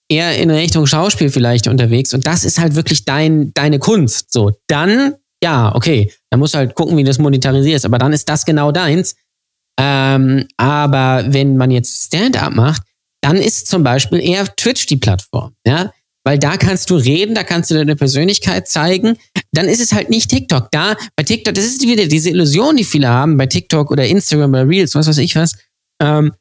[0.08, 4.32] eher in Richtung Schauspiel vielleicht unterwegs und das ist halt wirklich dein, deine Kunst.
[4.32, 8.12] So, dann, ja, okay, dann musst du halt gucken, wie du das monetarisierst, aber dann
[8.12, 9.16] ist das genau deins.
[9.80, 12.82] Ähm, aber wenn man jetzt Stand-up macht,
[13.22, 15.92] dann ist zum Beispiel eher Twitch die Plattform, ja,
[16.24, 19.16] weil da kannst du reden, da kannst du deine Persönlichkeit zeigen.
[19.52, 20.68] Dann ist es halt nicht TikTok.
[20.70, 24.50] Da bei TikTok, das ist wieder diese Illusion, die viele haben bei TikTok oder Instagram
[24.50, 25.54] oder Reels, was weiß ich was,
[26.02, 26.32] ähm,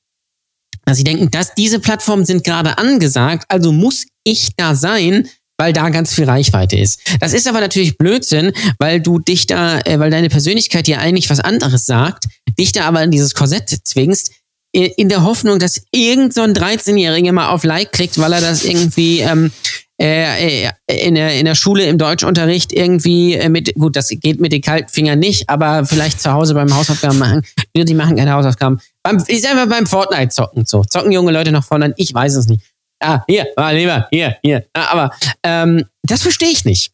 [0.96, 5.28] sie denken, dass diese Plattformen sind gerade angesagt, also muss ich da sein,
[5.58, 7.00] weil da ganz viel Reichweite ist.
[7.20, 11.30] Das ist aber natürlich Blödsinn, weil du dich da, äh, weil deine Persönlichkeit dir eigentlich
[11.30, 12.26] was anderes sagt,
[12.60, 14.32] dich da aber in dieses Korsett zwingst,
[14.74, 18.64] in der Hoffnung, dass irgend so ein 13-Jähriger mal auf Like klickt, weil er das
[18.64, 19.52] irgendwie ähm,
[20.00, 24.39] äh, äh, in, der, in der Schule im Deutschunterricht irgendwie äh, mit, gut, das geht
[24.39, 27.41] mit den kalten Fingern nicht, aber vielleicht zu Hause beim Hausaufgaben machen.
[27.76, 28.80] Die machen keine Hausaufgaben.
[29.04, 30.66] Beim, ich sag mal beim Fortnite zocken.
[30.66, 31.95] So, zocken junge Leute noch Fortnite?
[31.98, 32.64] Ich weiß es nicht.
[33.00, 34.66] Ah, hier, ah, lieber, hier, hier.
[34.74, 35.12] Ah, aber
[35.43, 36.91] ähm, das verstehe ich nicht.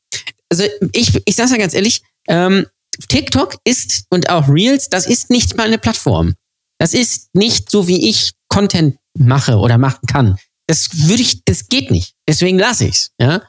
[0.49, 2.68] Also ich, ich sag's ja ganz ehrlich, ähm,
[3.08, 6.36] TikTok ist und auch Reels, das ist nicht mal eine Plattform.
[6.78, 10.38] Das ist nicht so, wie ich Content mache oder machen kann.
[10.68, 12.16] Das würde ich, das geht nicht.
[12.28, 13.11] Deswegen lasse ich's.
[13.20, 13.41] Ja.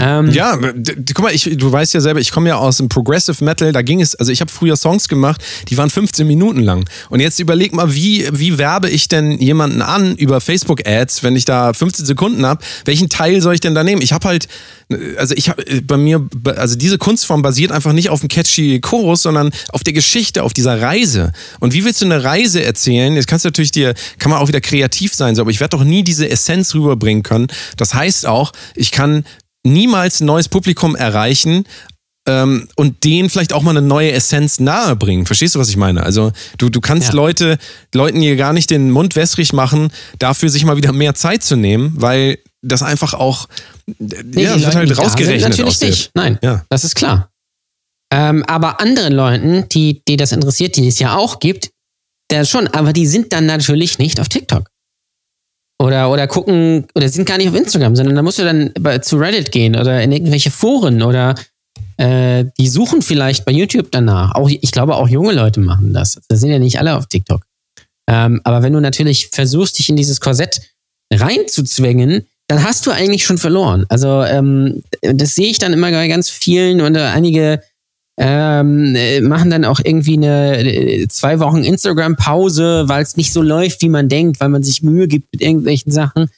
[0.00, 3.44] Ähm, Ja, guck mal, ich, du weißt ja selber, ich komme ja aus dem Progressive
[3.44, 6.88] Metal, da ging es, also ich habe früher Songs gemacht, die waren 15 Minuten lang.
[7.10, 11.44] Und jetzt überleg mal, wie, wie werbe ich denn jemanden an über Facebook-Ads, wenn ich
[11.44, 12.64] da 15 Sekunden habe?
[12.84, 14.02] Welchen Teil soll ich denn da nehmen?
[14.02, 14.48] Ich habe halt,
[15.16, 16.26] also ich habe bei mir,
[16.56, 20.52] also diese Kunstform basiert einfach nicht auf dem catchy Chorus, sondern auf der Geschichte, auf
[20.52, 21.32] dieser Reise.
[21.60, 23.14] Und wie willst du eine Reise erzählen?
[23.14, 25.76] Jetzt kannst du natürlich dir, kann man auch wieder kreativ sein, so, aber ich werde
[25.76, 27.48] doch nie diese Essenz rüberbringen können.
[27.76, 29.24] Das heißt auch, ich kann
[29.64, 31.64] niemals ein neues Publikum erreichen
[32.26, 35.26] ähm, und denen vielleicht auch mal eine neue Essenz nahebringen.
[35.26, 36.02] Verstehst du, was ich meine?
[36.02, 37.14] Also du, du kannst Ja.
[37.14, 37.58] Leute,
[37.94, 41.56] Leuten hier gar nicht den Mund wässrig machen, dafür sich mal wieder mehr Zeit zu
[41.56, 43.48] nehmen, weil das einfach auch,
[43.98, 46.10] Nee, ja, wird Leute, halt da sind, rausgerechnet Natürlich nicht.
[46.14, 46.64] Nein, Ja.
[46.68, 47.30] das ist klar.
[48.12, 51.70] Ähm, aber anderen Leuten, die, die das interessiert, die es ja auch gibt,
[52.30, 54.68] der schon, aber die sind dann natürlich nicht auf TikTok.
[55.80, 58.70] Oder, oder gucken, oder sind gar nicht auf Instagram, sondern da musst du dann
[59.02, 61.34] zu Reddit gehen oder in irgendwelche Foren oder
[61.96, 64.34] äh, die suchen vielleicht bei YouTube danach.
[64.34, 66.18] Auch, ich glaube, auch junge Leute machen das.
[66.28, 67.46] Da sind ja nicht alle auf TikTok.
[68.10, 70.60] Ähm, aber wenn du natürlich versuchst, dich in dieses Korsett
[71.10, 73.86] reinzuzwängen, dann hast du eigentlich schon verloren.
[73.88, 77.62] Also ähm, das sehe ich dann immer bei ganz vielen und einige
[78.22, 83.40] ähm, äh, machen dann auch irgendwie eine äh, zwei Wochen Instagram-Pause, weil es nicht so
[83.40, 86.28] läuft, wie man denkt, weil man sich Mühe gibt mit irgendwelchen Sachen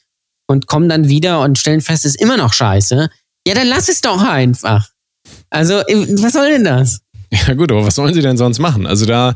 [0.47, 3.09] und kommen dann wieder und stellen fest, es ist immer noch scheiße.
[3.45, 4.91] Ja, dann lass es doch einfach.
[5.49, 7.01] Also, äh, was soll denn das?
[7.47, 8.85] Ja gut, aber was sollen sie denn sonst machen?
[8.85, 9.33] Also da,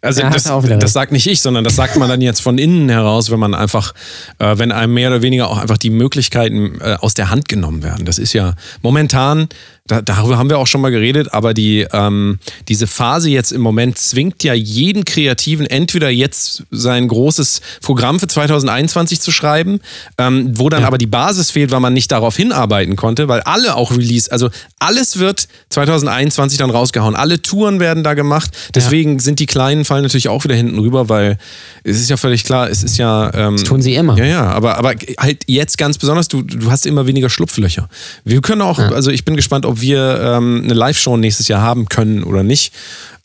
[0.00, 2.88] also Ja, das, das sagt nicht ich, sondern das sagt man dann jetzt von innen
[2.88, 3.92] heraus, wenn man einfach,
[4.38, 7.82] äh, wenn einem mehr oder weniger auch einfach die Möglichkeiten äh, aus der Hand genommen
[7.82, 8.06] werden.
[8.06, 9.48] Das ist ja momentan,
[9.90, 12.38] da, darüber haben wir auch schon mal geredet, aber die, ähm,
[12.68, 18.28] diese Phase jetzt im Moment zwingt ja jeden Kreativen entweder jetzt sein großes Programm für
[18.28, 19.80] 2021 zu schreiben,
[20.18, 20.86] ähm, wo dann Ja.
[20.86, 24.48] aber die Basis fehlt, weil man nicht darauf hinarbeiten konnte, weil alle auch Release, also
[24.78, 27.16] alles wird 2021 dann rausgehauen.
[27.16, 28.50] Alle Touren werden da gemacht.
[28.74, 31.38] Deswegen sind die Kleinen fallen natürlich auch wieder hinten rüber, weil
[31.84, 33.30] es ist ja völlig klar, es ist ja.
[33.34, 34.16] Ähm, Das tun sie immer.
[34.18, 37.88] ja, ja, aber, aber halt jetzt ganz besonders, du, du hast immer weniger Schlupflöcher.
[38.24, 41.88] Wir können auch, also ich bin gespannt, ob wir ähm, eine Live-Show nächstes Jahr haben
[41.88, 42.72] können oder nicht.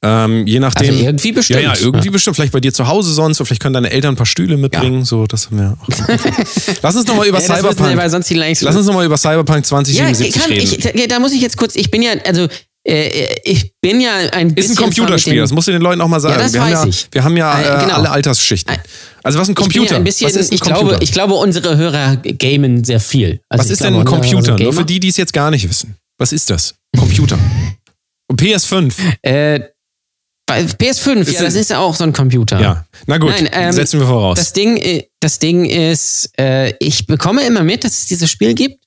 [0.01, 0.89] Ähm, je nachdem.
[0.89, 1.61] Also irgendwie bestimmt.
[1.61, 2.11] Ja, ja, irgendwie Ja.
[2.11, 2.35] bestimmt.
[2.35, 5.03] Vielleicht bei dir zu Hause sonst, oder vielleicht können deine Eltern ein paar Stühle mitbringen.
[5.03, 5.87] So, das haben wir auch.
[6.83, 8.23] Lass uns nochmal über Ja, wir, Cyberpunk.
[8.27, 10.63] gleich Lass uns nochmal über Cyberpunk Ja, 2077 kann, reden.
[10.93, 12.47] ich, ja, da muss ich jetzt kurz, ich bin ja, also
[12.87, 16.19] ich bin ja ein ist bisschen ein Computerspiel, das musst du den Leuten auch mal
[16.19, 16.35] sagen.
[16.35, 17.07] Ja, das wir, haben weiß ja, ich.
[17.11, 17.95] wir haben ja Äh, äh, genau.
[17.95, 18.75] alle Altersschichten.
[19.23, 19.91] Also was ist ein Ich Computer?
[19.93, 20.87] ja ein bisschen, was ist ein ich, Computer?
[20.89, 23.39] glaube, ich glaube, unsere Hörer gamen sehr viel.
[23.49, 24.63] Also was ist denn glaube, ein unsere Computer?
[24.63, 25.95] Nur für die, die es jetzt gar nicht wissen.
[26.19, 26.75] Was ist das?
[26.95, 27.39] Computer.
[28.29, 28.93] Und PS5.
[28.95, 29.55] Gamer.
[29.55, 29.59] Äh,
[30.47, 32.59] bei PS5, Ist ja, das ist ja auch so ein Computer.
[32.61, 32.85] Ja.
[33.07, 34.37] Na gut, Nein, ähm, setzen wir voraus.
[34.37, 38.53] Das Ding, äh, das Ding ist, äh, ich bekomme immer mit, dass es dieses Spiel
[38.53, 38.84] gibt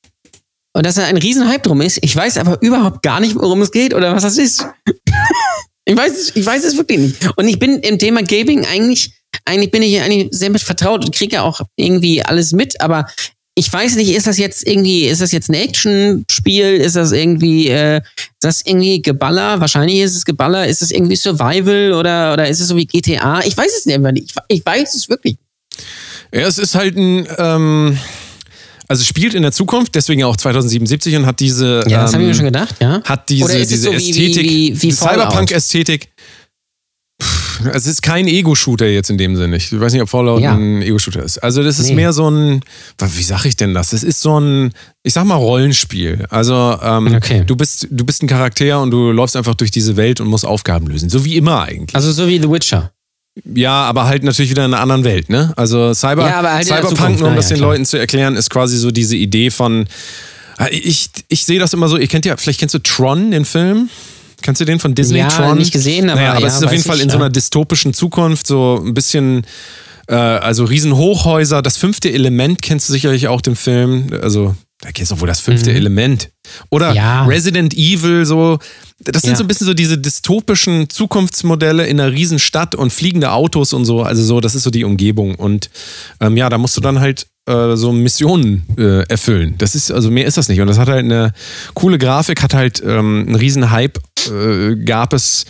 [0.75, 1.99] und dass da ein Riesenhype drum ist.
[2.03, 4.67] Ich weiß aber überhaupt gar nicht, worum es geht oder was das ist.
[5.85, 7.17] ich, weiß ich weiß es wirklich nicht.
[7.37, 9.13] Und ich bin im Thema Gaming eigentlich,
[9.45, 13.07] eigentlich bin ich eigentlich sehr mit vertraut und kriege ja auch irgendwie alles mit, aber
[13.59, 16.77] ich weiß nicht, ist das jetzt irgendwie, ist das jetzt ein Action-Spiel?
[16.77, 18.01] Ist das irgendwie, äh,
[18.39, 19.61] das irgendwie Geballer?
[19.61, 20.69] Wahrscheinlich ist es Geballer.
[20.69, 23.41] Ist es irgendwie Survival oder, oder ist es so wie GTA?
[23.41, 23.99] Ich weiß es nicht.
[24.15, 25.39] Ich, ich weiß es wirklich.
[26.33, 27.99] Ja, es ist halt ein, ähm,
[28.89, 32.23] also spielt in der Zukunft, deswegen auch 2077 und hat diese, Ja, das ähm, habe
[32.25, 33.03] ich mir schon gedacht, ja.
[33.05, 35.25] hat diese, diese so wie- wie- Ästhetik, wie- wie Fallout?
[35.31, 36.09] Cyberpunk-Ästhetik.
[37.75, 39.57] Es ist kein Ego-Shooter jetzt in dem Sinne.
[39.57, 40.55] Ich weiß nicht, ob Fallout Ja.
[40.55, 41.39] ein Ego-Shooter ist.
[41.39, 41.97] Also das ist Nee.
[41.97, 42.61] mehr so ein,
[43.01, 43.91] wie sag ich denn das?
[43.91, 44.71] Das ist so ein,
[45.03, 46.25] ich sag mal Rollenspiel.
[46.31, 47.43] Also ähm, Okay.
[47.45, 50.45] du bist du bist ein Charakter und du läufst einfach durch diese Welt und musst
[50.47, 51.97] Aufgaben lösen, so wie immer eigentlich.
[51.97, 52.93] Also so wie The Witcher.
[53.45, 55.53] Ja, aber halt natürlich wieder in einer anderen Welt, ne?
[55.57, 57.71] Also Cyber, Ja, halt Cyberpunk, nur um das den klar.
[57.71, 59.87] Leuten zu erklären, ist quasi so diese Idee von.
[60.71, 63.89] Ich, ich sehe das immer so, ihr kennt ja, vielleicht kennst du Tron, den Film?
[64.43, 65.59] Kennst du den von Disney, Ja, Tron?
[65.59, 67.31] nicht gesehen, aber naja, aber ja, es ist auf jeden Fall ich, in so einer
[67.31, 69.45] dystopischen Zukunft, so ein bisschen,
[70.09, 71.63] äh, also Riesenhochhäuser.
[71.63, 74.09] Das fünfte Element kennst du sicherlich auch den Film.
[74.23, 76.31] Also, da kennst du wohl das fünfte Element.
[76.71, 76.97] Oder Mhm.
[76.97, 77.25] Ja.
[77.25, 78.59] Resident Evil, so.
[79.01, 79.37] Das sind Ja.
[79.37, 84.03] so ein bisschen so diese dystopischen Zukunftsmodelle in einer Riesenstadt und fliegende Autos und so.
[84.03, 85.35] Also so, das ist so die Umgebung.
[85.35, 85.71] Und
[86.21, 89.55] ähm, ja, da musst du dann halt äh, so Missionen äh, erfüllen.
[89.59, 90.61] Das ist, also mehr ist das nicht.
[90.61, 91.33] Und das hat halt eine
[91.75, 93.99] coole Grafik, hat halt ähm, einen riesen Hype,
[94.31, 95.45] äh, gab es.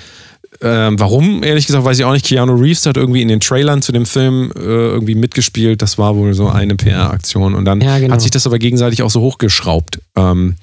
[0.60, 2.26] Ähm, warum, ehrlich gesagt, weiß ich auch nicht.
[2.26, 5.82] Keanu Reeves hat irgendwie in den Trailern zu dem Film äh, irgendwie mitgespielt.
[5.82, 7.54] Das war wohl so eine PR-Aktion.
[7.54, 8.14] Und dann Ja, genau.
[8.14, 10.00] hat sich das aber gegenseitig auch so hochgeschraubt.
[10.16, 10.56] Ähm,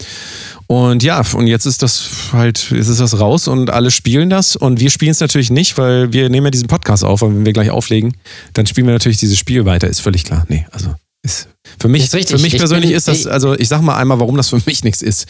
[0.68, 4.56] und ja, und jetzt ist das halt, jetzt ist das raus und alle spielen das.
[4.56, 7.46] Und wir spielen es natürlich nicht, weil wir nehmen ja diesen Podcast auf, aber wenn
[7.46, 8.16] wir gleich auflegen,
[8.54, 10.46] dann spielen wir natürlich dieses Spiel weiter, ist völlig klar.
[10.50, 10.94] Nee, also
[11.26, 11.50] Ist,
[11.80, 12.36] für mich, Ist richtig.
[12.38, 14.62] Für mich Ich persönlich bin- ist das, also ich sag mal einmal, warum das für
[14.66, 15.26] mich nichts ist.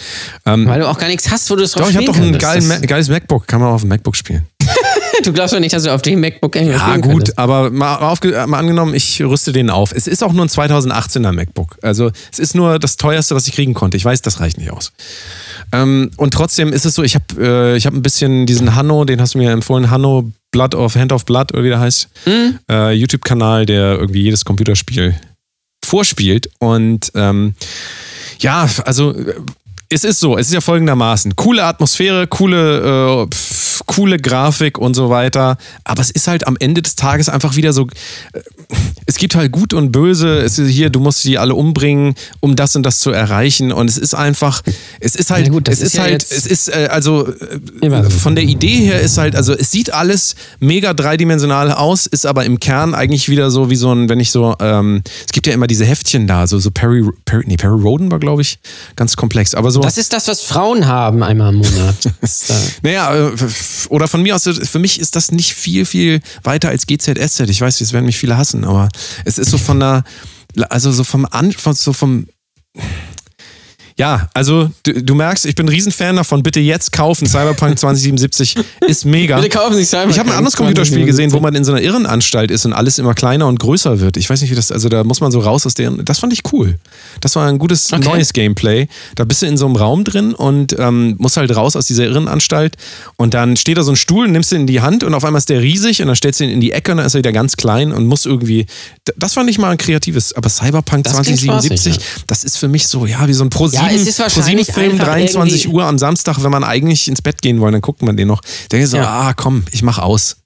[0.46, 2.16] Ähm, Weil du auch gar nichts hast, wo du es drauf doch, ich habe doch
[2.18, 2.42] ein könntest.
[2.42, 4.46] geilen, Ma- geiles MacBook, kann man auf dem MacBook spielen.
[5.24, 7.40] Du glaubst doch nicht, dass du auf dem MacBook irgendwas Ja, gut, könntest.
[7.40, 8.18] aber mal,
[8.48, 9.94] mal angenommen, ich rüste den auf.
[9.94, 11.78] Es ist auch nur ein 2018er MacBook.
[11.82, 13.96] Also es ist nur das teuerste, was ich kriegen konnte.
[13.96, 14.92] Ich weiß, das reicht nicht aus.
[15.72, 19.06] Ähm, und trotzdem ist es so, ich habe äh, ich hab ein bisschen diesen Hanno,
[19.06, 22.10] den hast du mir empfohlen, Hanno Blood of Hand of Blood oder wie der heißt.
[22.26, 22.60] Hm?
[22.70, 25.16] Äh, YouTube-Kanal, der irgendwie jedes Computerspiel
[25.86, 26.50] vorspielt.
[26.60, 27.56] Und ähm,
[28.40, 29.36] ja, also äh,
[29.90, 31.36] es ist so, es ist ja folgendermaßen.
[31.36, 35.58] Coole Atmosphäre, coole, äh, pf, coole Grafik und so weiter.
[35.84, 37.88] Aber es ist halt am Ende des Tages einfach wieder so.
[38.34, 38.42] Äh,
[39.06, 40.40] es gibt halt Gut und Böse.
[40.40, 43.72] Es ist hier, du musst die alle umbringen, um das und das zu erreichen.
[43.72, 44.64] Und es ist einfach,
[45.00, 48.04] es ist halt, Ja gut, es ist ist, ja halt, es ist, äh, also äh,
[48.04, 48.10] so.
[48.10, 52.46] von der Idee her ist halt, also es sieht alles mega dreidimensional aus, ist aber
[52.46, 55.54] im Kern eigentlich wieder so wie so ein, wenn ich so, ähm, es gibt ja
[55.54, 58.58] immer diese Heftchen da, so, so Perry, Perry, nee, Perry Roden war, glaube ich,
[58.96, 59.54] ganz komplex.
[59.54, 59.82] Aber so.
[59.82, 61.96] Das ist das, was Frauen haben einmal im Monat.
[62.22, 63.32] Äh, Naja, äh,
[63.90, 67.42] oder von mir aus, für mich ist das nicht viel, viel weiter als GZSZ.
[67.50, 68.90] Ich weiß, es werden mich viele hassen, aber
[69.26, 70.04] es ist so von der,
[70.70, 72.28] also so vom, An, so vom,
[73.98, 76.44] ja, also du, du merkst, ich bin ein Riesenfan davon.
[76.44, 77.28] Bitte jetzt kaufen.
[77.28, 78.56] Cyberpunk 2077
[78.88, 79.38] ist mega.
[79.38, 80.58] Bitte kaufen Sie Cyberpunk Ich habe ein anderes 2077.
[80.58, 84.02] Computerspiel gesehen, wo man in so einer Irrenanstalt ist und alles immer kleiner und größer
[84.02, 84.18] wird.
[84.18, 86.04] Ich weiß nicht, wie das, also da muss man so raus aus deren.
[86.04, 86.78] Das fand ich cool.
[87.22, 88.04] Das war ein gutes Okay.
[88.04, 88.90] neues Gameplay.
[89.16, 92.04] Da bist du in so einem Raum drin und ähm, musst halt raus aus dieser
[92.04, 92.76] Irrenanstalt.
[93.16, 95.40] Und dann steht da so ein Stuhl, nimmst den in die Hand und auf einmal
[95.40, 97.20] ist der riesig und dann stellst du ihn in die Ecke und dann ist er
[97.20, 98.66] wieder ganz klein und muss irgendwie.
[99.16, 100.34] Das fand ich mal ein kreatives.
[100.34, 103.50] Aber Cyberpunk Das klingt 2077, spaßig, das ist für mich so, ja, wie so ein
[103.50, 106.64] Pro 7 Ja, es ist wahrscheinlich Film einfach 23 irgendwie- Uhr am Samstag, wenn man
[106.64, 108.42] eigentlich ins Bett gehen wollen, dann guckt man den noch.
[108.72, 109.10] Denke so, Ja.
[109.30, 110.38] ah, komm, ich mach aus.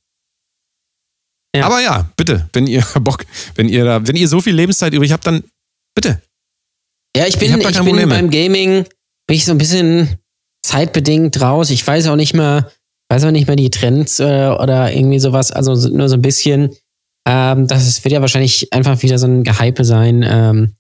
[1.56, 1.66] Ja.
[1.66, 3.26] Aber ja, bitte, wenn ihr Bock,
[3.56, 5.44] wenn ihr da, wenn ihr so viel Lebenszeit übrig habt, dann
[5.96, 6.22] bitte.
[7.18, 8.84] Ja, ich Ich bin, ich, kein bin beim Gaming
[9.28, 10.18] bin ich so ein bisschen
[10.64, 11.72] zeitbedingt raus.
[11.72, 12.72] Ich weiß auch nicht mehr,
[13.12, 15.52] weiß auch nicht mehr die Trends äh, oder irgendwie sowas.
[15.52, 16.76] Also so- nur so ein bisschen.
[17.28, 20.24] Ähm, das ist, wird ja wahrscheinlich einfach wieder so ein Gehype sein.
[20.28, 20.76] Ähm,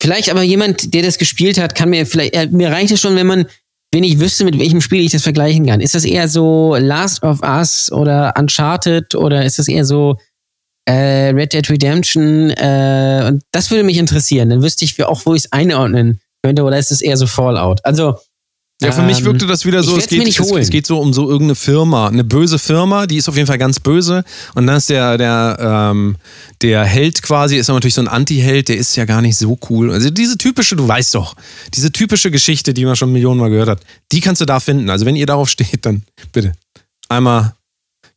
[0.00, 3.16] vielleicht aber jemand, der das gespielt hat, kann mir vielleicht, äh, mir reicht es schon,
[3.16, 3.46] wenn man,
[3.92, 5.80] wenn ich wüsste, mit welchem Spiel ich das vergleichen kann.
[5.80, 10.16] Ist das eher so Last of Us oder Uncharted oder ist das eher so
[10.86, 12.50] äh, Red Dead Redemption?
[12.50, 14.50] Äh, und das würde mich interessieren.
[14.50, 17.80] Dann wüsste ich auch, wo ich es einordnen könnte, oder ist es eher so Fallout?
[17.84, 18.16] Also,
[18.82, 20.98] Ja, für mich ähm, wirkte das wieder so, es geht, nicht es, es geht so
[20.98, 24.24] um so irgendeine Firma, eine böse Firma, die ist auf jeden Fall ganz böse.
[24.54, 25.58] Und dann ist der, der,
[25.92, 26.16] ähm,
[26.62, 29.58] der Held quasi, ist aber natürlich so ein Anti-Held, der ist ja gar nicht so
[29.68, 29.92] cool.
[29.92, 31.34] Also diese typische, du weißt doch,
[31.74, 33.80] diese typische Geschichte, die man schon Millionen Mal gehört hat,
[34.12, 34.88] die kannst du da finden.
[34.88, 36.02] Also wenn ihr darauf steht, dann
[36.32, 36.52] bitte
[37.10, 37.54] einmal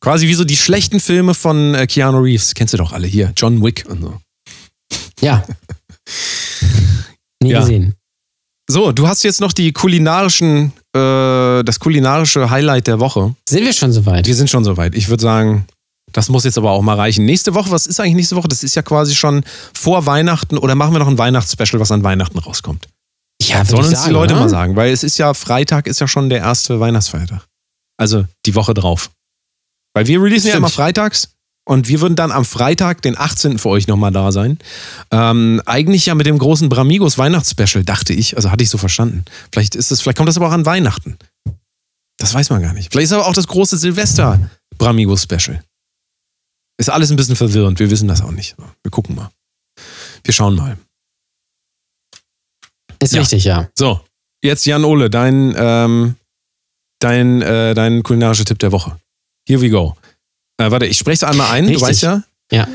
[0.00, 3.32] quasi wie so die schlechten Filme von äh, Keanu Reeves, kennst du doch alle hier,
[3.36, 4.18] John Wick und so.
[5.20, 5.44] ja.
[7.42, 7.60] Nie Ja.
[7.60, 7.94] gesehen.
[8.68, 13.34] So, du hast jetzt noch die kulinarischen, äh, das kulinarische Highlight der Woche.
[13.48, 14.26] Sind wir schon soweit?
[14.26, 14.94] Wir sind schon soweit.
[14.94, 15.66] Ich würde sagen,
[16.12, 17.26] das muss jetzt aber auch mal reichen.
[17.26, 18.48] Nächste Woche, was ist eigentlich nächste Woche?
[18.48, 19.44] Das ist ja quasi schon
[19.74, 22.88] vor Weihnachten oder machen wir noch ein Weihnachtsspecial, was an Weihnachten rauskommt?
[23.42, 24.42] Ja, Sollen uns sagen, die Leute oder?
[24.44, 27.44] mal sagen, weil es ist ja Freitag, ist ja schon der erste Weihnachtsfeiertag.
[27.98, 29.10] Also die Woche drauf.
[29.94, 30.58] Weil wir releasen ja Stimmt.
[30.58, 31.28] immer freitags
[31.64, 33.58] und wir würden dann am Freitag, den 18.
[33.58, 34.58] für euch nochmal da sein.
[35.10, 38.36] Ähm, eigentlich ja mit dem großen Bramigos Weihnachtsspecial, dachte ich.
[38.36, 39.24] Also hatte ich so verstanden.
[39.52, 41.16] Vielleicht ist es, vielleicht kommt das aber auch an Weihnachten.
[42.18, 42.92] Das weiß man gar nicht.
[42.92, 44.38] Vielleicht ist aber auch das große Silvester
[44.78, 45.62] Bramigos Special.
[46.76, 47.78] Ist alles ein bisschen verwirrend.
[47.78, 48.56] Wir wissen das auch nicht.
[48.82, 49.30] Wir gucken mal.
[50.22, 50.76] Wir schauen mal.
[53.00, 53.20] Ist Ja.
[53.20, 53.68] richtig, ja.
[53.74, 54.00] So,
[54.42, 56.16] jetzt Jan Ole, dein, ähm,
[57.00, 58.98] dein, äh, dein kulinarischer Tipp der Woche.
[59.46, 59.96] Here we go.
[60.58, 61.80] Äh, warte, ich spreche es einmal ein, Richtig.
[61.80, 62.22] du weißt ja.
[62.52, 62.68] Ja.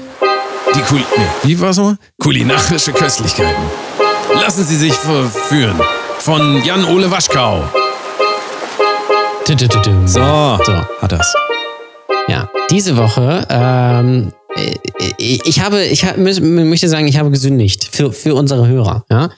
[0.75, 1.97] Die Kul nee, Wie war es nochmal?
[2.21, 3.63] kulinarische Köstlichkeiten.
[4.33, 5.79] Lassen Sie sich verführen.
[6.19, 7.63] Von Jan-Ole Waschkau.
[9.47, 9.55] So,
[10.05, 10.21] So.
[10.21, 11.33] hat das.
[12.27, 14.75] Ja, diese Woche, ähm, äh,
[15.17, 19.05] ich ich habe, ich hab, möchte sagen, ich habe gesündigt für, für unsere Hörer.
[19.09, 19.31] Ja?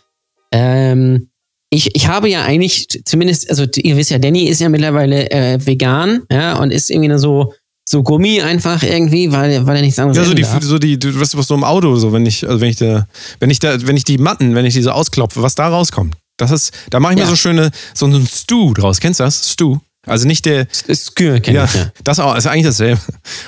[0.51, 1.29] Ähm,
[1.69, 5.65] ich, ich habe ja eigentlich, zumindest, also ihr wisst ja, Danny ist ja mittlerweile äh,
[5.65, 7.53] vegan, ja, und ist irgendwie so,
[7.89, 10.63] so Gummi einfach irgendwie, weil, weil er nichts anderes Ja, so die, darf.
[10.63, 13.07] so die, du weißt was so im Auto, so wenn ich, also wenn ich da,
[13.39, 16.15] wenn ich da, wenn ich die Matten, wenn ich diese ausklopfe, was da rauskommt.
[16.37, 17.29] Das ist, da mache ich mir Ja.
[17.29, 18.99] so schöne, so einen Stew draus.
[18.99, 19.51] Kennst du das?
[19.51, 19.77] Stew.
[20.07, 21.91] Also nicht der, Skür kenn ja, ich, ja.
[22.03, 22.99] das auch, ist eigentlich dasselbe.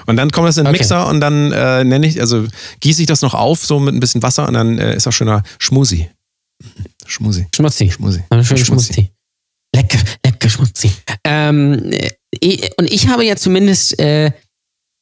[0.05, 0.79] Und dann kommt das in den Okay.
[0.83, 2.45] Mixer und dann äh, nenne ich, also
[2.79, 5.11] gieße ich das noch auf, so mit ein bisschen Wasser und dann äh, ist auch
[5.11, 6.09] schöner Schmusi.
[7.07, 7.47] Schmusi.
[7.55, 7.89] Schmutzi.
[7.89, 8.23] Schmusi.
[8.43, 9.09] Schmutzi.
[9.75, 10.91] Lecker, lecker Schmutzi.
[11.23, 12.11] Ähm, äh,
[12.77, 14.31] und ich habe ja zumindest äh, äh,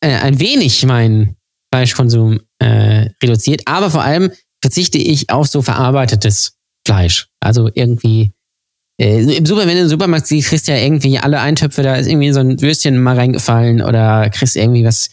[0.02, 1.36] ein wenig meinen
[1.74, 6.54] Fleischkonsum äh, reduziert, aber vor allem verzichte ich auf so verarbeitetes
[6.86, 7.30] Fleisch.
[7.40, 8.32] Also irgendwie
[9.00, 11.96] äh, im Super, wenn du im Supermarkt siehst, kriegst du ja irgendwie alle Eintöpfe, da
[11.96, 15.10] ist irgendwie so ein Würstchen mal reingefallen oder kriegst irgendwie was,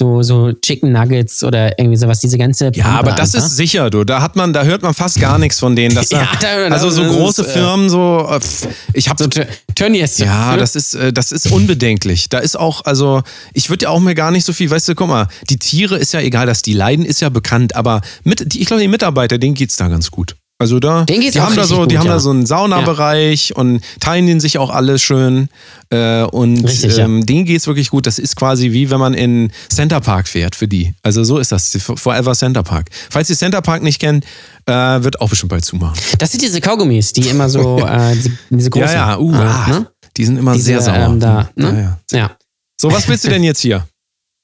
[0.00, 3.46] so, so Chicken Nuggets oder irgendwie sowas, diese ganze Ja, aber das einfach.
[3.48, 4.04] ist sicher, du.
[4.04, 5.94] Da hat man, da hört man fast gar nichts von denen.
[6.10, 8.26] Ja, da- da- also so große ist, äh, Firmen, so.
[8.30, 10.16] äh, pff, Ich habe so Tö- Tönnies.
[10.18, 12.28] Ja, das ist, äh, das ist unbedenklich.
[12.30, 13.22] Da ist auch, also,
[13.52, 15.98] ich würde ja auch mir gar nicht so viel, weißt du, guck mal, die Tiere
[15.98, 18.88] ist ja egal, dass die leiden, ist ja bekannt, aber mit, die, ich glaube, die
[18.88, 20.34] Mitarbeiter, denen geht's da ganz gut.
[20.60, 22.12] Also da, Denen geht's die haben da so, richtig die gut, haben ja.
[22.12, 25.48] da so einen Saunabereich und teilen den sich auch alles schön.
[25.88, 27.06] Äh, und Richtig, ja.
[27.06, 28.06] ähm, denen geht's wirklich gut.
[28.06, 30.92] Das ist quasi wie wenn man in Center Park fährt für die.
[31.02, 31.78] Also so ist das.
[31.80, 32.90] Forever Center Park.
[33.08, 34.26] Falls ihr Center Park nicht kennt,
[34.66, 35.98] äh, wird auch bestimmt bald zumachen.
[36.18, 38.88] Das sind diese Kaugummis, die immer so, äh, diese, diese großen.
[38.88, 39.86] Ja, ja, uh, ah, ne?
[40.18, 40.96] die sind immer Diese, sehr sauer.
[40.96, 41.98] ähm, da, ne?
[42.12, 42.18] ja, ja.
[42.18, 42.30] Ja.
[42.78, 43.86] So, was willst du denn jetzt hier?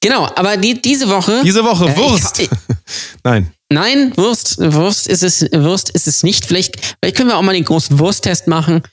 [0.01, 1.41] Genau, aber die, diese Woche.
[1.43, 2.39] Diese Woche äh, Wurst.
[2.39, 2.49] Ich,
[3.23, 3.51] Nein.
[3.71, 6.45] nein, Wurst, Wurst ist es, Wurst ist es nicht.
[6.45, 8.83] Vielleicht, vielleicht können wir auch mal den großen Wursttest machen.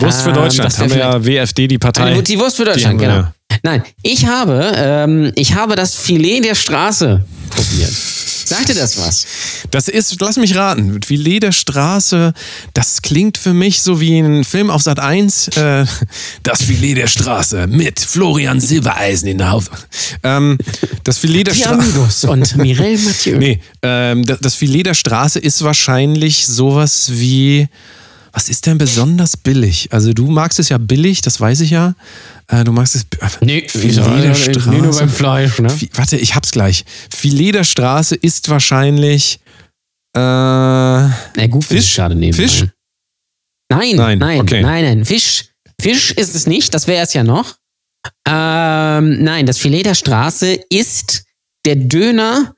[0.00, 0.72] Wurst für Ähm, Deutschland.
[0.72, 2.04] das wär haben wir ja WFD, die Partei.
[2.04, 3.24] Eine, die Wurst für Deutschland, genau.
[3.62, 7.92] Nein, ich habe, ähm, ich habe das Filet der Straße probiert.
[8.44, 9.26] Sagt dir das was?
[9.70, 12.32] Das ist, lass mich raten, Filet der Straße,
[12.74, 15.48] das klingt für mich so wie ein Film auf Sat 1.
[15.56, 15.86] Äh,
[16.42, 19.70] Das Filet der Straße mit Florian Silbereisen in der Haupt.
[20.22, 20.58] ähm,
[21.04, 22.30] das Filet der Straße.
[22.30, 23.38] Und Mireille Mathieu.
[23.38, 27.68] Nee, ähm, das Filet der Straße ist wahrscheinlich sowas wie.
[28.36, 29.90] Was ist denn besonders billig?
[29.92, 31.94] Also du magst es ja billig, das weiß ich ja.
[32.48, 33.06] Äh, du magst es.
[33.40, 34.70] Nee, Filet der Straße.
[34.70, 35.68] nee, nur beim Fleisch, ne?
[35.94, 36.84] Warte, ich hab's gleich.
[37.10, 39.40] Filet der Straße ist wahrscheinlich.
[40.16, 41.12] Äh, Na
[41.48, 41.96] gut, Fisch?
[41.96, 42.34] Gerade neben.
[42.34, 42.66] Fisch?
[43.70, 44.62] Nein, Nein, nein, okay.
[44.62, 45.04] nein, nein.
[45.04, 45.46] Fisch,
[45.80, 47.56] Fisch ist es nicht, das wäre es ja noch.
[48.28, 51.24] Ähm, nein, das Filet der Straße ist
[51.64, 52.54] der Döner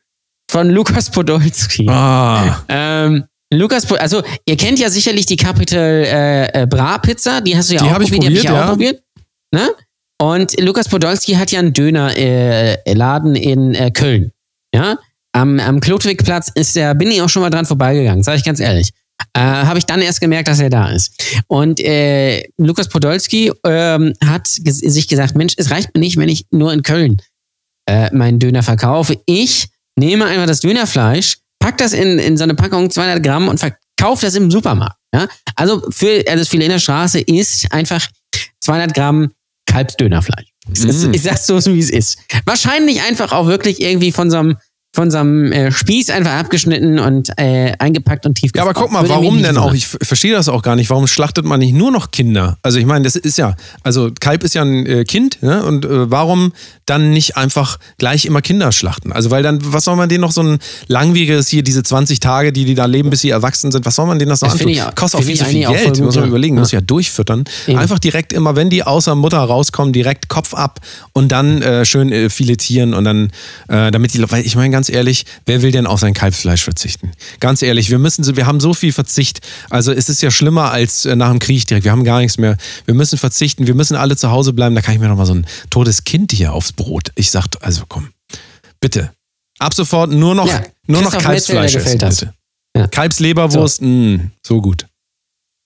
[0.50, 1.88] von Lukas Podolski.
[1.88, 7.56] ah, Ähm, Lukas, also ihr kennt ja sicherlich die Capital äh, äh, Bra Pizza, die
[7.56, 9.02] hast du ja Die auch hab ich probiert, die hab ich probiert, ja auch probiert.
[9.56, 9.70] Ne?
[10.18, 14.32] Und Lukas Podolski hat ja einen Dönerladen äh, in äh, Köln.
[14.74, 14.98] Ja?
[15.32, 18.60] Am, am Klotwigplatz ist der, bin ich auch schon mal dran vorbeigegangen, sage ich ganz
[18.60, 18.90] ehrlich.
[19.32, 21.42] Äh, Habe ich dann erst gemerkt, dass er da ist.
[21.46, 26.44] Und äh, Lukas Podolski ähm, hat sich gesagt, Mensch, es reicht mir nicht, wenn ich
[26.50, 27.16] nur in Köln
[27.88, 29.18] äh, meinen Döner verkaufe.
[29.24, 29.68] Ich
[29.98, 34.26] nehme einfach das Dönerfleisch, pack das in, in so eine Packung 200 Gramm und verkaufe
[34.26, 34.98] das im Supermarkt.
[35.14, 35.28] Ja?
[35.54, 38.06] Also für also das Filet in der Straße ist einfach
[38.60, 39.30] 200 Gramm
[39.76, 40.46] Kalbsdönerfleisch.
[40.72, 41.14] Ist, Mm.
[41.14, 42.18] ich sag's so, wie es ist.
[42.44, 44.56] Wahrscheinlich einfach auch wirklich irgendwie von so einem
[44.96, 48.90] von so einem äh, Spieß einfach abgeschnitten und äh, eingepackt und tief Ja, aber guck
[48.90, 49.74] mal, warum denn auch?
[49.74, 50.88] Ich verstehe das auch gar nicht.
[50.88, 52.56] Warum schlachtet man nicht nur noch Kinder?
[52.62, 55.62] Also ich meine, das ist ja, also Kalb ist ja ein äh, Kind, ne?
[55.64, 56.54] Und äh, warum
[56.86, 59.12] dann nicht einfach gleich immer Kinder schlachten?
[59.12, 60.58] Also weil dann, was soll man denen noch so ein
[60.88, 64.06] langwieriges hier, diese 20 Tage, die die da leben, bis sie erwachsen sind, was soll
[64.06, 64.80] man denen das noch Das antun?
[64.80, 66.24] auch- Kostet auch viel zu viel Geld, muss man gut, ja.
[66.26, 66.80] überlegen, muss Ja.
[66.80, 67.44] durchfüttern.
[67.66, 67.78] Eben.
[67.78, 70.80] Einfach direkt immer, wenn die außer Mutter rauskommen, direkt Kopf ab
[71.12, 73.30] und dann äh, schön äh, filetieren und dann,
[73.68, 77.12] damit die, weil ich meine ganz ehrlich, wer will denn auf sein Kalbsfleisch verzichten?
[77.40, 79.40] Ganz ehrlich, wir müssen, so- wir haben so viel Verzicht.
[79.70, 81.84] Also es ist ja schlimmer als äh, nach dem Krieg direkt.
[81.84, 82.56] Wir haben gar nichts mehr.
[82.84, 83.66] Wir müssen verzichten.
[83.66, 84.74] Wir müssen alle zu Hause bleiben.
[84.74, 87.10] Da kann ich mir noch mal so ein totes Kind hier aufs Brot.
[87.14, 88.08] Ich sag, also komm,
[88.80, 89.12] bitte.
[89.58, 92.34] Ab sofort nur noch, Ja, nur noch Christoph Kalbsfleisch essen, bitte.
[92.76, 92.86] Ja.
[92.88, 94.86] Kalbsleberwurst, mh, so gut.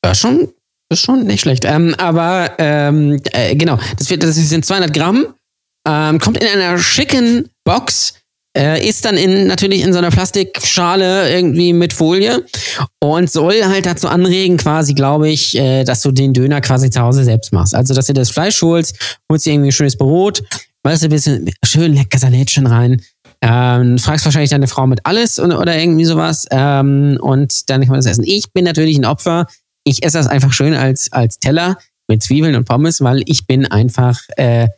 [0.04, 0.48] Ja, schon,
[0.92, 1.64] ist schon nicht schlecht.
[1.64, 5.26] Ähm, aber ähm, äh, genau, das, wird, das sind 200 Gramm,
[5.88, 8.14] ähm, kommt in einer schicken Box,
[8.56, 12.44] äh, ist dann in, natürlich in so einer Plastikschale irgendwie mit Folie
[12.98, 17.00] und soll halt dazu anregen, quasi, glaube ich, äh, dass du den Döner quasi zu
[17.00, 17.74] Hause selbst machst.
[17.74, 20.42] Also, dass du das Fleisch holst, holst dir irgendwie ein schönes Brot,
[20.82, 23.00] weißt du, ein bisschen schön lecker Salätchen rein.
[23.42, 27.90] Ähm, fragst wahrscheinlich deine Frau mit alles und, oder irgendwie sowas ähm, und dann kann
[27.90, 28.24] man das essen.
[28.26, 29.46] Ich bin natürlich ein Opfer.
[29.84, 33.64] Ich esse das einfach schön als, als Teller mit Zwiebeln und Pommes, weil ich bin
[33.64, 34.68] einfach äh,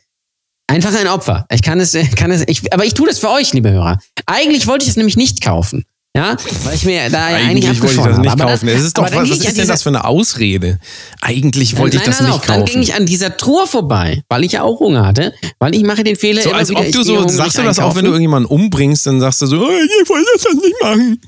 [0.73, 1.47] einfach ein Opfer.
[1.53, 3.99] Ich kann es, äh, kann es, ich, aber ich tue das für euch, liebe Hörer.
[4.27, 5.85] Eigentlich wollte ich es nämlich nicht kaufen.
[6.15, 8.43] Ja, weil ich mir da eigentlich, Eigentlich wollte ich das nicht habe.
[8.43, 8.66] Kaufen.
[8.66, 10.78] dann- Es ist doch, was, was ich ist denn das für eine Ausrede?
[11.23, 12.44] Eigentlich wollte ich Nein, das nein, nicht auch.
[12.44, 12.70] Dann kaufen.
[12.73, 16.05] ging ich an dieser Truhe vorbei, weil ich ja auch Hunger hatte, weil ich mache
[16.05, 16.81] den Fehler So immer als wieder.
[16.81, 19.47] ob ich du so, sagst du das auch, wenn du irgendjemanden umbringst, dann sagst du
[19.47, 21.20] so, "Oh, ich wollte das nicht machen.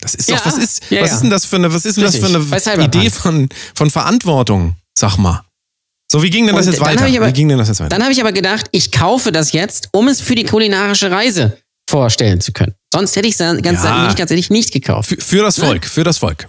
[0.00, 1.96] Das ist doch, Ja, was ist, ja, was ist denn das für eine, was ist
[1.96, 2.26] denn das für
[2.72, 2.84] eine.
[2.84, 4.76] Idee von, von Verantwortung?
[4.96, 5.42] Sag mal.
[6.10, 7.04] So, wie ging denn das Und jetzt dann weiter?
[7.18, 7.90] aber- wie ging denn das jetzt weiter?
[7.90, 11.58] Dann habe ich aber gedacht, ich kaufe das jetzt, um es für die kulinarische Reise
[11.88, 12.74] vorstellen zu können.
[12.92, 14.04] Sonst hätte ich es ganz, Ja.
[14.06, 15.10] nicht, ganz ehrlich nicht gekauft.
[15.10, 16.48] Für, für das Volk, für das Volk.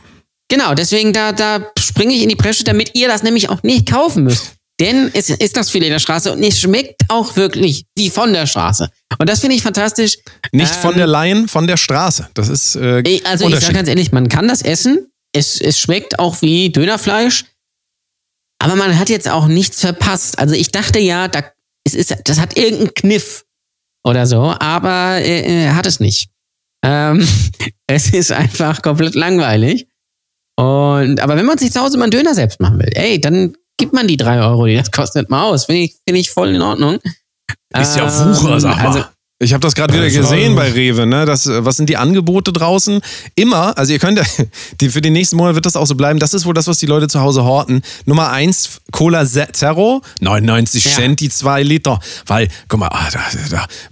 [0.49, 3.89] Genau, deswegen da, da springe ich in die Bresche, damit ihr das nämlich auch nicht
[3.89, 4.53] kaufen müsst.
[4.79, 8.47] Denn es ist das Filet der Straße und es schmeckt auch wirklich wie von der
[8.47, 8.89] Straße.
[9.17, 10.17] Und das finde ich fantastisch.
[10.53, 12.29] Nicht von Ähm, der Laien, von der Straße.
[12.33, 15.07] Das ist äh, Also ich sage ganz ehrlich, man kann das essen.
[15.33, 17.43] Es, es schmeckt auch wie Dönerfleisch.
[18.59, 20.37] Aber man hat jetzt auch nichts verpasst.
[20.37, 21.43] Also ich dachte ja, da,
[21.85, 23.45] es ist, das hat irgendeinen Kniff
[24.03, 26.29] oder so, aber äh, äh, hat es nicht.
[26.83, 27.25] Ähm,
[27.87, 29.87] es ist einfach komplett langweilig.
[30.57, 33.55] Und, aber wenn man sich zu Hause mal einen Döner selbst machen will, ey, dann
[33.77, 35.65] gibt man die drei Euro, die das kostet, mal aus.
[35.65, 36.99] Finde ich, finde ich voll in Ordnung.
[37.77, 38.87] Ist ja Ähm, Wucher, sag mal.
[38.87, 39.05] Also,
[39.41, 41.05] Ich habe das gerade wieder gesehen bei Rewe.
[41.05, 41.25] Ne?
[41.25, 42.99] Das, äh, was sind die Angebote draußen?
[43.35, 44.25] Immer, also ihr könnt, ja-
[44.81, 46.19] die, für den nächsten Monat wird das auch so bleiben.
[46.19, 47.81] Das ist wohl das, was die Leute zu Hause horten.
[48.05, 50.91] Nummer eins, Cola Ze- Zero, 99 Ja.
[50.91, 51.99] Cent die zwei Liter.
[52.25, 53.19] Weil, guck mal, ah, da,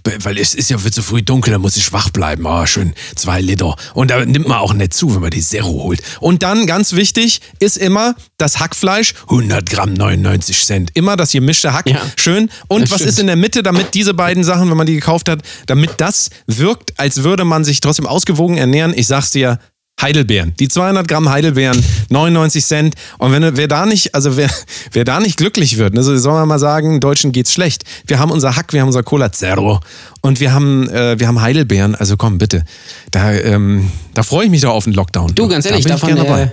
[0.04, 2.46] da, weil es ist ja wird so früh dunkel, da muss ich wach bleiben.
[2.46, 3.76] Ah, schön, zwei Liter.
[3.94, 6.02] Und da nimmt man auch nicht zu, wenn man die Zero holt.
[6.20, 10.90] Und dann, ganz wichtig, ist immer das Hackfleisch, 100 Gramm, 99 Cent.
[10.94, 12.00] Immer das gemischte Hack, Ja.
[12.16, 12.50] schön.
[12.68, 15.40] Und was ist in der Mitte, damit diese beiden Sachen, wenn man die gekauft hat,
[15.66, 18.92] damit das wirkt, als würde man sich trotzdem ausgewogen ernähren.
[18.96, 19.58] Ich sag's dir,
[20.00, 20.54] Heidelbeeren.
[20.58, 22.94] Die 200 Gramm Heidelbeeren, 99 Cent.
[23.18, 24.50] Und wenn wer da nicht, also wer,
[24.92, 27.84] wer da nicht glücklich wird, ne, so soll man mal sagen, Deutschen geht's schlecht.
[28.06, 29.80] Wir haben unser Hack, wir haben unser Cola Zero
[30.20, 31.94] und wir haben, äh, wir haben Heidelbeeren.
[31.94, 32.64] Also komm, bitte.
[33.10, 35.34] Da, ähm, da freue ich mich doch auf den Lockdown.
[35.34, 36.48] Du, ganz ehrlich, da ich davon, äh,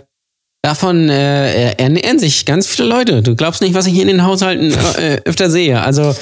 [0.63, 3.22] davon äh, ernähren sich ganz viele Leute.
[3.22, 5.81] Du glaubst nicht, was ich hier in den Haushalten äh, öfter sehe.
[5.81, 6.15] Also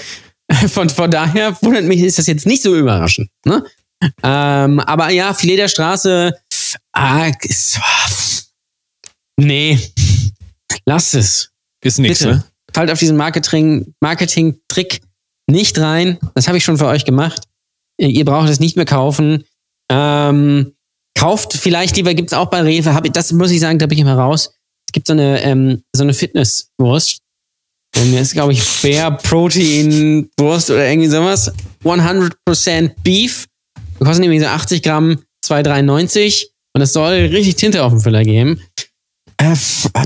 [0.67, 3.29] von, von daher wundert mich, ist das jetzt nicht so überraschend.
[3.45, 3.63] Ne?
[4.23, 6.33] Ähm, aber ja, Filet der Straße,
[6.93, 7.79] ah, ist,
[9.37, 9.79] nee,
[10.85, 11.49] lass es.
[11.83, 12.27] Ist Bitte.
[12.27, 12.43] ne?
[12.73, 15.01] Fallt auf diesen Marketing- Marketing-Trick
[15.49, 16.17] nicht rein.
[16.33, 17.43] Das habe ich schon für euch gemacht.
[17.97, 19.43] Ihr braucht es nicht mehr kaufen.
[19.91, 20.73] Ähm,
[21.15, 22.93] kauft vielleicht lieber, gibt es auch bei Rewe.
[22.93, 24.55] Hab das muss ich sagen, da bin ich immer raus.
[24.87, 27.19] Es gibt so eine, ähm, so eine Fitnesswurst.
[27.95, 31.51] Das ist, glaube ich, Bear Protein Wurst oder irgendwie sowas.
[31.83, 33.47] 100% Beef.
[33.99, 36.45] Die kosten nämlich so 80 Gramm, 2,93.
[36.75, 38.59] Und es soll richtig Tinte auf dem Füller geben.
[39.37, 39.55] Äh,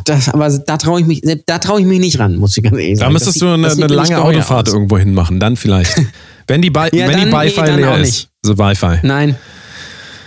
[0.05, 2.77] das, aber da traue ich mich, da traue ich mich nicht ran, muss ich ganz
[2.77, 3.13] ehrlich Da sagen.
[3.13, 4.73] müsstest Das du eine, eine lange Autofahrt aus.
[4.73, 5.95] irgendwo hin machen, dann vielleicht.
[6.47, 8.29] wenn die, Bi Ja, wenn die dann- nee, Wi-Fi dann leer ist.
[8.41, 8.99] So Wi-Fi.
[9.03, 9.35] Nein.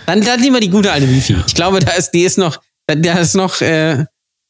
[0.07, 1.35] Dann, dann lieber die gute alte Wifi.
[1.47, 4.05] Ich glaube, da ist, die ist noch, da, da ist noch äh,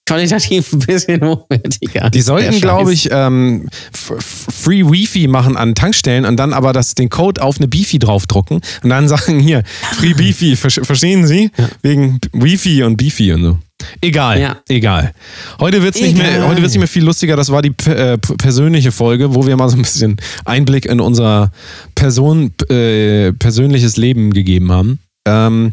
[0.07, 2.09] qualitativ ein bisschen hochwertiger.
[2.09, 7.09] Die sollten, glaube ich, ähm, Free Wifi machen an Tankstellen und dann aber das, den
[7.09, 9.63] Code auf eine Bifi draufdrucken und dann sagen hier,
[9.97, 11.51] Free ver- verstehen Sie?
[11.81, 13.59] Wegen Wifi und Bifi und so.
[13.99, 14.57] Egal, Ja.
[14.69, 15.11] egal.
[15.59, 16.47] Heute wird's nicht mehr, Egal.
[16.49, 17.35] heute wird's nicht mehr viel lustiger.
[17.35, 21.51] Das war die äh, persönliche Folge, wo wir mal so ein bisschen Einblick in unser
[21.95, 24.99] Person, äh, persönliches Leben gegeben haben.
[25.25, 25.71] Ähm,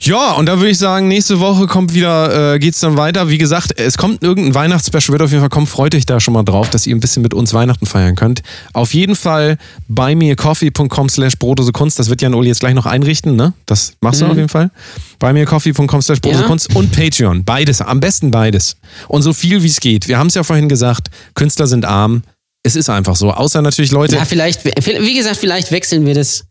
[0.00, 3.28] ja, und da würde ich sagen, nächste Woche kommt wieder, äh, geht's dann weiter.
[3.28, 5.66] Wie gesagt, es kommt irgendein Weihnachtsspecial, wird auf jeden Fall kommen.
[5.66, 8.42] Freut euch da schon mal drauf, dass ihr ein bisschen mit uns Weihnachten feiern könnt.
[8.72, 9.58] Auf jeden Fall
[9.88, 11.98] buymeacoffee.com slash Brotdose Kunst.
[11.98, 13.52] Das wird Jan Uli jetzt gleich noch einrichten, ne?
[13.66, 14.70] Das machst du auf jeden Fall.
[15.18, 16.48] Buymeacoffee.com slash Brotdose Ja.
[16.48, 17.44] Kunst und Patreon.
[17.44, 18.76] Beides, am besten beides.
[19.08, 20.08] Und so viel wie es geht.
[20.08, 22.22] Wir haben es ja vorhin gesagt, Künstler sind arm.
[22.62, 23.30] Es ist einfach so.
[23.32, 26.44] Außer natürlich Leute, Ja, vielleicht, wie gesagt, vielleicht wechseln wir das.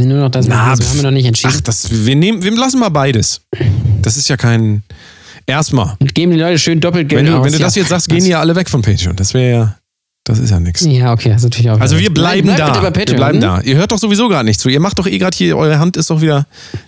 [0.00, 1.54] Nur noch das Na, das haben wir noch nicht entschieden.
[1.56, 3.40] Ach, das, wir, nehmen, wir lassen mal beides.
[4.02, 4.82] Das ist ja kein.
[5.46, 5.96] Erstmal.
[5.98, 7.44] Und geben die Leute schön Doppelgeld Wenn du, aus.
[7.44, 7.82] wenn du das ja.
[7.82, 9.16] jetzt sagst, gehen die ja alle weg von Patreon.
[9.16, 9.78] Das wäre ja.
[10.26, 10.80] Das ist ja nichts.
[10.86, 11.78] Ja, okay, das ist natürlich auch.
[11.80, 12.72] Also wir bleiben Bleibt da.
[12.72, 13.16] bei Wir Patreon.
[13.16, 13.60] bleiben da.
[13.60, 14.70] Ihr hört doch sowieso gerade nicht zu.
[14.70, 16.46] Ihr macht doch eh gerade hier, eure Hand ist doch wieder.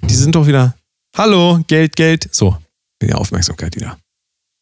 [0.08, 0.74] Die sind doch wieder.
[1.16, 2.28] Hallo, Geld, Geld.
[2.32, 2.56] So.
[3.02, 3.98] Die Aufmerksamkeit wieder.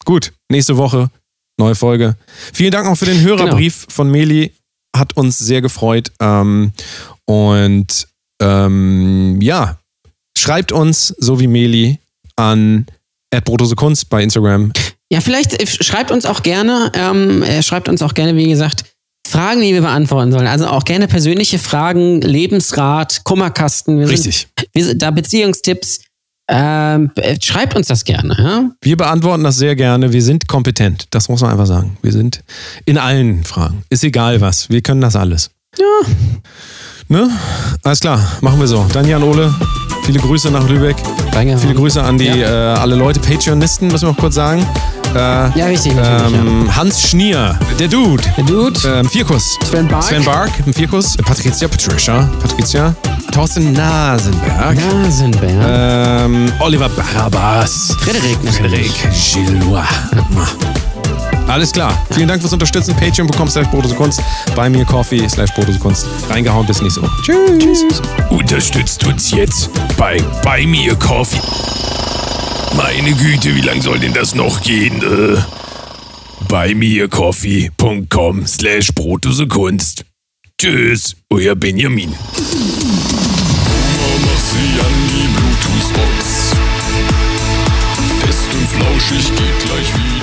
[0.04, 1.08] Gut, nächste Woche,
[1.56, 2.16] neue Folge.
[2.52, 4.52] Vielen Dank auch für den Hörerbrief von Meli.
[4.96, 6.10] Hat uns sehr gefreut.
[6.20, 6.72] Ähm,
[7.26, 8.06] und
[8.40, 9.78] ähm, ja,
[10.36, 11.98] schreibt uns, so wie Meli,
[12.36, 12.86] an
[13.76, 14.72] Kunst bei Instagram.
[15.10, 18.84] Ja, vielleicht äh, schreibt uns auch gerne, ähm, äh, schreibt uns auch gerne, wie gesagt,
[19.26, 20.46] Fragen, die wir beantworten sollen.
[20.46, 23.98] Also auch gerne persönliche Fragen, Lebensrat, Kummerkasten.
[23.98, 24.48] Wir Richtig.
[24.59, 26.01] Sind, wir sind da Beziehungstipps.
[26.46, 28.36] Ähm, äh, schreibt uns das gerne.
[28.38, 28.70] Ja?
[28.82, 30.12] Wir beantworten das sehr gerne.
[30.12, 31.06] Wir sind kompetent.
[31.10, 31.96] Das muss man einfach sagen.
[32.02, 32.44] Wir sind
[32.84, 33.82] in allen Fragen.
[33.88, 34.68] Ist egal was.
[34.68, 35.51] Wir können das alles.
[35.78, 36.10] Ja.
[37.09, 37.28] Ne?
[37.82, 38.18] Alles klar.
[38.40, 38.85] Machen wir so.
[38.93, 39.52] Dann Jan Ole.
[40.05, 40.97] Viele Grüße nach Lübeck.
[41.32, 41.56] Danke.
[41.59, 44.66] Viele Grüße an die äh, alle Leute, Patreonisten, müssen wir noch kurz sagen.
[45.14, 45.16] Äh,
[45.59, 48.22] Ja, richtig, ähm, Hans Schnier, der Dude.
[48.24, 48.31] ja.
[48.36, 49.56] Der Dude, Ähm, Vierkuss.
[49.70, 50.02] Sven Bark.
[50.05, 51.16] Sven Bark, ein Vierkuss.
[51.18, 52.94] Patricia, Patricia, Patricia.
[53.32, 54.76] Thorsten Nasenberg.
[54.76, 56.24] Nasenbär.
[56.26, 57.97] Ähm, Oliver Barabas.
[58.01, 58.39] Frederik.
[58.52, 58.93] Frederik
[59.32, 59.85] Gillois.
[61.55, 61.97] Alles klar.
[62.10, 62.97] Vielen Dank fürs Unterstützen.
[62.97, 64.20] Patreon.com slash Kunst.
[64.56, 66.05] Bei mir Coffee slash Kunst.
[66.28, 66.66] Reingehauen.
[66.66, 67.12] Bis nächste Woche.
[67.22, 67.78] Tschüss.
[67.78, 68.02] Tschüss.
[68.28, 71.40] Unterstützt uns jetzt bei Bei mir Coffee.
[72.76, 75.01] Meine Güte, wie lange soll denn das noch gehen?
[75.01, 75.36] Äh,
[76.48, 78.89] bei mir coffee.com slash
[79.48, 80.05] Kunst.
[80.60, 82.16] Tschüss, euer Benjamin.
[84.51, 84.93] sie an
[85.36, 86.51] Bluetooth-Box.
[88.18, 90.13] Fest und flauschig geht gleich wieder.